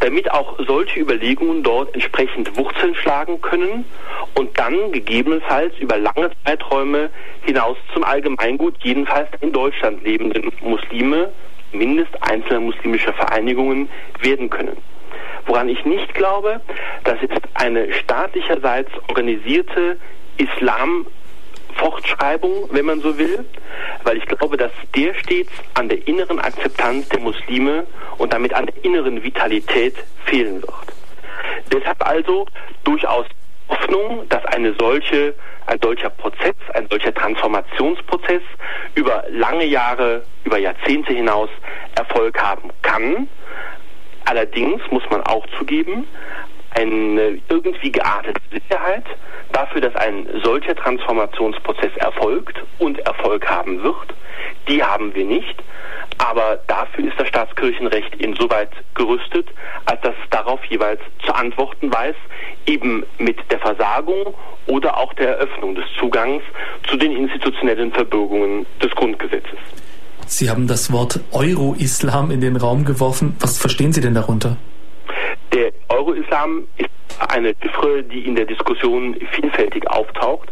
[0.01, 3.85] damit auch solche Überlegungen dort entsprechend Wurzeln schlagen können
[4.35, 7.11] und dann gegebenenfalls über lange Zeiträume
[7.45, 11.33] hinaus zum Allgemeingut, jedenfalls in Deutschland lebenden Muslime,
[11.73, 13.89] mindest einzelner muslimischer Vereinigungen
[14.21, 14.77] werden können.
[15.47, 16.61] Woran ich nicht glaube,
[17.05, 19.99] das ist eine staatlicherseits organisierte
[20.39, 21.07] Islam
[21.75, 23.45] Fortschreibung, wenn man so will,
[24.03, 27.87] weil ich glaube, dass der stets an der inneren Akzeptanz der Muslime
[28.19, 30.75] und damit an der inneren Vitalität fehlen wird.
[31.73, 32.47] Deshalb also
[32.85, 33.27] durchaus
[33.69, 35.35] Hoffnung, dass eine solche,
[35.67, 38.43] ein solcher Prozess, ein solcher Transformationsprozess
[38.95, 41.51] über lange Jahre, über Jahrzehnte hinaus
[41.95, 43.29] Erfolg haben kann.
[44.25, 46.07] Allerdings muss man auch zugeben,
[46.71, 49.05] eine irgendwie geartete Sicherheit
[49.53, 54.15] dafür, dass ein solcher Transformationsprozess erfolgt und Erfolg haben wird,
[54.69, 55.63] die haben wir nicht.
[56.19, 59.47] Aber dafür ist das Staatskirchenrecht insoweit gerüstet,
[59.87, 62.17] als dass es darauf jeweils zu antworten weiß,
[62.67, 64.35] eben mit der Versagung
[64.67, 66.43] oder auch der Eröffnung des Zugangs
[66.89, 69.59] zu den institutionellen Verbürgungen des Grundgesetzes.
[70.27, 73.37] Sie haben das Wort Euro-Islam in den Raum geworfen.
[73.41, 74.59] Was verstehen Sie denn darunter?
[75.55, 76.91] Der Euro-Islam ist
[77.29, 80.49] eine Chiffre, die in der Diskussion vielfältig auftaucht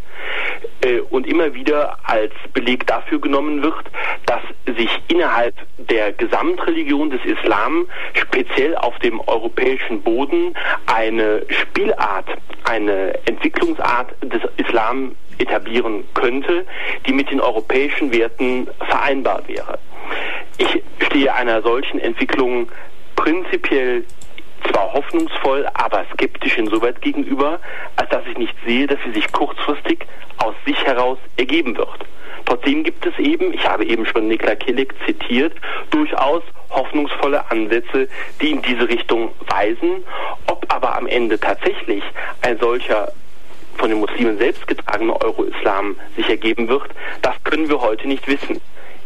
[0.81, 3.85] äh, und immer wieder als Beleg dafür genommen wird,
[4.27, 4.41] dass
[4.77, 10.55] sich innerhalb der Gesamtreligion des Islam speziell auf dem europäischen Boden
[10.87, 12.27] eine Spielart,
[12.65, 16.67] eine Entwicklungsart des Islam etablieren könnte,
[17.07, 19.79] die mit den europäischen Werten vereinbar wäre.
[20.59, 22.69] Ich stehe einer solchen Entwicklung
[23.15, 24.05] prinzipiell
[24.71, 27.61] zwar hoffnungsvoll, aber skeptisch insoweit gegenüber,
[27.97, 30.07] als dass ich nicht sehe, dass sie sich kurzfristig
[30.39, 32.07] aus sich heraus ergeben wird.
[32.45, 35.53] Trotzdem gibt es eben, ich habe eben schon Nikla Killik zitiert,
[35.91, 38.09] durchaus hoffnungsvolle Ansätze,
[38.41, 40.05] die in diese Richtung weisen.
[40.47, 42.05] Ob aber am Ende tatsächlich
[42.43, 43.13] ein solcher
[43.79, 46.89] von den Muslimen selbst getragener Euro-Islam sich ergeben wird,
[47.23, 48.61] das können wir heute nicht wissen.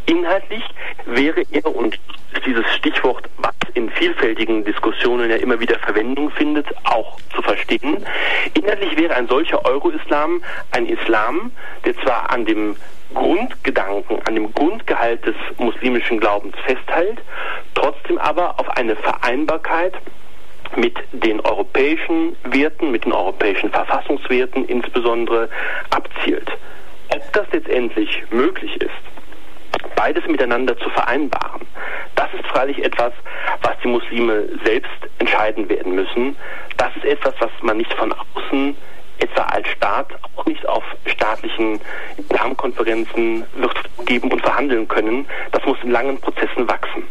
[0.07, 0.65] Inhaltlich
[1.07, 1.99] wäre er, und
[2.47, 8.05] dieses Stichwort, was in vielfältigen Diskussionen ja immer wieder Verwendung findet, auch zu verstehen.
[8.55, 10.43] Inhaltlich wäre ein solcher Euro-Islam
[10.73, 11.53] ein Islam,
[11.85, 12.77] der zwar an dem
[13.15, 17.19] Grundgedanken, an dem Grundgehalt des muslimischen Glaubens festhält,
[17.75, 19.95] trotzdem aber auf eine Vereinbarkeit
[20.77, 25.49] mit den europäischen Werten, mit den europäischen Verfassungswerten insbesondere
[25.91, 26.49] abzielt.
[27.13, 29.10] Ob das letztendlich möglich ist,
[30.01, 31.61] beides miteinander zu vereinbaren,
[32.17, 33.13] das ist freilich etwas,
[33.61, 36.37] was die Muslime selbst entscheiden werden müssen.
[36.79, 38.75] Das ist etwas, was man nicht von außen
[39.19, 41.81] etwa als Staat auch nicht auf staatlichen
[42.31, 43.77] Darmkonferenzen wird
[44.07, 45.27] geben und verhandeln können.
[45.53, 47.03] Das muss in langen Prozessen wachsen.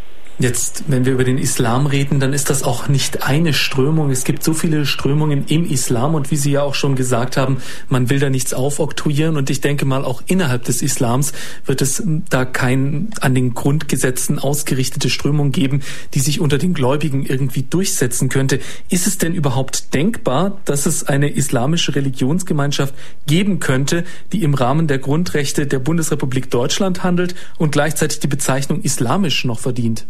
[0.42, 4.10] Jetzt, wenn wir über den Islam reden, dann ist das auch nicht eine Strömung.
[4.10, 7.58] Es gibt so viele Strömungen im Islam und wie Sie ja auch schon gesagt haben,
[7.90, 11.34] man will da nichts aufoktroyieren und ich denke mal auch innerhalb des Islams
[11.66, 15.82] wird es da kein an den Grundgesetzen ausgerichtete Strömung geben,
[16.14, 18.62] die sich unter den Gläubigen irgendwie durchsetzen könnte.
[18.88, 22.94] Ist es denn überhaupt denkbar, dass es eine islamische Religionsgemeinschaft
[23.28, 28.84] geben könnte, die im Rahmen der Grundrechte der Bundesrepublik Deutschland handelt und gleichzeitig die Bezeichnung
[28.84, 30.08] islamisch noch verdient?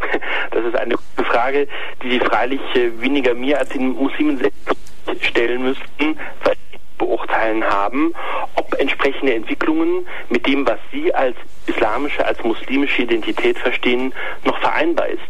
[0.50, 1.68] Das ist eine gute Frage,
[2.02, 4.76] die Sie freilich äh, weniger mir als den Muslimen selbst
[5.20, 8.14] stellen müssten, weil sie beurteilen haben,
[8.54, 11.36] ob entsprechende Entwicklungen mit dem, was Sie als
[11.66, 14.12] islamische, als muslimische Identität verstehen,
[14.44, 15.20] noch vereinbar ist.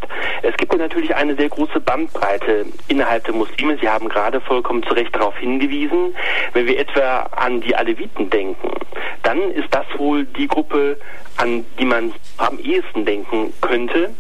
[0.43, 3.79] Es gibt natürlich eine sehr große Bandbreite innerhalb der Muslime.
[3.81, 6.15] Sie haben gerade vollkommen zu Recht darauf hingewiesen.
[6.53, 8.71] Wenn wir etwa an die Aleviten denken,
[9.23, 10.99] dann ist das wohl die Gruppe,
[11.37, 14.15] an die man am ehesten denken könnte,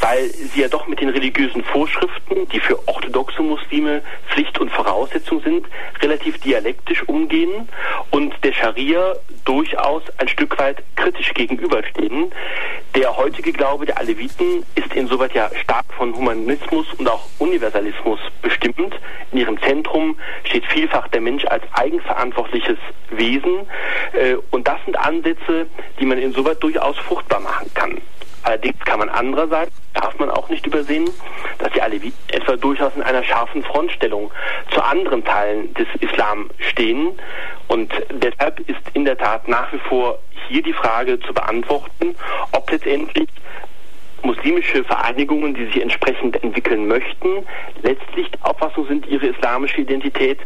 [0.00, 5.40] weil sie ja doch mit den religiösen Vorschriften, die für orthodoxe Muslime Pflicht und Voraussetzung
[5.42, 5.66] sind,
[6.00, 7.68] relativ dialektisch umgehen
[8.10, 9.14] und der Scharia
[9.44, 12.32] durchaus ein Stück weit kritisch gegenüberstehen.
[12.94, 18.94] Der heutige Glaube der Aleviten ist insoweit ja stark von Humanismus und auch Universalismus bestimmt,
[19.32, 22.78] In ihrem Zentrum steht vielfach der Mensch als eigenverantwortliches
[23.10, 23.66] Wesen.
[24.12, 25.66] Äh, und das sind Ansätze,
[26.00, 28.00] die man insoweit durchaus fruchtbar machen kann.
[28.46, 31.10] Allerdings kann man andererseits, darf man auch nicht übersehen,
[31.58, 34.30] dass die Aleviten etwa durchaus in einer scharfen Frontstellung
[34.70, 37.18] zu anderen Teilen des Islam stehen.
[37.66, 42.14] Und deshalb ist in der Tat nach wie vor hier die Frage zu beantworten,
[42.52, 43.28] ob letztendlich
[44.22, 47.46] muslimische Vereinigungen, die sich entsprechend entwickeln möchten,
[47.82, 50.38] letztlich der Auffassung sind, ihre islamische Identität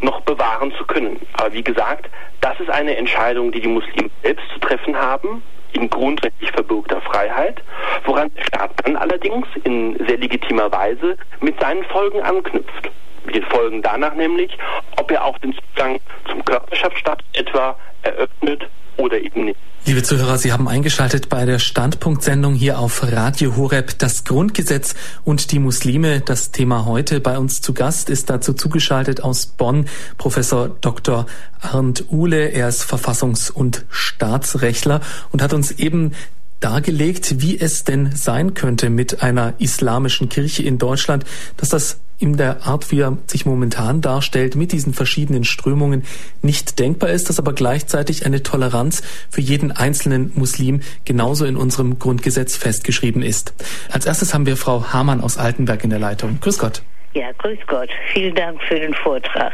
[0.00, 1.20] noch bewahren zu können.
[1.34, 2.08] Aber wie gesagt,
[2.40, 5.42] das ist eine Entscheidung, die die Muslime selbst zu treffen haben
[5.72, 7.62] in grundrechtlich verbürgter Freiheit,
[8.04, 12.90] woran der Staat dann allerdings in sehr legitimer Weise mit seinen Folgen anknüpft.
[13.24, 14.56] Mit den Folgen danach nämlich,
[14.98, 19.58] ob er auch den Zugang zum Körperschaftsstaat etwa eröffnet oder eben nicht.
[19.84, 23.98] Liebe Zuhörer, Sie haben eingeschaltet bei der Standpunktsendung hier auf Radio Horeb.
[23.98, 26.20] Das Grundgesetz und die Muslime.
[26.20, 29.86] Das Thema heute bei uns zu Gast ist dazu zugeschaltet aus Bonn
[30.18, 31.26] Professor Dr.
[31.60, 32.50] Arndt Uhle.
[32.50, 35.00] Er ist Verfassungs- und Staatsrechtler
[35.32, 36.12] und hat uns eben
[36.60, 41.24] dargelegt, wie es denn sein könnte mit einer islamischen Kirche in Deutschland,
[41.56, 46.04] dass das in der Art, wie er sich momentan darstellt, mit diesen verschiedenen Strömungen
[46.40, 51.98] nicht denkbar ist, dass aber gleichzeitig eine Toleranz für jeden einzelnen Muslim genauso in unserem
[51.98, 53.52] Grundgesetz festgeschrieben ist.
[53.90, 56.38] Als erstes haben wir Frau Hamann aus Altenberg in der Leitung.
[56.40, 56.82] Grüß Gott.
[57.14, 57.90] Ja, grüß Gott.
[58.12, 59.52] Vielen Dank für den Vortrag.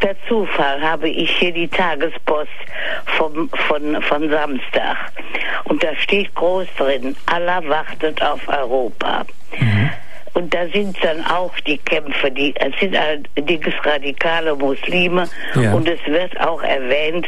[0.00, 2.50] Per Zufall habe ich hier die Tagespost
[3.16, 4.96] vom, von, von Samstag.
[5.64, 9.24] Und da steht groß drin, Allah wartet auf Europa.
[9.58, 9.90] Mhm.
[10.34, 15.72] Und da sind dann auch die Kämpfe, die, es sind allerdings radikale Muslime ja.
[15.72, 17.26] und es wird auch erwähnt,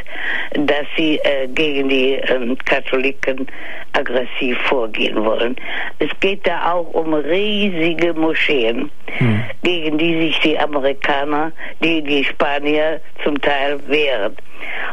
[0.55, 3.47] dass sie äh, gegen die ähm, Katholiken
[3.93, 5.57] aggressiv vorgehen wollen.
[5.99, 9.45] Es geht da auch um riesige Moscheen, hm.
[9.63, 14.37] gegen die sich die Amerikaner, die, die Spanier zum Teil wehren.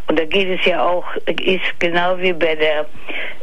[0.08, 2.86] Und da geht es ja auch, ist genau wie bei der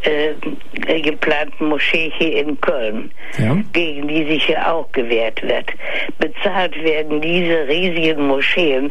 [0.02, 3.56] äh, geplanten Moschee hier in Köln, ja.
[3.72, 5.70] gegen die sich ja auch gewehrt wird.
[6.18, 8.90] Bezahlt werden diese riesigen Moscheen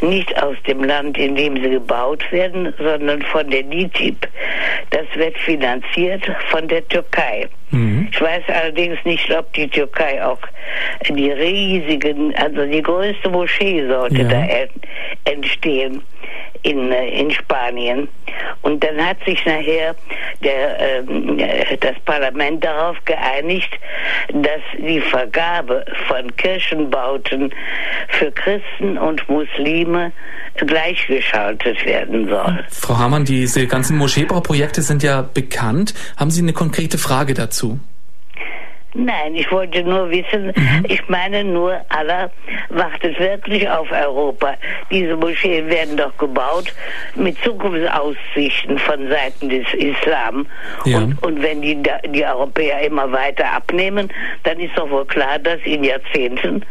[0.00, 4.26] nicht aus dem Land, in dem sie gebaut werden, sondern von der NITIB.
[4.90, 7.48] Das wird finanziert von der Türkei.
[7.70, 8.08] Mhm.
[8.10, 10.40] Ich weiß allerdings nicht, ob die Türkei auch
[11.08, 14.28] die riesigen, also die größte Moschee sollte ja.
[14.28, 16.02] da entstehen
[16.62, 18.08] in, äh, in Spanien.
[18.62, 19.94] Und dann hat sich nachher
[20.42, 23.70] der, äh, das Parlament darauf geeinigt,
[24.32, 27.52] dass die Vergabe von Kirchenbauten
[28.08, 30.12] für Christen und Muslime
[30.56, 32.64] gleichgeschaltet werden soll.
[32.70, 35.94] Frau Hamann, diese ganzen Moscheebauprojekte sind ja bekannt.
[36.16, 37.80] Haben Sie eine konkrete Frage dazu?
[38.94, 40.84] Nein, ich wollte nur wissen, mhm.
[40.88, 42.30] ich meine nur, Allah
[42.70, 44.54] wartet wirklich auf Europa.
[44.90, 46.72] Diese Moscheen werden doch gebaut
[47.14, 50.46] mit Zukunftsaussichten von Seiten des Islam.
[50.84, 50.98] Ja.
[50.98, 54.08] Und, und, wenn die, die Europäer immer weiter abnehmen,
[54.42, 56.64] dann ist doch wohl klar, dass in Jahrzehnten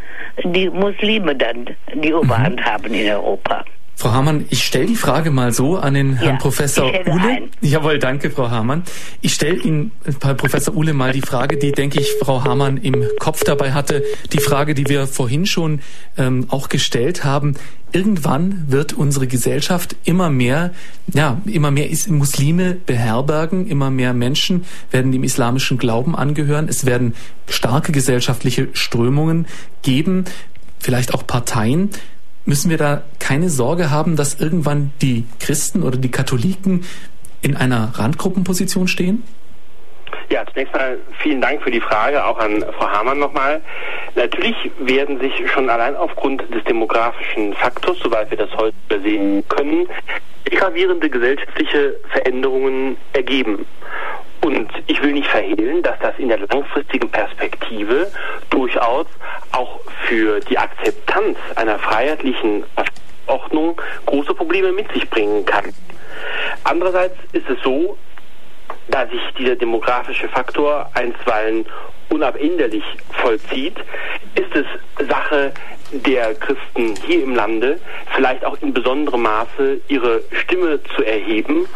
[0.44, 2.66] die Muslime dann die Oberhand mhm.
[2.66, 3.64] haben in Europa.
[4.00, 7.22] Frau Hamann, ich stelle die Frage mal so an den Herrn Professor Uhle.
[7.22, 7.50] Ein.
[7.60, 8.84] Jawohl, danke, Frau Hamann.
[9.20, 9.92] Ich stelle Ihnen,
[10.22, 14.06] Herr Professor Uhle, mal die Frage, die, denke ich, Frau Hamann im Kopf dabei hatte.
[14.32, 15.82] Die Frage, die wir vorhin schon
[16.18, 17.56] ähm, auch gestellt haben.
[17.92, 20.72] Irgendwann wird unsere Gesellschaft immer mehr,
[21.14, 26.70] ja, immer mehr Muslime beherbergen, immer mehr Menschen werden dem islamischen Glauben angehören.
[26.70, 27.16] Es werden
[27.50, 29.46] starke gesellschaftliche Strömungen
[29.82, 30.24] geben,
[30.80, 31.90] vielleicht auch Parteien.
[32.50, 36.84] Müssen wir da keine Sorge haben, dass irgendwann die Christen oder die Katholiken
[37.44, 39.22] in einer Randgruppenposition stehen?
[40.32, 43.62] Ja, zunächst mal vielen Dank für die Frage, auch an Frau Hamann nochmal.
[44.16, 49.88] Natürlich werden sich schon allein aufgrund des demografischen Faktors, soweit wir das heute sehen können,
[50.46, 53.68] gravierende gesellschaftliche Veränderungen ergeben.
[54.42, 58.10] Und ich will nicht verhehlen, dass das in der langfristigen Perspektive
[58.50, 59.08] durchaus
[59.52, 62.64] auch für die Akzeptanz einer freiheitlichen
[63.28, 65.74] Ordnung große Probleme mit sich bringen kann.
[66.64, 67.98] Andererseits ist es so,
[68.88, 71.66] da sich dieser demografische Faktor einstweilen
[72.10, 72.84] unabänderlich
[73.22, 73.78] vollzieht,
[74.36, 75.54] ist es Sache
[75.92, 77.80] der Christen hier im Lande,
[78.16, 81.68] vielleicht auch in besonderem Maße ihre Stimme zu erheben,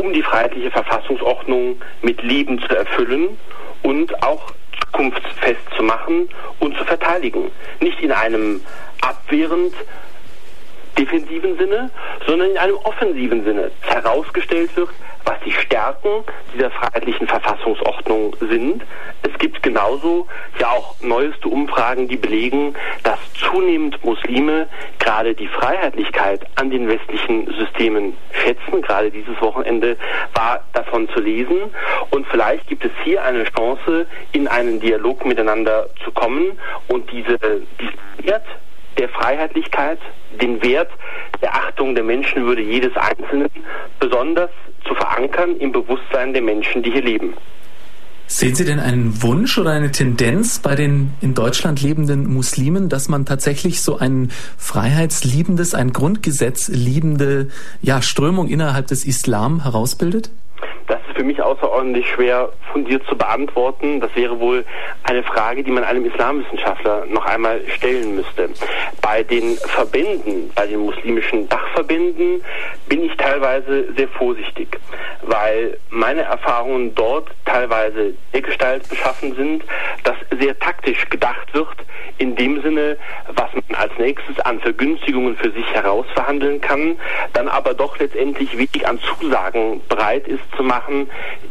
[0.00, 3.36] um die freiheitliche Verfassungsordnung mit Leben zu erfüllen
[3.82, 6.28] und auch zukunftsfest zu machen
[6.60, 7.50] und zu verteidigen.
[7.80, 8.62] Nicht in einem
[9.00, 9.74] abwehrend
[10.96, 11.90] defensiven Sinne,
[12.26, 14.90] sondern in einem offensiven Sinne herausgestellt wird,
[15.28, 16.24] was die Stärken
[16.54, 18.82] dieser freiheitlichen Verfassungsordnung sind.
[19.22, 20.26] Es gibt genauso
[20.58, 24.68] ja auch neueste Umfragen, die belegen, dass zunehmend Muslime
[24.98, 28.80] gerade die Freiheitlichkeit an den westlichen Systemen schätzen.
[28.80, 29.98] Gerade dieses Wochenende
[30.32, 31.74] war davon zu lesen.
[32.10, 36.58] Und vielleicht gibt es hier eine Chance, in einen Dialog miteinander zu kommen
[36.88, 37.38] und diese,
[37.78, 38.46] diesen Wert
[38.98, 39.98] der Freiheitlichkeit,
[40.40, 40.90] den Wert
[41.40, 43.48] der Achtung der Menschenwürde jedes Einzelnen
[44.00, 44.50] besonders
[44.86, 47.34] zu verankern im Bewusstsein der Menschen, die hier leben.
[48.30, 53.08] Sehen Sie denn einen Wunsch oder eine Tendenz bei den in Deutschland lebenden Muslimen, dass
[53.08, 57.48] man tatsächlich so ein freiheitsliebendes, ein Grundgesetz liebende
[57.80, 60.30] ja, Strömung innerhalb des Islam herausbildet?
[60.88, 64.00] Das ist für mich außerordentlich schwer fundiert zu beantworten.
[64.00, 64.64] Das wäre wohl
[65.02, 68.48] eine Frage, die man einem Islamwissenschaftler noch einmal stellen müsste.
[69.02, 72.42] Bei den Verbänden, bei den muslimischen Dachverbänden
[72.88, 74.78] bin ich teilweise sehr vorsichtig,
[75.22, 79.64] weil meine Erfahrungen dort teilweise dergestalt beschaffen sind,
[80.04, 81.68] dass sehr taktisch gedacht wird,
[82.16, 82.96] in dem Sinne,
[83.34, 86.98] was man als nächstes an Vergünstigungen für sich herausverhandeln kann,
[87.34, 90.77] dann aber doch letztendlich wenig an Zusagen bereit ist zu machen,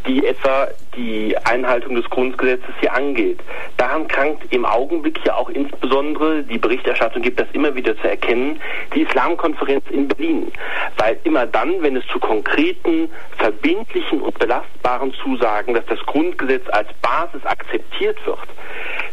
[0.06, 0.68] die etwa
[0.98, 3.40] die Einhaltung des Grundgesetzes hier angeht.
[3.78, 8.60] Daran krankt im Augenblick ja auch insbesondere, die Berichterstattung gibt das immer wieder zu erkennen,
[8.96, 10.52] die Islamkonferenz in Berlin.
[10.98, 16.88] Weil immer dann, wenn es zu konkreten, verbindlichen und belastbaren Zusagen, dass das Grundgesetz als
[17.02, 18.40] Basis akzeptiert wird,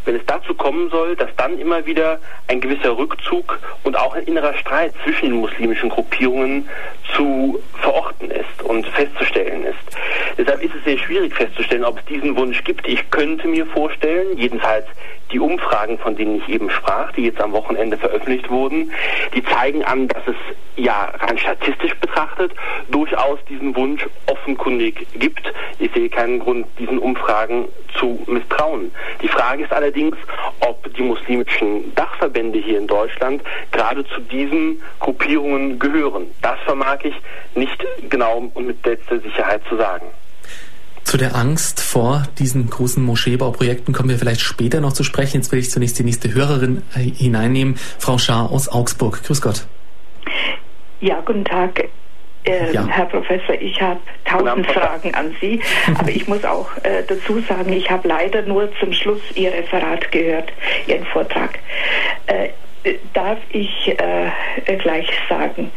[0.05, 2.19] wenn es dazu kommen soll, dass dann immer wieder
[2.49, 6.69] ein gewisser Rückzug und auch ein innerer Streit zwischen den muslimischen Gruppierungen
[7.15, 9.99] zu verorten ist und festzustellen ist.
[10.37, 12.87] Deshalb ist es sehr schwierig festzustellen, ob es diesen Wunsch gibt.
[12.87, 14.87] Ich könnte mir vorstellen, jedenfalls
[15.33, 18.93] die Umfragen, von denen ich eben sprach, die jetzt am Wochenende veröffentlicht wurden,
[19.35, 20.37] die zeigen an, dass es
[20.77, 22.53] ja rein statistisch betrachtet
[22.91, 25.53] durchaus diesen Wunsch offenkundig gibt.
[25.79, 27.69] Ich sehe keinen Grund, diesen Umfragen
[27.99, 28.93] zu misstrauen.
[29.23, 30.17] Die Frage ist allerdings,
[30.61, 36.27] ob die muslimischen Dachverbände hier in Deutschland gerade zu diesen Gruppierungen gehören.
[36.43, 37.15] Das vermag ich
[37.55, 40.07] nicht genau und mit letzter Sicherheit zu sagen.
[41.05, 45.37] Zu der Angst vor diesen großen Moscheebauprojekten kommen wir vielleicht später noch zu sprechen.
[45.37, 49.23] Jetzt will ich zunächst die nächste Hörerin äh, hineinnehmen, Frau Schaar aus Augsburg.
[49.23, 49.67] Grüß Gott.
[51.01, 51.89] Ja, guten Tag.
[52.45, 52.87] Äh, ja.
[52.87, 55.61] Herr Professor, ich habe tausend Fragen an Sie,
[55.99, 60.11] aber ich muss auch äh, dazu sagen, ich habe leider nur zum Schluss Ihr Referat
[60.13, 60.53] gehört,
[60.87, 61.59] Ihren Vortrag.
[62.27, 62.49] Äh,
[63.13, 65.71] darf ich äh, gleich sagen,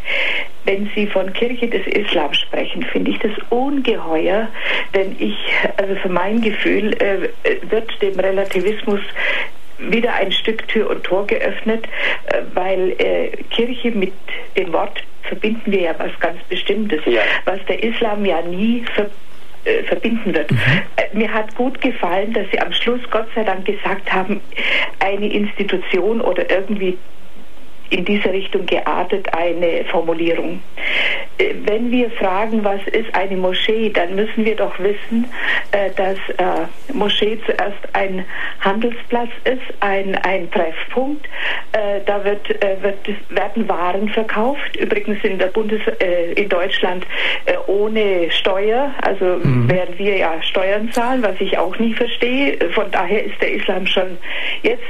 [0.66, 4.50] wenn Sie von Kirche des Islam sprechen, finde ich das ungeheuer,
[4.94, 5.38] denn ich,
[5.78, 7.30] also für mein Gefühl, äh,
[7.70, 9.00] wird dem Relativismus
[9.78, 11.86] wieder ein Stück Tür und Tor geöffnet,
[12.26, 14.14] äh, weil äh, Kirche mit
[14.58, 17.22] dem Wort verbinden wir ja was ganz Bestimmtes, ja.
[17.46, 19.27] was der Islam ja nie verbindet
[19.68, 20.50] äh, verbinden wird.
[20.50, 20.58] Mhm.
[20.96, 24.42] Äh, mir hat gut gefallen, dass Sie am Schluss Gott sei Dank gesagt haben,
[25.00, 26.98] eine Institution oder irgendwie
[27.90, 30.62] in diese Richtung geartet eine Formulierung.
[31.38, 35.26] Äh, wenn wir fragen, was ist eine Moschee, dann müssen wir doch wissen,
[35.72, 38.26] äh, dass äh, Moschee zuerst ein
[38.62, 41.26] Handelsplatz ist, ein, ein Treffpunkt.
[42.06, 42.48] Da wird,
[42.82, 45.82] wird, werden Waren verkauft, übrigens in der Bundes
[46.36, 47.06] in Deutschland
[47.68, 49.70] ohne Steuer, also mhm.
[49.70, 52.58] werden wir ja Steuern zahlen, was ich auch nicht verstehe.
[52.74, 54.18] Von daher ist der Islam schon
[54.64, 54.82] jetzt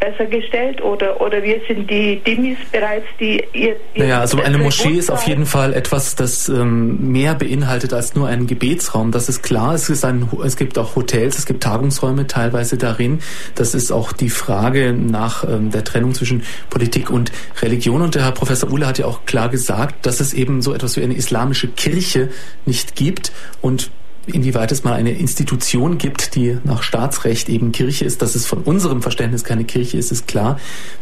[0.00, 3.76] besser gestellt oder, oder wir sind die Dimis bereits, die ihr.
[3.94, 8.14] ihr naja, also eine Moschee ist auf jeden Fall etwas, das ähm, mehr beinhaltet als
[8.14, 9.12] nur einen Gebetsraum.
[9.12, 9.74] Das ist klar.
[9.74, 13.20] Es, ist ein, es gibt auch Hotels, es gibt Tagungsräume teilweise darin.
[13.54, 18.00] Das ist auch die Frage nach ähm, der Trennung zwischen Politik und Religion.
[18.00, 20.96] Und der Herr Professor Uhle hat ja auch klar gesagt, dass es eben so etwas
[20.96, 22.30] wie eine islamische Kirche
[22.64, 23.30] nicht gibt.
[23.60, 23.90] Und
[24.26, 28.62] inwieweit es mal eine Institution gibt, die nach Staatsrecht eben Kirche ist, dass es von
[28.62, 30.58] unserem Verständnis keine Kirche ist, ist klar.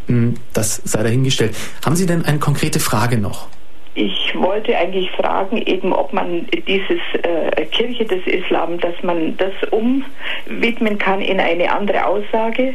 [0.09, 1.55] Hm, das sei dahingestellt.
[1.85, 3.49] Haben Sie denn eine konkrete Frage noch?
[3.99, 9.55] Ich wollte eigentlich fragen, eben, ob man dieses äh, Kirche des Islam, dass man das
[9.71, 12.75] umwidmen kann in eine andere Aussage,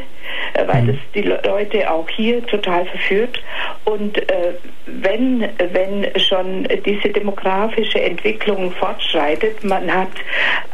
[0.55, 0.87] äh, weil mhm.
[0.87, 3.39] das die Leute auch hier total verführt.
[3.85, 4.55] Und äh,
[4.87, 10.09] wenn, wenn schon diese demografische Entwicklung fortschreitet, man hat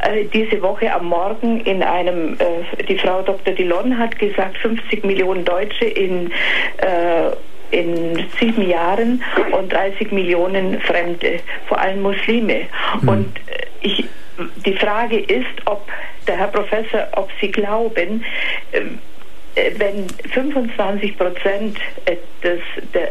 [0.00, 3.52] äh, diese Woche am Morgen in einem, äh, die Frau Dr.
[3.52, 6.30] Dillon hat gesagt, 50 Millionen Deutsche in
[6.78, 7.32] äh,
[7.70, 12.66] in sieben Jahren und 30 Millionen Fremde, vor allem Muslime.
[13.02, 13.08] Mhm.
[13.08, 14.04] Und äh, ich,
[14.64, 15.86] die Frage ist, ob
[16.26, 18.24] der Herr Professor, ob Sie glauben,
[18.72, 18.98] ähm,
[19.54, 22.60] äh, wenn 25 Prozent äh, des,
[22.94, 23.10] der,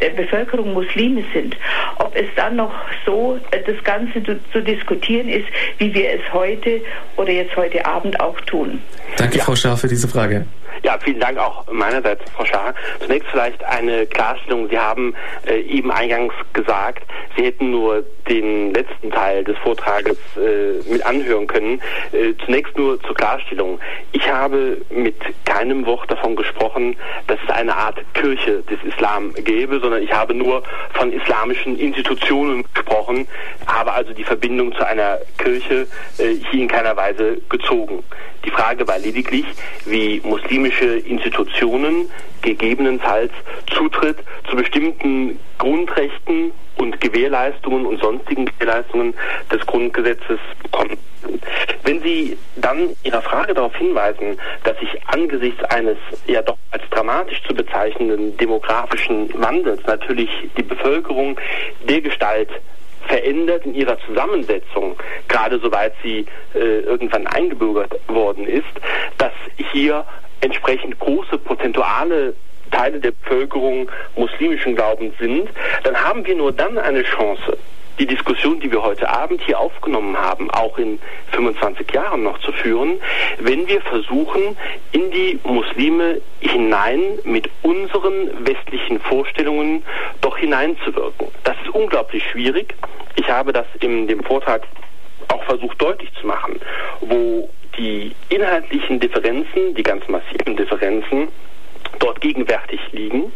[0.00, 1.56] der, Bevölkerung Muslime sind,
[1.98, 2.72] ob es dann noch
[3.04, 5.46] so das Ganze zu, zu, diskutieren ist,
[5.78, 6.80] wie wir es heute
[7.16, 8.80] oder jetzt heute Abend auch tun.
[9.16, 9.44] Danke, ja.
[9.44, 10.46] Frau Schaar, für diese Frage.
[10.82, 12.74] Ja, vielen Dank auch meinerseits, Frau Schaar.
[13.00, 14.68] Zunächst vielleicht eine Klarstellung.
[14.68, 15.14] Sie haben
[15.46, 17.04] äh, eben eingangs gesagt,
[17.36, 21.80] Sie hätten nur den letzten Teil des Vortrages äh, mit anhören können.
[22.12, 23.80] Äh, zunächst nur zur Klarstellung.
[24.12, 26.96] Ich habe mit keinem Wort davon gesprochen,
[27.26, 30.62] dass es eine Art Kirche des Islam gäbe, sondern ich habe nur
[30.92, 33.26] von islamischen Institutionen gesprochen,
[33.66, 35.86] habe also die Verbindung zu einer Kirche
[36.18, 38.04] äh, hier in keiner Weise gezogen.
[38.44, 39.44] Die Frage war lediglich,
[39.84, 42.10] wie muslimische Institutionen
[42.42, 43.32] gegebenenfalls
[43.72, 44.18] Zutritt
[44.50, 49.14] zu bestimmten Grundrechten und Gewährleistungen und sonstigen Gewährleistungen
[49.50, 50.98] des Grundgesetzes bekommen.
[51.84, 57.40] Wenn Sie dann Ihrer Frage darauf hinweisen, dass sich angesichts eines ja doch als dramatisch
[57.46, 61.38] zu bezeichnenden demografischen Wandels natürlich die Bevölkerung
[61.88, 62.50] dergestalt
[63.06, 64.96] verändert in ihrer Zusammensetzung,
[65.28, 68.64] gerade soweit sie äh, irgendwann eingebürgert worden ist,
[69.18, 69.32] dass
[69.72, 70.04] hier
[70.40, 72.34] entsprechend große prozentuale
[72.70, 75.48] Teile der Bevölkerung muslimischen Glaubens sind,
[75.84, 77.56] dann haben wir nur dann eine Chance,
[77.98, 80.98] die Diskussion, die wir heute Abend hier aufgenommen haben, auch in
[81.32, 83.00] 25 Jahren noch zu führen,
[83.38, 84.56] wenn wir versuchen,
[84.92, 89.82] in die Muslime hinein mit unseren westlichen Vorstellungen
[90.20, 91.28] doch hineinzuwirken.
[91.44, 92.74] Das ist unglaublich schwierig.
[93.16, 94.66] Ich habe das in dem Vortrag
[95.28, 96.60] auch versucht deutlich zu machen,
[97.00, 101.28] wo die inhaltlichen Differenzen, die ganz massiven Differenzen
[101.98, 103.32] dort gegenwärtig liegen.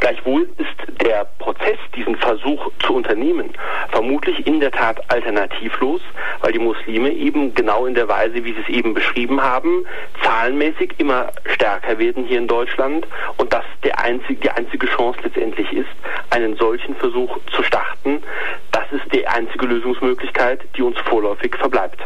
[0.00, 3.50] Gleichwohl ist der Prozess, diesen Versuch zu unternehmen,
[3.90, 6.00] vermutlich in der Tat alternativlos,
[6.40, 9.86] weil die Muslime eben genau in der Weise, wie Sie es eben beschrieben haben,
[10.22, 15.72] zahlenmäßig immer stärker werden hier in Deutschland und das der einzige, die einzige Chance letztendlich
[15.72, 15.88] ist,
[16.30, 18.22] einen solchen Versuch zu starten.
[18.72, 22.00] Das ist die einzige Lösungsmöglichkeit, die uns vorläufig verbleibt.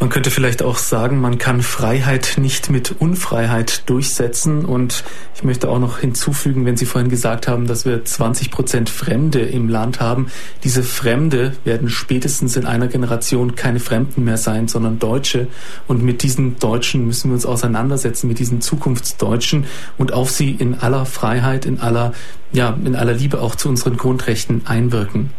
[0.00, 4.64] Man könnte vielleicht auch sagen, man kann Freiheit nicht mit Unfreiheit durchsetzen.
[4.64, 5.04] Und
[5.36, 9.40] ich möchte auch noch hinzufügen, wenn Sie vorhin gesagt haben, dass wir 20 Prozent Fremde
[9.40, 10.26] im Land haben.
[10.64, 15.46] Diese Fremde werden spätestens in einer Generation keine Fremden mehr sein, sondern Deutsche.
[15.86, 19.66] Und mit diesen Deutschen müssen wir uns auseinandersetzen, mit diesen Zukunftsdeutschen
[19.98, 22.12] und auf sie in aller Freiheit, in aller,
[22.50, 25.30] ja, in aller Liebe auch zu unseren Grundrechten einwirken.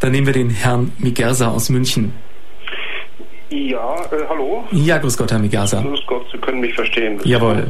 [0.00, 2.12] Dann nehmen wir den Herrn Migersa aus München.
[3.52, 4.64] Ja, äh, hallo.
[4.70, 5.82] Ja, grüß Gott, Herr Migasa.
[5.82, 7.20] Grüß Gott, Sie können mich verstehen.
[7.24, 7.66] Jawohl.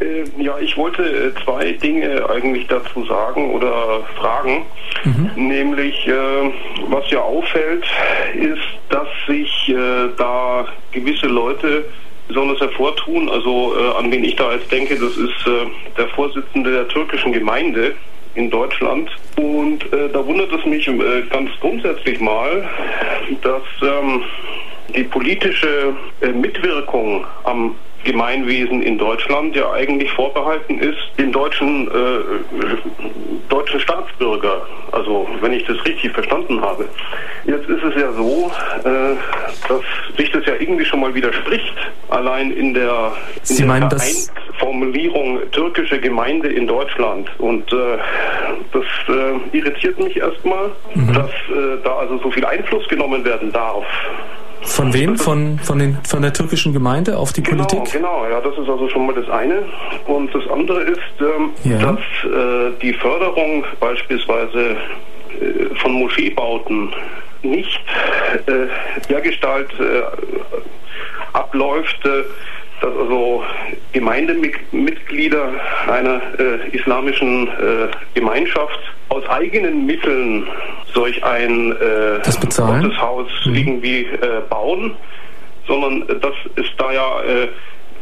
[0.00, 4.66] Äh, ja, ich wollte äh, zwei Dinge eigentlich dazu sagen oder fragen.
[5.04, 5.48] Mhm.
[5.48, 6.12] Nämlich, äh,
[6.88, 7.84] was ja auffällt,
[8.34, 11.86] ist, dass sich äh, da gewisse Leute
[12.26, 13.30] besonders hervortun.
[13.30, 15.46] Also äh, an wen ich da jetzt denke, das ist
[15.96, 17.94] der Vorsitzende der türkischen Gemeinde
[18.34, 19.10] in Deutschland.
[19.36, 20.88] Und da wundert es mich
[21.30, 22.68] ganz grundsätzlich mal,
[23.42, 24.22] dass ähm,
[24.94, 27.74] die politische äh, Mitwirkung am
[28.04, 32.20] Gemeinwesen in Deutschland ja eigentlich vorbehalten ist den deutschen, äh,
[33.48, 34.62] deutschen Staatsbürger.
[34.92, 36.88] Also wenn ich das richtig verstanden habe.
[37.44, 38.50] Jetzt ist es ja so,
[38.84, 39.14] äh,
[39.68, 39.82] dass
[40.16, 41.74] sich das ja irgendwie schon mal widerspricht.
[42.08, 43.90] Allein in der, in Sie der
[44.58, 47.28] Formulierung türkische Gemeinde in Deutschland.
[47.38, 47.98] Und äh,
[48.72, 51.12] das äh, irritiert mich erstmal, mhm.
[51.12, 53.84] dass äh, da also so viel Einfluss genommen werden darf
[54.62, 55.16] von wem?
[55.16, 57.92] Von, von, den, von der türkischen Gemeinde auf die genau, Politik?
[57.92, 59.64] Genau, ja, das ist also schon mal das eine.
[60.06, 61.78] Und das andere ist, ähm, ja.
[61.78, 66.92] dass äh, die Förderung beispielsweise äh, von Moscheebauten
[67.42, 67.80] nicht
[68.46, 68.66] äh,
[69.08, 70.02] dergestalt äh,
[71.32, 72.24] abläuft, äh,
[72.80, 73.42] dass also
[73.92, 75.50] Gemeindemitglieder
[75.88, 77.48] einer äh, islamischen
[78.14, 78.78] Gemeinschaft
[79.08, 80.46] aus eigenen Mitteln
[80.94, 82.20] solch ein äh,
[82.56, 83.54] Gotteshaus mhm.
[83.54, 84.96] irgendwie äh, bauen,
[85.66, 87.48] sondern dass es da ja äh,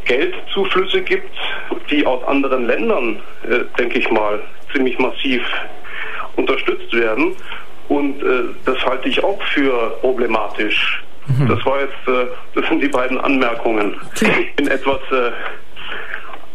[0.05, 1.35] Geldzuflüsse gibt,
[1.91, 4.39] die aus anderen Ländern, äh, denke ich mal,
[4.73, 5.41] ziemlich massiv
[6.35, 7.35] unterstützt werden.
[7.89, 11.03] Und äh, das halte ich auch für problematisch.
[11.27, 11.47] Mhm.
[11.47, 13.95] Das war jetzt, äh, das sind die beiden Anmerkungen.
[14.11, 14.49] Okay.
[14.57, 15.31] In etwas äh,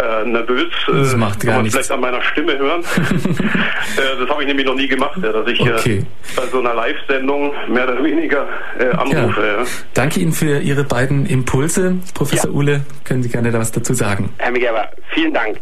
[0.03, 0.73] äh, nervös.
[0.87, 2.81] Das macht gar kann man vielleicht an meiner Stimme hören.
[3.01, 6.07] äh, das habe ich nämlich noch nie gemacht, ja, dass ich äh, okay.
[6.37, 8.47] bei so einer Live-Sendung mehr oder weniger
[8.79, 9.41] äh, anrufe.
[9.41, 9.63] Ja.
[9.63, 9.67] Ja.
[9.95, 11.97] Danke Ihnen für Ihre beiden Impulse.
[12.15, 14.31] Professor Uhle, können Sie gerne da was dazu sagen?
[14.39, 15.59] Herr Migerber, vielen Dank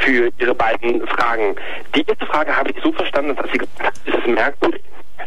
[0.00, 1.54] für Ihre beiden Fragen.
[1.94, 4.82] Die erste Frage habe ich so verstanden, dass Sie gesagt haben, es ist merkwürdig,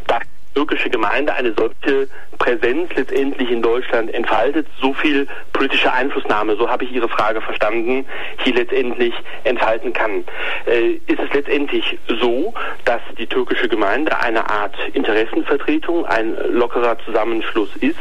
[0.07, 0.21] dass
[0.57, 2.07] türkische Gemeinde eine solche
[2.47, 8.05] Präsenz letztendlich in Deutschland entfaltet, so viel politische Einflussnahme, so habe ich Ihre Frage verstanden,
[8.37, 9.13] hier letztendlich
[9.43, 10.23] entfalten kann.
[10.65, 12.53] Äh, ist es letztendlich so,
[12.85, 17.99] dass die türkische Gemeinde eine Art Interessenvertretung, ein lockerer Zusammenschluss ist,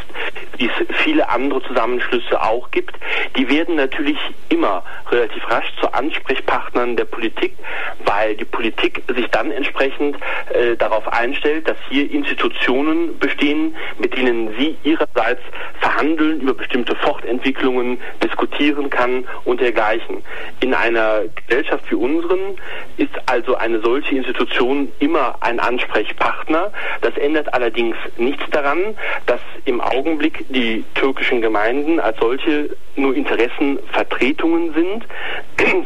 [0.58, 2.94] wie es viele andere Zusammenschlüsse auch gibt,
[3.36, 4.18] die werden natürlich
[4.48, 7.56] immer relativ rasch zu Ansprechpartnern der Politik,
[8.04, 10.16] weil die Politik sich dann entsprechend
[10.54, 15.42] äh, darauf einstellt, dass hier Institutionen bestehen, mit denen sie ihrerseits
[15.80, 20.22] verhandeln, über bestimmte Fortentwicklungen diskutieren kann und dergleichen.
[20.60, 22.56] In einer Gesellschaft wie unseren
[22.96, 26.72] ist also eine solche Institution immer ein Ansprechpartner.
[27.00, 28.96] Das ändert allerdings nichts daran,
[29.26, 35.04] dass im Augenblick die türkischen Gemeinden als solche nur Interessenvertretungen sind.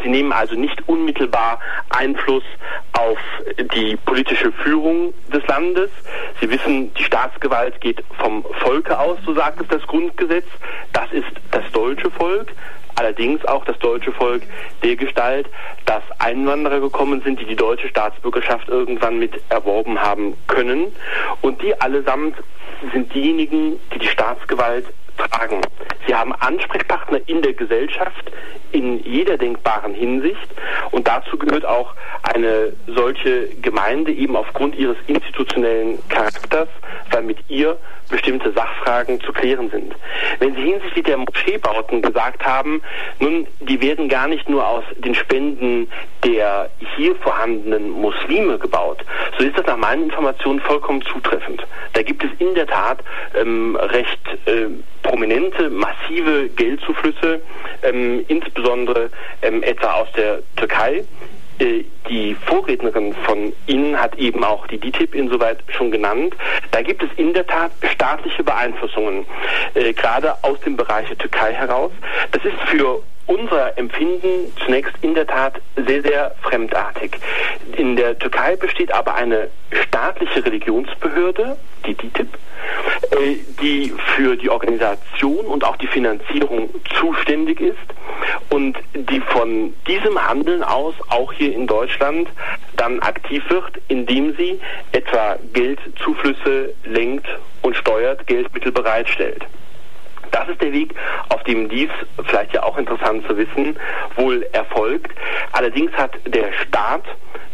[0.03, 1.59] Sie nehmen also nicht unmittelbar
[1.91, 2.45] Einfluss
[2.93, 3.19] auf
[3.75, 5.91] die politische Führung des Landes.
[6.41, 8.30] Sie wissen, die Staatsgewalt geht vom
[8.61, 10.47] Volke aus, so sagt es das Grundgesetz.
[10.93, 12.53] Das ist das deutsche Volk
[13.01, 14.43] allerdings auch das deutsche Volk
[14.85, 15.49] der Gestalt,
[15.87, 20.93] dass Einwanderer gekommen sind, die die deutsche Staatsbürgerschaft irgendwann mit erworben haben können.
[21.41, 22.37] Und die allesamt
[22.93, 24.85] sind diejenigen, die die Staatsgewalt
[25.17, 25.63] tragen.
[26.07, 28.31] Sie haben Ansprechpartner in der Gesellschaft
[28.73, 30.49] in jeder denkbaren Hinsicht
[30.91, 36.69] und dazu gehört auch eine solche Gemeinde eben aufgrund ihres institutionellen Charakters,
[37.11, 37.79] weil mit ihr
[38.11, 39.95] bestimmte Sachfragen zu klären sind.
[40.39, 42.83] Wenn Sie hinsichtlich der Moscheebauten gesagt haben,
[43.19, 45.91] nun, die werden gar nicht nur aus den Spenden
[46.25, 49.05] der hier vorhandenen Muslime gebaut,
[49.39, 51.67] so ist das nach meinen Informationen vollkommen zutreffend.
[51.95, 52.99] Da gibt es in der Tat
[53.35, 54.67] ähm, recht äh,
[55.03, 57.41] prominente, massive Geldzuflüsse,
[57.83, 59.11] ähm, insbesondere
[59.43, 61.05] ähm, etwa aus der Türkei
[61.61, 66.35] die Vorrednerin von Ihnen hat eben auch die DTIP insoweit schon genannt.
[66.71, 69.27] Da gibt es in der Tat staatliche Beeinflussungen,
[69.75, 71.93] äh, gerade aus dem Bereich der Türkei heraus.
[72.33, 77.17] Das ist für unser Empfinden zunächst in der Tat sehr, sehr fremdartig.
[77.77, 82.29] In der Türkei besteht aber eine staatliche Religionsbehörde, die DITIB,
[83.13, 87.77] äh, die für die Organisation und auch die Finanzierung zuständig ist
[88.51, 92.29] und die von diesem Handeln aus auch hier in Deutschland
[92.77, 94.59] dann aktiv wird, indem sie
[94.91, 97.27] etwa Geldzuflüsse lenkt
[97.63, 99.47] und steuert, Geldmittel bereitstellt.
[100.31, 100.95] Das ist der Weg,
[101.29, 101.91] auf dem dies,
[102.25, 103.77] vielleicht ja auch interessant zu wissen,
[104.17, 105.13] wohl erfolgt.
[105.53, 107.05] Allerdings hat der Staat,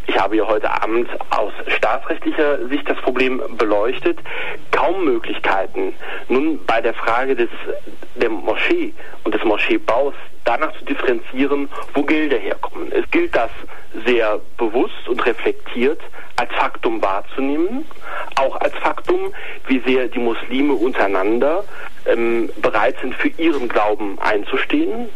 [0.06, 4.18] ich habe ja heute Abend aus staatsrechtlicher Sicht das Problem beleuchtet,
[4.70, 5.94] kaum Möglichkeiten,
[6.28, 7.48] nun bei der Frage des,
[8.14, 8.94] der Moschee
[9.24, 12.92] und des Moscheebaus danach zu differenzieren, wo Gelder herkommen.
[12.92, 13.50] Es gilt das
[14.06, 16.00] sehr bewusst und reflektiert
[16.36, 17.84] als Faktum wahrzunehmen,
[18.36, 19.32] auch als Faktum,
[19.66, 21.64] wie sehr die Muslime untereinander
[22.06, 25.08] ähm, bereit sind, für ihren Glauben einzustehen.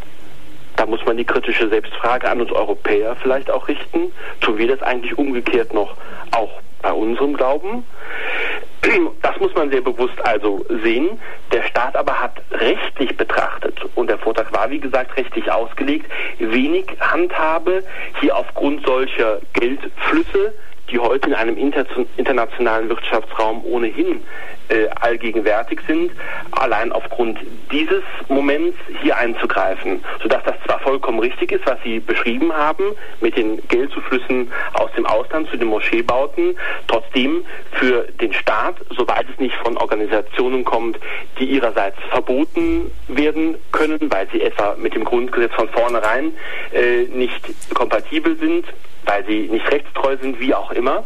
[0.76, 4.12] Da muss man die kritische Selbstfrage an uns Europäer vielleicht auch richten.
[4.40, 5.94] Tun wir das eigentlich umgekehrt noch
[6.30, 7.84] auch bei unserem Glauben?
[9.20, 11.20] Das muss man sehr bewusst also sehen.
[11.52, 16.86] Der Staat aber hat rechtlich betrachtet, und der Vortrag war wie gesagt rechtlich ausgelegt, wenig
[16.98, 17.84] Handhabe,
[18.20, 20.54] hier aufgrund solcher Geldflüsse
[20.90, 24.22] die heute in einem internationalen Wirtschaftsraum ohnehin
[24.70, 26.12] äh, allgegenwärtig sind,
[26.52, 27.38] allein aufgrund
[27.72, 32.84] dieses Moments hier einzugreifen, sodass das zwar vollkommen richtig ist, was Sie beschrieben haben,
[33.20, 36.56] mit den Geldzuflüssen aus dem Ausland zu den Moscheebauten,
[36.86, 40.98] trotzdem für den Staat, soweit es nicht von Organisationen kommt,
[41.38, 46.32] die ihrerseits verboten werden können, weil sie etwa mit dem Grundgesetz von vornherein
[46.72, 48.66] äh, nicht kompatibel sind,
[49.06, 51.04] weil sie nicht rechtstreu sind, wie auch immer,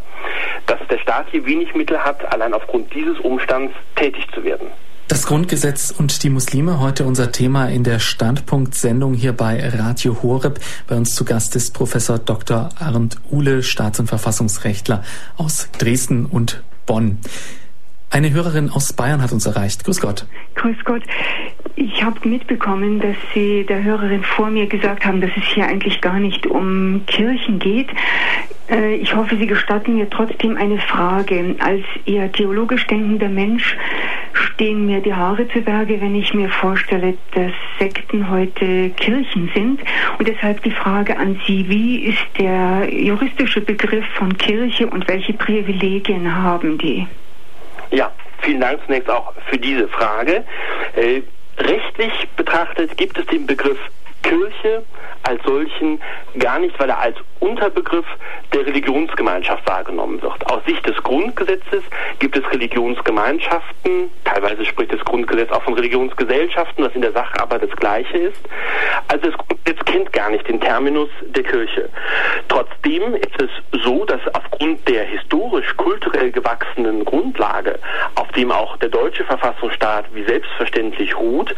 [0.67, 4.67] dass der Staat hier wenig Mittel hat, allein aufgrund dieses Umstands tätig zu werden.
[5.07, 10.59] Das Grundgesetz und die Muslime, heute unser Thema in der Standpunkt-Sendung hier bei Radio Horeb.
[10.87, 12.69] Bei uns zu Gast ist Professor Dr.
[12.79, 15.03] Arndt Uhle, Staats- und Verfassungsrechtler
[15.37, 17.19] aus Dresden und Bonn.
[18.15, 19.83] Eine Hörerin aus Bayern hat uns erreicht.
[19.83, 20.25] Grüß Gott.
[20.55, 21.03] Grüß Gott.
[21.75, 25.99] Ich habe mitbekommen, dass Sie der Hörerin vor mir gesagt haben, dass es hier eigentlich
[25.99, 27.89] gar nicht um Kirchen geht.
[28.69, 31.57] Äh, ich hoffe, Sie gestatten mir trotzdem eine Frage.
[31.59, 33.75] Als eher theologisch denkender Mensch
[34.31, 39.81] stehen mir die Haare zu Berge, wenn ich mir vorstelle, dass Sekten heute Kirchen sind.
[40.19, 45.33] Und deshalb die Frage an Sie, wie ist der juristische Begriff von Kirche und welche
[45.33, 47.05] Privilegien haben die?
[47.95, 48.11] Ja,
[48.41, 50.43] vielen Dank zunächst auch für diese Frage.
[50.97, 51.21] Äh,
[51.57, 53.79] rechtlich betrachtet gibt es den Begriff
[54.21, 54.83] Kirche
[55.25, 55.99] als solchen
[56.39, 58.05] gar nicht, weil er als Unterbegriff
[58.53, 60.45] der Religionsgemeinschaft wahrgenommen wird.
[60.49, 61.83] Aus Sicht des Grundgesetzes
[62.19, 67.59] gibt es Religionsgemeinschaften, teilweise spricht das Grundgesetz auch von Religionsgesellschaften, was in der Sache aber
[67.59, 68.41] das Gleiche ist.
[69.07, 71.89] Also das Grundgesetz kennt gar nicht den Terminus der Kirche.
[72.47, 77.79] Trotzdem ist es so, dass aufgrund der historisch-kulturell gewachsenen Grundlage,
[78.15, 81.55] auf dem auch der deutsche Verfassungsstaat wie selbstverständlich ruht,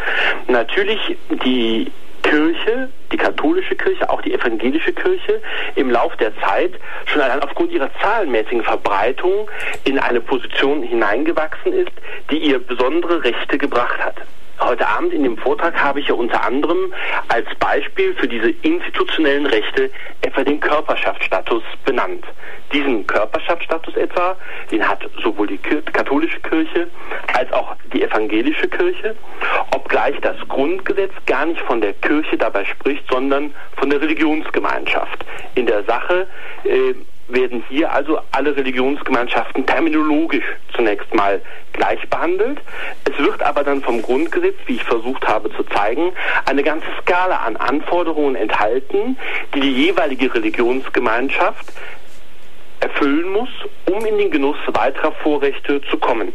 [0.48, 1.91] natürlich die
[2.29, 5.41] Kirche, die katholische Kirche, auch die evangelische Kirche
[5.75, 6.73] im Lauf der Zeit
[7.05, 9.49] schon allein aufgrund ihrer zahlenmäßigen Verbreitung
[9.85, 11.91] in eine Position hineingewachsen ist,
[12.29, 14.15] die ihr besondere Rechte gebracht hat.
[14.59, 16.91] Heute Abend in dem Vortrag habe ich ja unter anderem
[17.27, 22.25] als Beispiel für diese institutionellen Rechte etwa den Körperschaftsstatus benannt.
[22.73, 24.35] Diesen Körperschaftsstatus etwa,
[24.71, 26.88] den hat sowohl die katholische Kirche
[27.34, 29.15] als auch die evangelische Kirche,
[29.75, 35.23] obgleich das Grundgesetz gar nicht von der Kirche dabei spricht, sondern von der Religionsgemeinschaft.
[35.53, 36.27] In der Sache
[36.63, 36.95] äh,
[37.27, 41.41] werden hier also alle Religionsgemeinschaften terminologisch zunächst mal
[41.73, 42.59] gleich behandelt.
[43.05, 46.13] Es wird aber dann vom Grundgesetz, wie ich versucht habe zu zeigen,
[46.45, 49.17] eine ganze Skala an Anforderungen enthalten,
[49.53, 51.73] die die jeweilige Religionsgemeinschaft
[52.79, 53.49] erfüllen muss,
[53.85, 56.31] um in den Genuss weiterer Vorrechte zu kommen.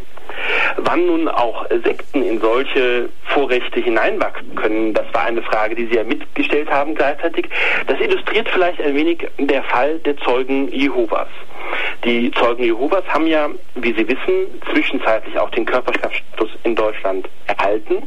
[0.76, 5.96] Wann nun auch Sekten in solche Vorrechte hineinwachsen können, das war eine Frage, die Sie
[5.96, 7.48] ja mitgestellt haben gleichzeitig.
[7.86, 11.28] Das illustriert vielleicht ein wenig der Fall der Zeugen Jehovas.
[12.04, 18.02] Die Zeugen Jehovas haben ja, wie Sie wissen, zwischenzeitlich auch den Körperschaftsstatus in Deutschland erhalten,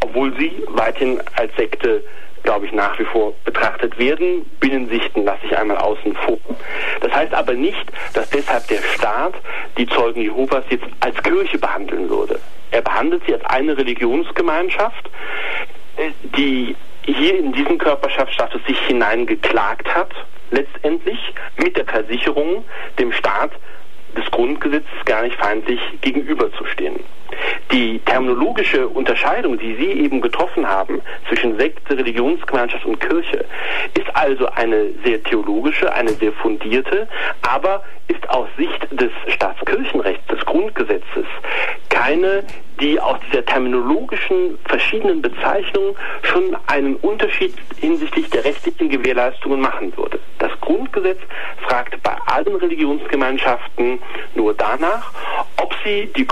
[0.00, 2.02] obwohl sie weithin als Sekte
[2.46, 4.48] glaube ich, nach wie vor betrachtet werden.
[4.60, 6.38] Binnensichten lasse ich einmal außen vor.
[7.00, 9.34] Das heißt aber nicht, dass deshalb der Staat
[9.76, 12.40] die Zeugen Jehovas jetzt als Kirche behandeln würde.
[12.70, 15.10] Er behandelt sie als eine Religionsgemeinschaft,
[15.96, 16.74] äh, die
[17.04, 20.10] hier in diesen Körperschaftsstatus sich hineingeklagt hat,
[20.50, 21.18] letztendlich
[21.56, 22.64] mit der Versicherung,
[22.98, 23.52] dem Staat
[24.16, 27.00] des Grundgesetzes gar nicht feindlich gegenüberzustehen.
[27.72, 33.44] Die terminologische Unterscheidung, die Sie eben getroffen haben zwischen Sekte, Religionsgemeinschaft und Kirche,
[33.94, 37.08] ist also eine sehr theologische, eine sehr fundierte,
[37.42, 41.26] aber ist aus Sicht des Staatskirchenrechts, des Grundgesetzes,
[41.88, 42.44] keine,
[42.80, 50.20] die aus dieser terminologischen verschiedenen Bezeichnungen schon einen Unterschied hinsichtlich der rechtlichen Gewährleistungen machen würde.
[50.38, 51.18] Das Grundgesetz
[51.66, 53.98] fragt bei allen Religionsgemeinschaften
[54.34, 55.12] nur danach,
[55.56, 56.24] ob sie die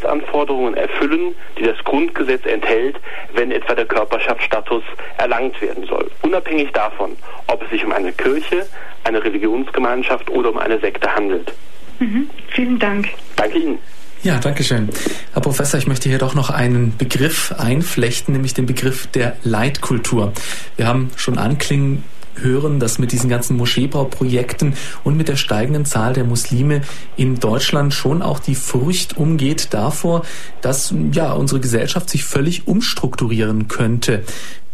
[0.00, 2.96] Kompatibilitätsanforderungen erfüllen, die das Grundgesetz enthält,
[3.34, 4.82] wenn etwa der Körperschaftsstatus
[5.18, 6.10] erlangt werden soll.
[6.22, 7.16] Unabhängig davon,
[7.46, 8.66] ob es sich um eine Kirche,
[9.04, 11.52] eine Religionsgemeinschaft oder um eine Sekte handelt.
[11.98, 12.28] Mhm.
[12.48, 13.08] Vielen Dank.
[13.36, 13.78] Danke Ihnen.
[14.22, 14.90] Ja, danke schön.
[15.32, 20.32] Herr Professor, ich möchte hier doch noch einen Begriff einflechten, nämlich den Begriff der Leitkultur.
[20.76, 22.04] Wir haben schon anklingen
[22.42, 26.82] hören, dass mit diesen ganzen Moscheebauprojekten und mit der steigenden Zahl der Muslime
[27.16, 30.24] in Deutschland schon auch die Furcht umgeht davor,
[30.60, 34.24] dass ja unsere Gesellschaft sich völlig umstrukturieren könnte.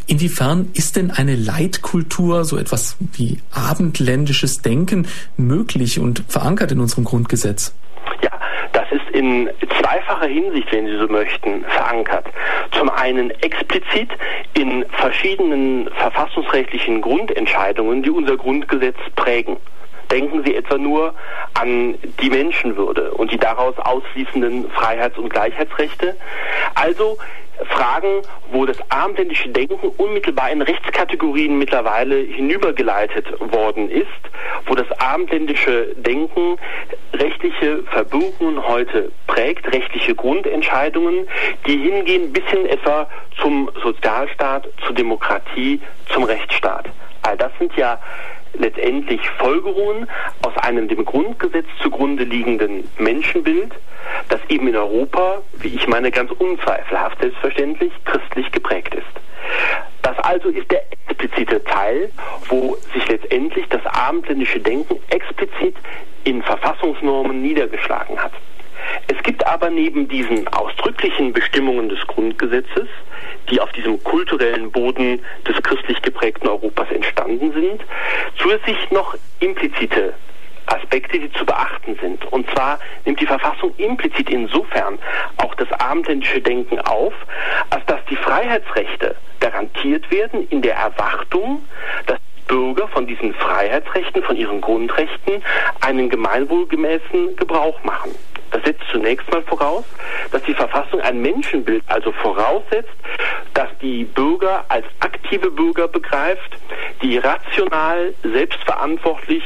[0.08, 7.04] Inwiefern ist denn eine Leitkultur, so etwas wie abendländisches Denken, möglich und verankert in unserem
[7.04, 7.74] Grundgesetz?
[8.22, 8.30] Ja,
[8.72, 9.48] das ist in
[9.80, 12.26] zweifacher Hinsicht, wenn Sie so möchten, verankert.
[12.72, 14.10] Zum einen explizit
[14.54, 19.56] in verschiedenen verfassungsrechtlichen Grundentscheidungen, die unser Grundgesetz prägen.
[20.10, 21.14] Denken Sie etwa nur
[21.54, 26.16] an die Menschenwürde und die daraus ausfließenden Freiheits- und Gleichheitsrechte.
[26.74, 27.18] Also
[27.64, 28.22] Fragen,
[28.52, 34.06] wo das abendländische Denken unmittelbar in Rechtskategorien mittlerweile hinübergeleitet worden ist,
[34.66, 36.58] wo das abendländische Denken
[37.14, 41.26] rechtliche Verbindungen heute prägt, rechtliche Grundentscheidungen,
[41.66, 43.08] die hingehen bis hin etwa
[43.40, 45.80] zum Sozialstaat, zur Demokratie,
[46.12, 46.86] zum Rechtsstaat.
[47.22, 47.98] All das sind ja
[48.58, 50.08] letztendlich Folgerungen
[50.42, 53.72] aus einem dem Grundgesetz zugrunde liegenden Menschenbild,
[54.28, 59.04] das eben in Europa, wie ich meine, ganz unzweifelhaft selbstverständlich christlich geprägt ist.
[60.02, 62.10] Das also ist der explizite Teil,
[62.48, 65.74] wo sich letztendlich das abendländische Denken explizit
[66.24, 68.32] in Verfassungsnormen niedergeschlagen hat.
[69.08, 72.88] Es gibt aber neben diesen ausdrücklichen Bestimmungen des Grundgesetzes,
[73.50, 77.82] die auf diesem kulturellen Boden des christlich geprägten Europas entstanden sind,
[78.38, 80.14] zusätzlich noch implizite
[80.66, 82.24] Aspekte, die zu beachten sind.
[82.32, 84.98] Und zwar nimmt die Verfassung implizit insofern
[85.36, 87.14] auch das abendländische Denken auf,
[87.70, 91.62] als dass die Freiheitsrechte garantiert werden in der Erwartung,
[92.06, 95.42] dass Bürger von diesen Freiheitsrechten, von ihren Grundrechten
[95.80, 98.14] einen gemeinwohlgemäßen Gebrauch machen.
[98.50, 99.84] Das setzt zunächst mal voraus,
[100.30, 102.94] dass die Verfassung ein Menschenbild also voraussetzt,
[103.54, 106.56] dass die Bürger als aktive Bürger begreift,
[107.02, 109.42] die rational, selbstverantwortlich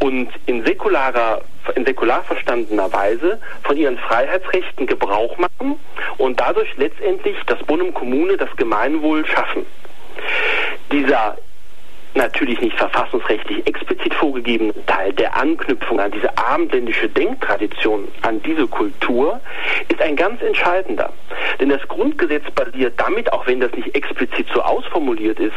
[0.00, 1.42] und in säkularer
[1.76, 5.78] in säkular verstandener Weise von ihren Freiheitsrechten Gebrauch machen
[6.18, 9.64] und dadurch letztendlich das Bonum Kommune, das Gemeinwohl schaffen.
[10.92, 11.38] Dieser
[12.14, 19.40] natürlich nicht verfassungsrechtlich explizit vorgegebene Teil der Anknüpfung an diese abendländische Denktradition, an diese Kultur,
[19.88, 21.12] ist ein ganz entscheidender.
[21.60, 25.52] Denn das Grundgesetz basiert damit, auch wenn das nicht explizit so ausformuliert ist,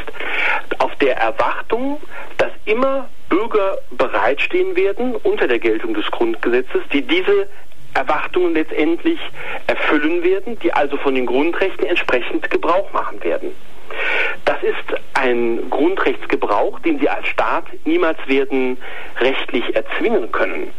[0.79, 2.01] auf der Erwartung,
[2.37, 7.47] dass immer Bürger bereitstehen werden unter der Geltung des Grundgesetzes, die diese
[7.93, 9.19] Erwartungen letztendlich
[9.65, 13.51] erfüllen werden, die also von den Grundrechten entsprechend Gebrauch machen werden.
[14.45, 18.77] Das ist ein Grundrechtsgebrauch, den Sie als Staat niemals werden
[19.19, 20.71] rechtlich erzwingen können.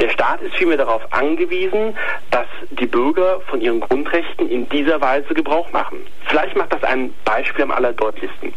[0.00, 1.96] Der Staat ist vielmehr darauf angewiesen,
[2.30, 5.98] dass die Bürger von ihren Grundrechten in dieser Weise Gebrauch machen.
[6.26, 8.52] Vielleicht macht das ein Beispiel am allerdeutlichsten.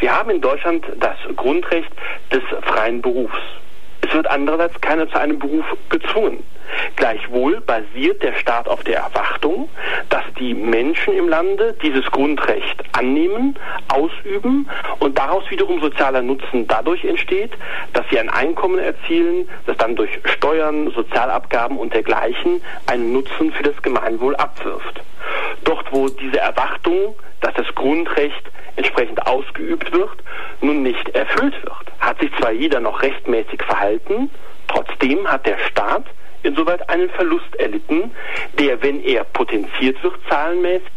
[0.00, 1.90] Wir haben in Deutschland das Grundrecht
[2.30, 3.38] des freien Berufs.
[4.12, 6.44] Es wird andererseits keiner zu einem Beruf gezwungen.
[6.96, 9.70] Gleichwohl basiert der Staat auf der Erwartung,
[10.10, 13.58] dass die Menschen im Lande dieses Grundrecht annehmen,
[13.88, 14.68] ausüben
[14.98, 17.52] und daraus wiederum sozialer Nutzen dadurch entsteht,
[17.94, 23.62] dass sie ein Einkommen erzielen, das dann durch Steuern, Sozialabgaben und dergleichen einen Nutzen für
[23.62, 25.00] das Gemeinwohl abwirft.
[25.64, 28.42] Dort, wo diese Erwartung, dass das Grundrecht
[28.76, 30.10] entsprechend ausgeübt wird,
[30.60, 34.30] nun nicht erfüllt wird, hat sich zwar jeder noch rechtmäßig verhalten,
[34.68, 36.06] trotzdem hat der Staat
[36.42, 38.10] insoweit einen Verlust erlitten,
[38.58, 40.90] der, wenn er potenziert wird zahlenmäßig,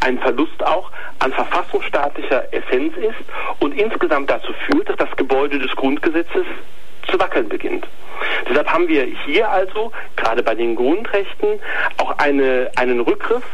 [0.00, 3.24] ein Verlust auch an verfassungsstaatlicher Essenz ist
[3.60, 6.44] und insgesamt dazu führt, dass das Gebäude des Grundgesetzes
[7.08, 7.86] zu wackeln beginnt.
[8.48, 11.60] Deshalb haben wir hier also, gerade bei den Grundrechten,
[11.98, 13.44] auch eine, einen Rückgriff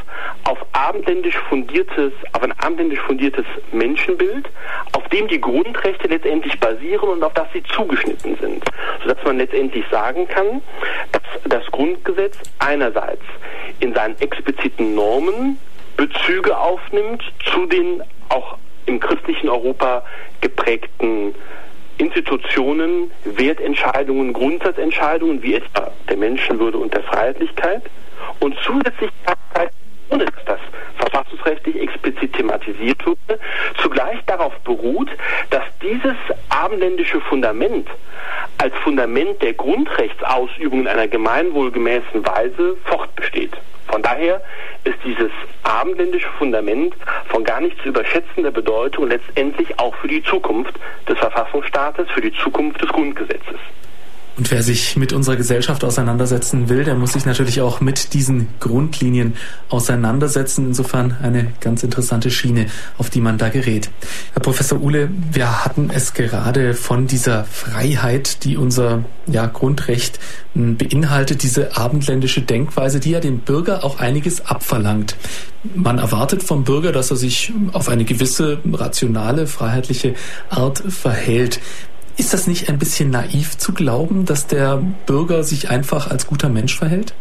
[0.45, 4.49] auf abendländisch fundiertes, auf ein abendländisch fundiertes Menschenbild,
[4.93, 8.65] auf dem die Grundrechte letztendlich basieren und auf das sie zugeschnitten sind.
[9.03, 10.62] Sodass man letztendlich sagen kann,
[11.12, 13.23] dass das Grundgesetz einerseits
[13.81, 15.59] in seinen expliziten Normen
[15.97, 17.23] Bezüge aufnimmt
[17.53, 18.57] zu den auch
[18.87, 20.05] im christlichen Europa
[20.41, 21.35] geprägten
[21.99, 27.83] Institutionen, Wertentscheidungen, Grundsatzentscheidungen wie etwa der Menschenwürde und der Freiheitlichkeit
[28.41, 29.11] und zusätzlich
[30.11, 30.61] ohne dass das
[30.97, 33.39] verfassungsrechtlich explizit thematisiert wurde,
[33.81, 35.11] zugleich darauf beruht,
[35.51, 36.16] dass dieses
[36.49, 37.89] abendländische Fundament
[38.59, 43.57] als Fundament der Grundrechtsausübung in einer gemeinwohlgemäßen Weise fortbesteht.
[43.89, 44.43] Von daher
[44.85, 45.31] ist dieses
[45.62, 46.94] abendländische Fundament
[47.27, 50.74] von gar nicht zu überschätzender Bedeutung letztendlich auch für die Zukunft
[51.09, 53.59] des Verfassungsstaates, für die Zukunft des Grundgesetzes.
[54.39, 58.47] Und wer sich mit unserer Gesellschaft auseinandersetzen will, der muss sich natürlich auch mit diesen
[58.60, 59.35] Grundlinien
[59.69, 60.66] auseinandersetzen.
[60.69, 62.66] Insofern eine ganz interessante Schiene,
[62.98, 63.90] auf die man da gerät.
[64.35, 70.20] Herr Professor Uhle, wir hatten es gerade von dieser Freiheit, die unser ja, Grundrecht
[70.55, 75.16] hm, beinhaltet, diese abendländische Denkweise, die ja dem Bürger auch einiges abverlangt.
[75.74, 80.15] Man erwartet vom Bürger, dass er sich auf eine gewisse rationale, freiheitliche
[80.48, 81.59] Art verhält.
[82.19, 86.49] Ist das nicht ein bisschen naiv zu glauben, dass der Bürger sich einfach als guter
[86.49, 87.15] Mensch verhält?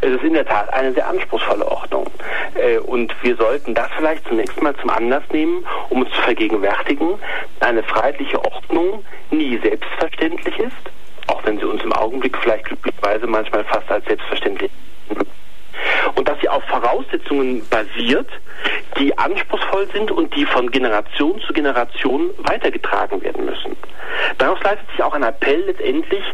[0.00, 2.10] Es ist in der Tat eine sehr anspruchsvolle Ordnung.
[2.54, 7.18] Äh, und wir sollten das vielleicht zunächst mal zum Anlass nehmen, um uns zu vergegenwärtigen,
[7.60, 13.62] eine freiheitliche Ordnung nie selbstverständlich ist, auch wenn sie uns im Augenblick vielleicht glücklicherweise manchmal
[13.64, 14.72] fast als selbstverständlich
[16.14, 18.28] und dass sie auf Voraussetzungen basiert,
[18.98, 23.76] die anspruchsvoll sind und die von Generation zu Generation weitergetragen werden müssen.
[24.38, 26.24] Daraus leitet sich auch ein Appell letztendlich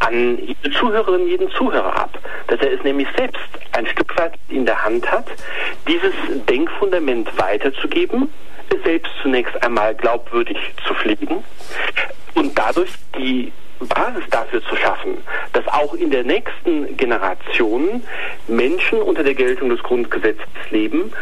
[0.00, 3.42] an jede Zuhörerin, jeden Zuhörer ab, dass er es nämlich selbst
[3.72, 5.26] ein Stück weit in der Hand hat,
[5.86, 6.14] dieses
[6.48, 8.32] Denkfundament weiterzugeben,
[8.70, 11.44] es selbst zunächst einmal glaubwürdig zu pflegen
[12.34, 13.52] und dadurch die
[13.86, 15.18] Basis dafür zu schaffen,
[15.52, 18.02] dass auch in der nächsten Generation
[18.48, 21.12] Menschen unter der Geltung des Grundgesetzes leben,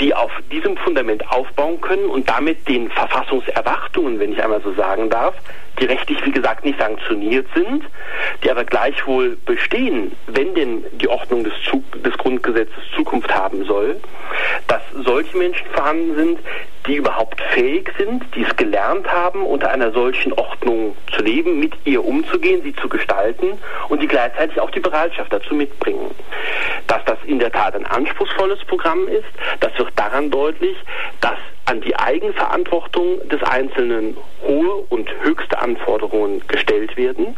[0.00, 5.10] die auf diesem Fundament aufbauen können und damit den Verfassungserwartungen, wenn ich einmal so sagen
[5.10, 5.34] darf,
[5.78, 7.84] die rechtlich, wie gesagt, nicht sanktioniert sind,
[8.44, 13.96] die aber gleichwohl bestehen, wenn denn die Ordnung des, Zug des Grundgesetzes Zukunft haben soll,
[14.68, 16.38] dass solche Menschen vorhanden sind,
[16.86, 21.74] die überhaupt fähig sind, die es gelernt haben, unter einer solchen Ordnung zu leben, mit
[21.84, 26.10] ihr umzugehen, sie zu gestalten und die gleichzeitig auch die Bereitschaft dazu mitbringen.
[26.88, 29.28] Dass das in der Tat ein anspruchsvolles Programm ist,
[29.60, 30.76] das wird daran deutlich,
[31.20, 37.36] dass an die Eigenverantwortung des Einzelnen hohe und höchste Anforderungen gestellt werden,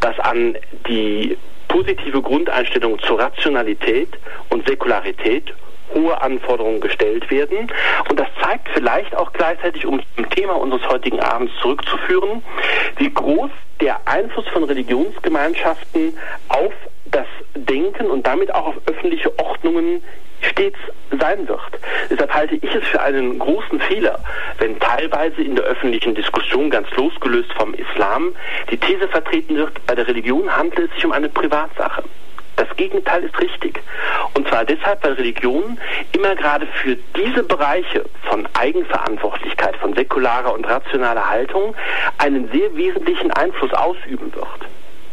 [0.00, 0.56] dass an
[0.88, 1.36] die
[1.68, 4.08] positive Grundeinstellung zur Rationalität
[4.48, 5.54] und Säkularität
[5.94, 7.70] hohe Anforderungen gestellt werden.
[8.08, 12.42] Und das zeigt vielleicht auch gleichzeitig, um zum Thema unseres heutigen Abends zurückzuführen,
[12.96, 13.50] wie groß
[13.80, 16.16] der Einfluss von Religionsgemeinschaften
[16.48, 16.72] auf
[17.06, 20.02] das Denken und damit auch auf öffentliche Ordnungen
[20.42, 20.78] stets
[21.18, 21.60] sein wird.
[22.08, 24.18] Deshalb halte ich es für einen großen Fehler,
[24.58, 28.34] wenn teilweise in der öffentlichen Diskussion ganz losgelöst vom Islam
[28.70, 32.04] die These vertreten wird, bei der Religion handelt es sich um eine Privatsache.
[32.60, 33.80] Das Gegenteil ist richtig.
[34.34, 35.78] Und zwar deshalb, weil Religion
[36.12, 41.74] immer gerade für diese Bereiche von Eigenverantwortlichkeit, von säkularer und rationaler Haltung
[42.18, 44.70] einen sehr wesentlichen Einfluss ausüben wird.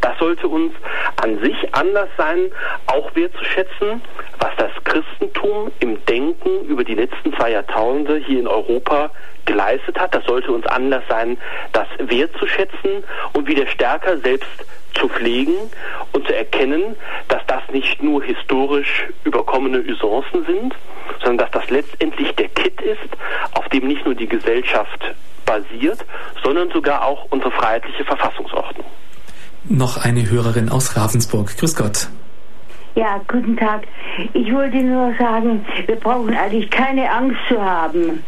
[0.08, 0.74] Das sollte uns
[1.22, 2.50] an sich anders sein,
[2.86, 4.02] auch wertzuschätzen,
[4.40, 9.12] was das Christentum im Denken über die letzten zwei Jahrtausende hier in Europa
[9.44, 10.16] geleistet hat.
[10.16, 11.38] Das sollte uns anders sein,
[11.74, 13.04] das wertzuschätzen
[13.34, 15.56] und wieder stärker selbst zu pflegen
[16.14, 16.96] und zu erkennen,
[17.28, 20.74] dass das nicht nur historisch überkommene Usancen sind,
[21.20, 23.10] sondern dass das letztendlich der Kit ist,
[23.56, 25.04] auf dem nicht nur die Gesellschaft
[25.46, 26.06] basiert,
[26.46, 28.86] sondern sogar auch unsere freiheitliche Verfassungsordnung.
[29.70, 31.58] Noch eine Hörerin aus Ravensburg.
[31.58, 32.08] Grüß Gott.
[32.96, 33.84] Ja, guten Tag.
[34.34, 38.24] Ich wollte nur sagen, wir brauchen eigentlich keine Angst zu haben.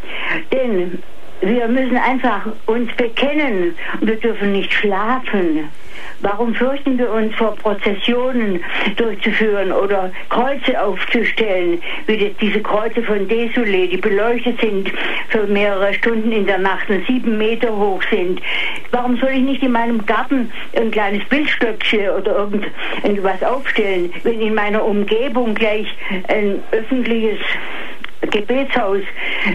[0.52, 1.02] Denn
[1.40, 5.68] wir müssen einfach uns bekennen und wir dürfen nicht schlafen.
[6.22, 8.62] Warum fürchten wir uns vor Prozessionen
[8.96, 14.92] durchzuführen oder Kreuze aufzustellen, wie das, diese Kreuze von Desulé, die beleuchtet sind
[15.28, 18.40] für mehrere Stunden in der Nacht und sieben Meter hoch sind?
[18.90, 22.48] Warum soll ich nicht in meinem Garten ein kleines Bildstöckchen oder
[23.02, 25.86] irgendwas aufstellen, wenn in meiner Umgebung gleich
[26.28, 27.38] ein öffentliches
[28.20, 29.02] Gebetshaus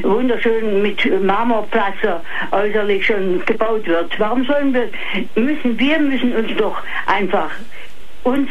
[0.01, 4.19] wunderschön mit Marmorplasser äußerlich schon gebaut wird.
[4.19, 4.89] Warum sollen wir,
[5.35, 7.51] müssen, wir müssen uns doch einfach
[8.23, 8.49] uns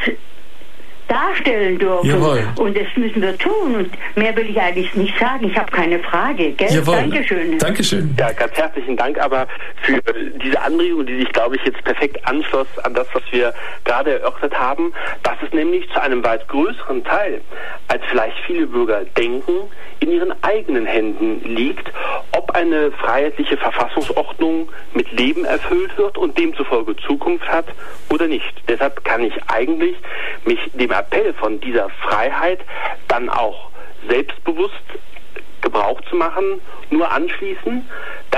[1.08, 2.08] darstellen dürfen.
[2.08, 2.44] Jawohl.
[2.56, 3.74] Und das müssen wir tun.
[3.76, 5.48] Und mehr will ich eigentlich nicht sagen.
[5.48, 6.52] Ich habe keine Frage.
[6.52, 6.72] Gell?
[6.72, 6.96] Jawohl.
[6.96, 7.58] Dankeschön.
[7.58, 8.14] Dankeschön.
[8.18, 9.46] Ja, ganz herzlichen Dank aber
[9.82, 10.00] für
[10.42, 13.52] diese Anregung, die sich, glaube ich, jetzt perfekt anschloss an das, was wir
[13.84, 17.40] gerade erörtert haben, dass es nämlich zu einem weit größeren Teil,
[17.88, 19.52] als vielleicht viele Bürger denken,
[20.00, 21.90] in ihren eigenen Händen liegt,
[22.36, 27.66] ob eine freiheitliche Verfassungsordnung mit Leben erfüllt wird und demzufolge Zukunft hat
[28.10, 28.54] oder nicht.
[28.68, 29.96] Deshalb kann ich eigentlich
[30.44, 32.60] mich dem Appell von dieser Freiheit
[33.08, 33.70] dann auch
[34.08, 34.74] selbstbewusst
[35.64, 37.88] Gebrauch zu machen, nur anschließen.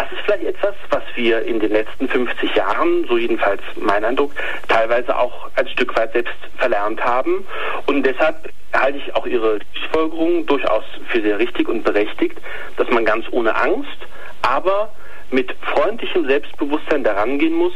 [0.08, 4.30] Das ist vielleicht etwas, was wir in den letzten 50 Jahren, so jedenfalls mein Eindruck,
[4.68, 7.44] teilweise auch ein Stück weit selbst verlernt haben.
[7.86, 12.38] Und deshalb halte ich auch Ihre Schlussfolgerung durchaus für sehr richtig und berechtigt,
[12.76, 13.98] dass man ganz ohne Angst,
[14.42, 14.92] aber
[15.32, 17.72] mit freundlichem Selbstbewusstsein daran gehen muss,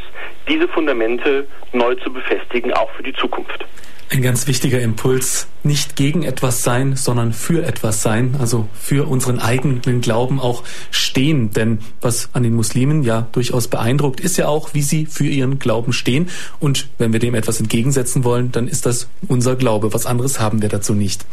[0.47, 3.65] diese Fundamente neu zu befestigen, auch für die Zukunft.
[4.09, 9.39] Ein ganz wichtiger Impuls, nicht gegen etwas sein, sondern für etwas sein, also für unseren
[9.39, 11.51] eigenen Glauben auch stehen.
[11.51, 15.59] Denn was an den Muslimen ja durchaus beeindruckt, ist ja auch, wie sie für ihren
[15.59, 16.29] Glauben stehen.
[16.59, 19.93] Und wenn wir dem etwas entgegensetzen wollen, dann ist das unser Glaube.
[19.93, 21.25] Was anderes haben wir dazu nicht.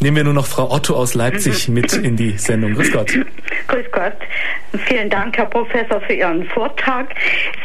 [0.00, 2.74] Nehmen wir nur noch Frau Otto aus Leipzig mit in die Sendung.
[2.74, 3.12] Grüß Gott.
[3.68, 4.16] Grüß Gott.
[4.86, 7.14] Vielen Dank, Herr Professor, für Ihren Vortrag.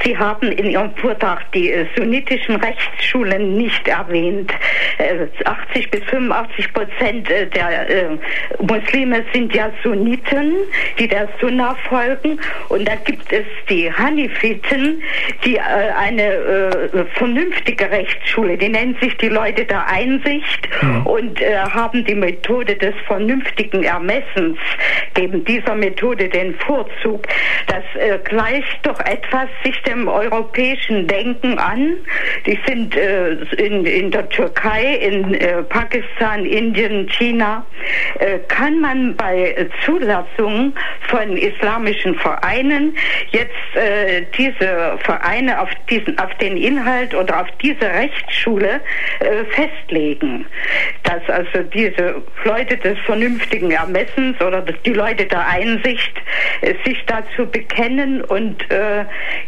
[0.04, 4.52] Sie haben in Ihrem Vortrag die sunnitischen Rechtsschulen nicht erwähnt
[5.74, 8.18] sind 80 äh, bis 85 Prozent äh, der äh,
[8.60, 10.56] Muslime sind ja Sunniten,
[10.98, 12.40] die der Sunna folgen.
[12.70, 15.02] Und da gibt es die Hanifiten,
[15.46, 21.06] die eine vernünftige Rechtsschule, die nennen sich die Leute der Einsicht mhm.
[21.06, 24.58] und haben die Methode des vernünftigen Ermessens,
[25.14, 27.28] geben dieser Methode den Vorzug.
[27.68, 27.84] Das
[28.26, 31.96] gleicht doch etwas sich dem europäischen Denken an.
[32.46, 37.66] Die sind in, in der der Türkei, in äh, Pakistan, Indien, China,
[38.20, 40.74] äh, kann man bei Zulassung
[41.08, 42.96] von islamischen Vereinen
[43.32, 48.82] jetzt äh, diese Vereine auf diesen, auf den Inhalt oder auf diese Rechtsschule
[49.20, 50.46] äh, festlegen,
[51.10, 56.14] dass also diese Leute des vernünftigen Ermessens oder die Leute der Einsicht
[56.62, 59.06] äh, sich dazu bekennen und äh,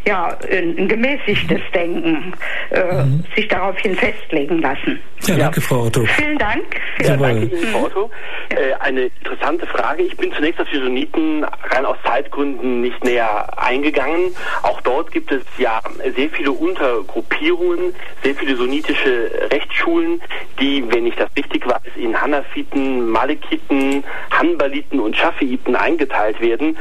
[0.07, 2.33] ja ein gemäßigtes Denken
[2.71, 3.23] mhm.
[3.35, 4.99] sich daraufhin festlegen lassen.
[5.27, 6.03] Ja, danke, Frau Otto.
[6.05, 6.63] Vielen Dank.
[7.03, 8.11] Ja, danke Ihnen, Frau Otto.
[8.49, 10.03] Äh, eine interessante Frage.
[10.03, 14.33] Ich bin zunächst auf die Sunniten rein aus Zeitgründen nicht näher eingegangen.
[14.63, 15.79] Auch dort gibt es ja
[16.15, 17.93] sehr viele Untergruppierungen,
[18.23, 20.21] sehr viele sunnitische Rechtsschulen,
[20.59, 26.77] die, wenn ich das richtig weiß, in Hanafiten, Malikiten, Hanbaliten und Schafiiten eingeteilt werden,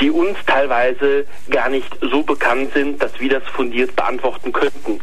[0.00, 5.00] die uns teilweise gar nicht so bekannt sind, dass wir das fundiert beantworten könnten.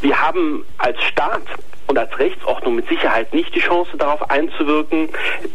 [0.00, 1.42] Wir haben als Staat
[1.90, 5.08] und als Rechtsordnung mit Sicherheit nicht die Chance darauf einzuwirken,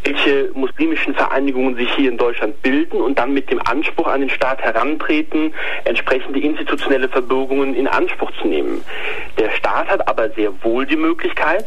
[0.03, 4.30] welche muslimischen Vereinigungen sich hier in Deutschland bilden und dann mit dem Anspruch an den
[4.30, 5.53] Staat herantreten,
[5.86, 8.84] entsprechende institutionelle Verbürgungen in Anspruch zu nehmen.
[9.40, 11.66] Der Staat hat aber sehr wohl die Möglichkeit,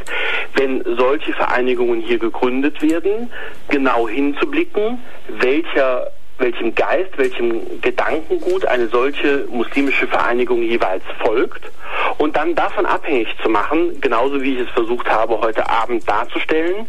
[0.55, 3.31] wenn solche Vereinigungen hier gegründet werden,
[3.71, 11.71] genau hinzublicken, welcher welchem Geist, welchem Gedankengut eine solche muslimische Vereinigung jeweils folgt
[12.19, 16.89] und dann davon abhängig zu machen, genauso wie ich es versucht habe, heute Abend darzustellen,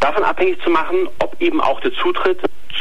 [0.00, 2.40] davon abhängig zu machen, ob eben auch der Zutritt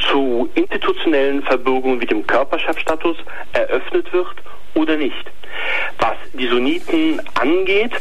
[0.09, 3.17] zu institutionellen Verbürgungen wie dem Körperschaftsstatus
[3.53, 4.35] eröffnet wird
[4.75, 5.31] oder nicht.
[5.99, 7.93] Was die Sunniten angeht,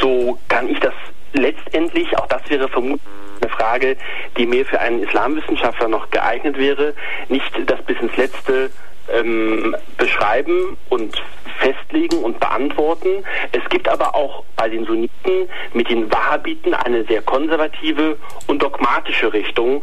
[0.00, 0.94] so kann ich das
[1.32, 3.00] letztendlich, auch das wäre vermutlich
[3.42, 3.96] eine Frage,
[4.36, 6.94] die mehr für einen Islamwissenschaftler noch geeignet wäre,
[7.28, 8.70] nicht das bis ins Letzte
[9.12, 11.22] ähm, beschreiben und
[11.58, 13.24] festlegen und beantworten.
[13.52, 19.32] Es gibt aber auch bei den Sunniten mit den Wahhabiten eine sehr konservative und dogmatische
[19.32, 19.82] Richtung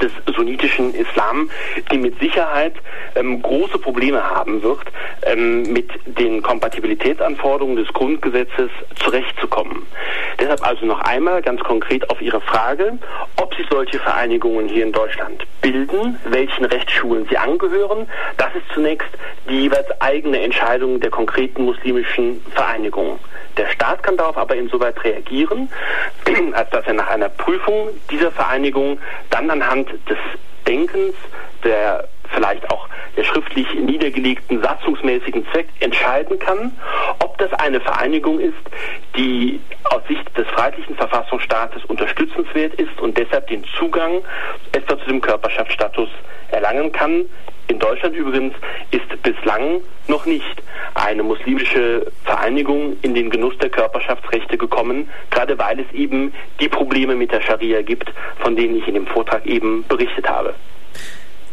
[0.00, 1.50] des sunnitischen Islam,
[1.90, 2.74] die mit Sicherheit
[3.14, 4.86] ähm, große Probleme haben wird,
[5.22, 9.86] ähm, mit den Kompatibilitätsanforderungen des Grundgesetzes zurechtzukommen.
[10.38, 12.98] Deshalb also noch einmal ganz konkret auf Ihre Frage,
[13.36, 18.06] ob sich solche Vereinigungen hier in Deutschland bilden, welchen Rechtsschulen sie angehören.
[18.36, 19.08] Das ist zunächst
[19.48, 23.18] die jeweils eigene Entscheidung der konkreten muslimischen Vereinigungen.
[23.58, 25.68] Der Staat kann darauf aber insoweit reagieren,
[26.52, 28.98] als dass er nach einer Prüfung dieser Vereinigung
[29.30, 30.18] dann anhand des
[30.66, 31.14] Denkens,
[31.64, 36.72] der vielleicht auch der schriftlich niedergelegten satzungsmäßigen Zweck entscheiden kann,
[37.18, 38.54] ob das eine Vereinigung ist,
[39.16, 44.22] die aus Sicht des freiheitlichen Verfassungsstaates unterstützenswert ist und deshalb den Zugang
[44.72, 46.08] etwa zu dem Körperschaftsstatus
[46.50, 47.24] erlangen kann.
[47.68, 48.54] In Deutschland übrigens
[48.90, 50.62] ist bislang noch nicht
[50.94, 57.14] eine muslimische Vereinigung in den Genuss der Körperschaftsrechte gekommen, gerade weil es eben die Probleme
[57.14, 60.54] mit der Scharia gibt, von denen ich in dem Vortrag eben berichtet habe.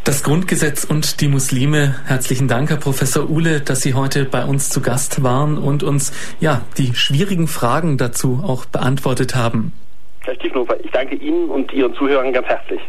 [0.06, 1.96] Das Grundgesetz und die Muslime.
[2.06, 6.14] Herzlichen Dank, Herr Professor Uhle, dass Sie heute bei uns zu Gast waren und uns
[6.40, 9.74] ja die schwierigen Fragen dazu auch beantwortet haben.
[10.22, 12.82] Herr Stiefenhofer, ich danke Ihnen und Ihren Zuhörern ganz herzlich.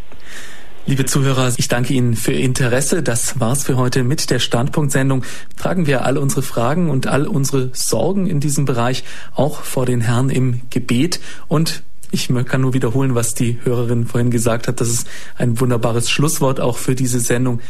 [0.85, 3.03] Liebe Zuhörer, ich danke Ihnen für Ihr Interesse.
[3.03, 5.25] Das war's für heute mit der Standpunktsendung.
[5.57, 10.03] Tragen wir all unsere Fragen und all unsere Sorgen in diesem Bereich auch vor den
[10.03, 14.81] Herrn im Gebet und ich kann nur wiederholen, was die Hörerin vorhin gesagt hat.
[14.81, 17.61] Das ist ein wunderbares Schlusswort auch für diese Sendung.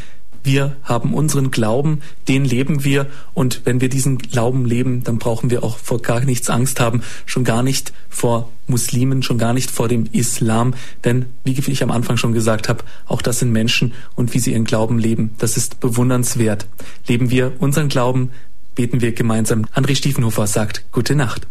[0.43, 5.49] Wir haben unseren Glauben, den leben wir und wenn wir diesen Glauben leben, dann brauchen
[5.49, 9.69] wir auch vor gar nichts Angst haben, schon gar nicht vor Muslimen, schon gar nicht
[9.69, 10.73] vor dem Islam,
[11.03, 14.53] denn wie ich am Anfang schon gesagt habe, auch das sind Menschen und wie sie
[14.53, 16.67] ihren Glauben leben, das ist bewundernswert.
[17.07, 18.31] Leben wir unseren Glauben,
[18.75, 19.65] beten wir gemeinsam.
[19.73, 21.47] André Stiefenhofer sagt Gute Nacht.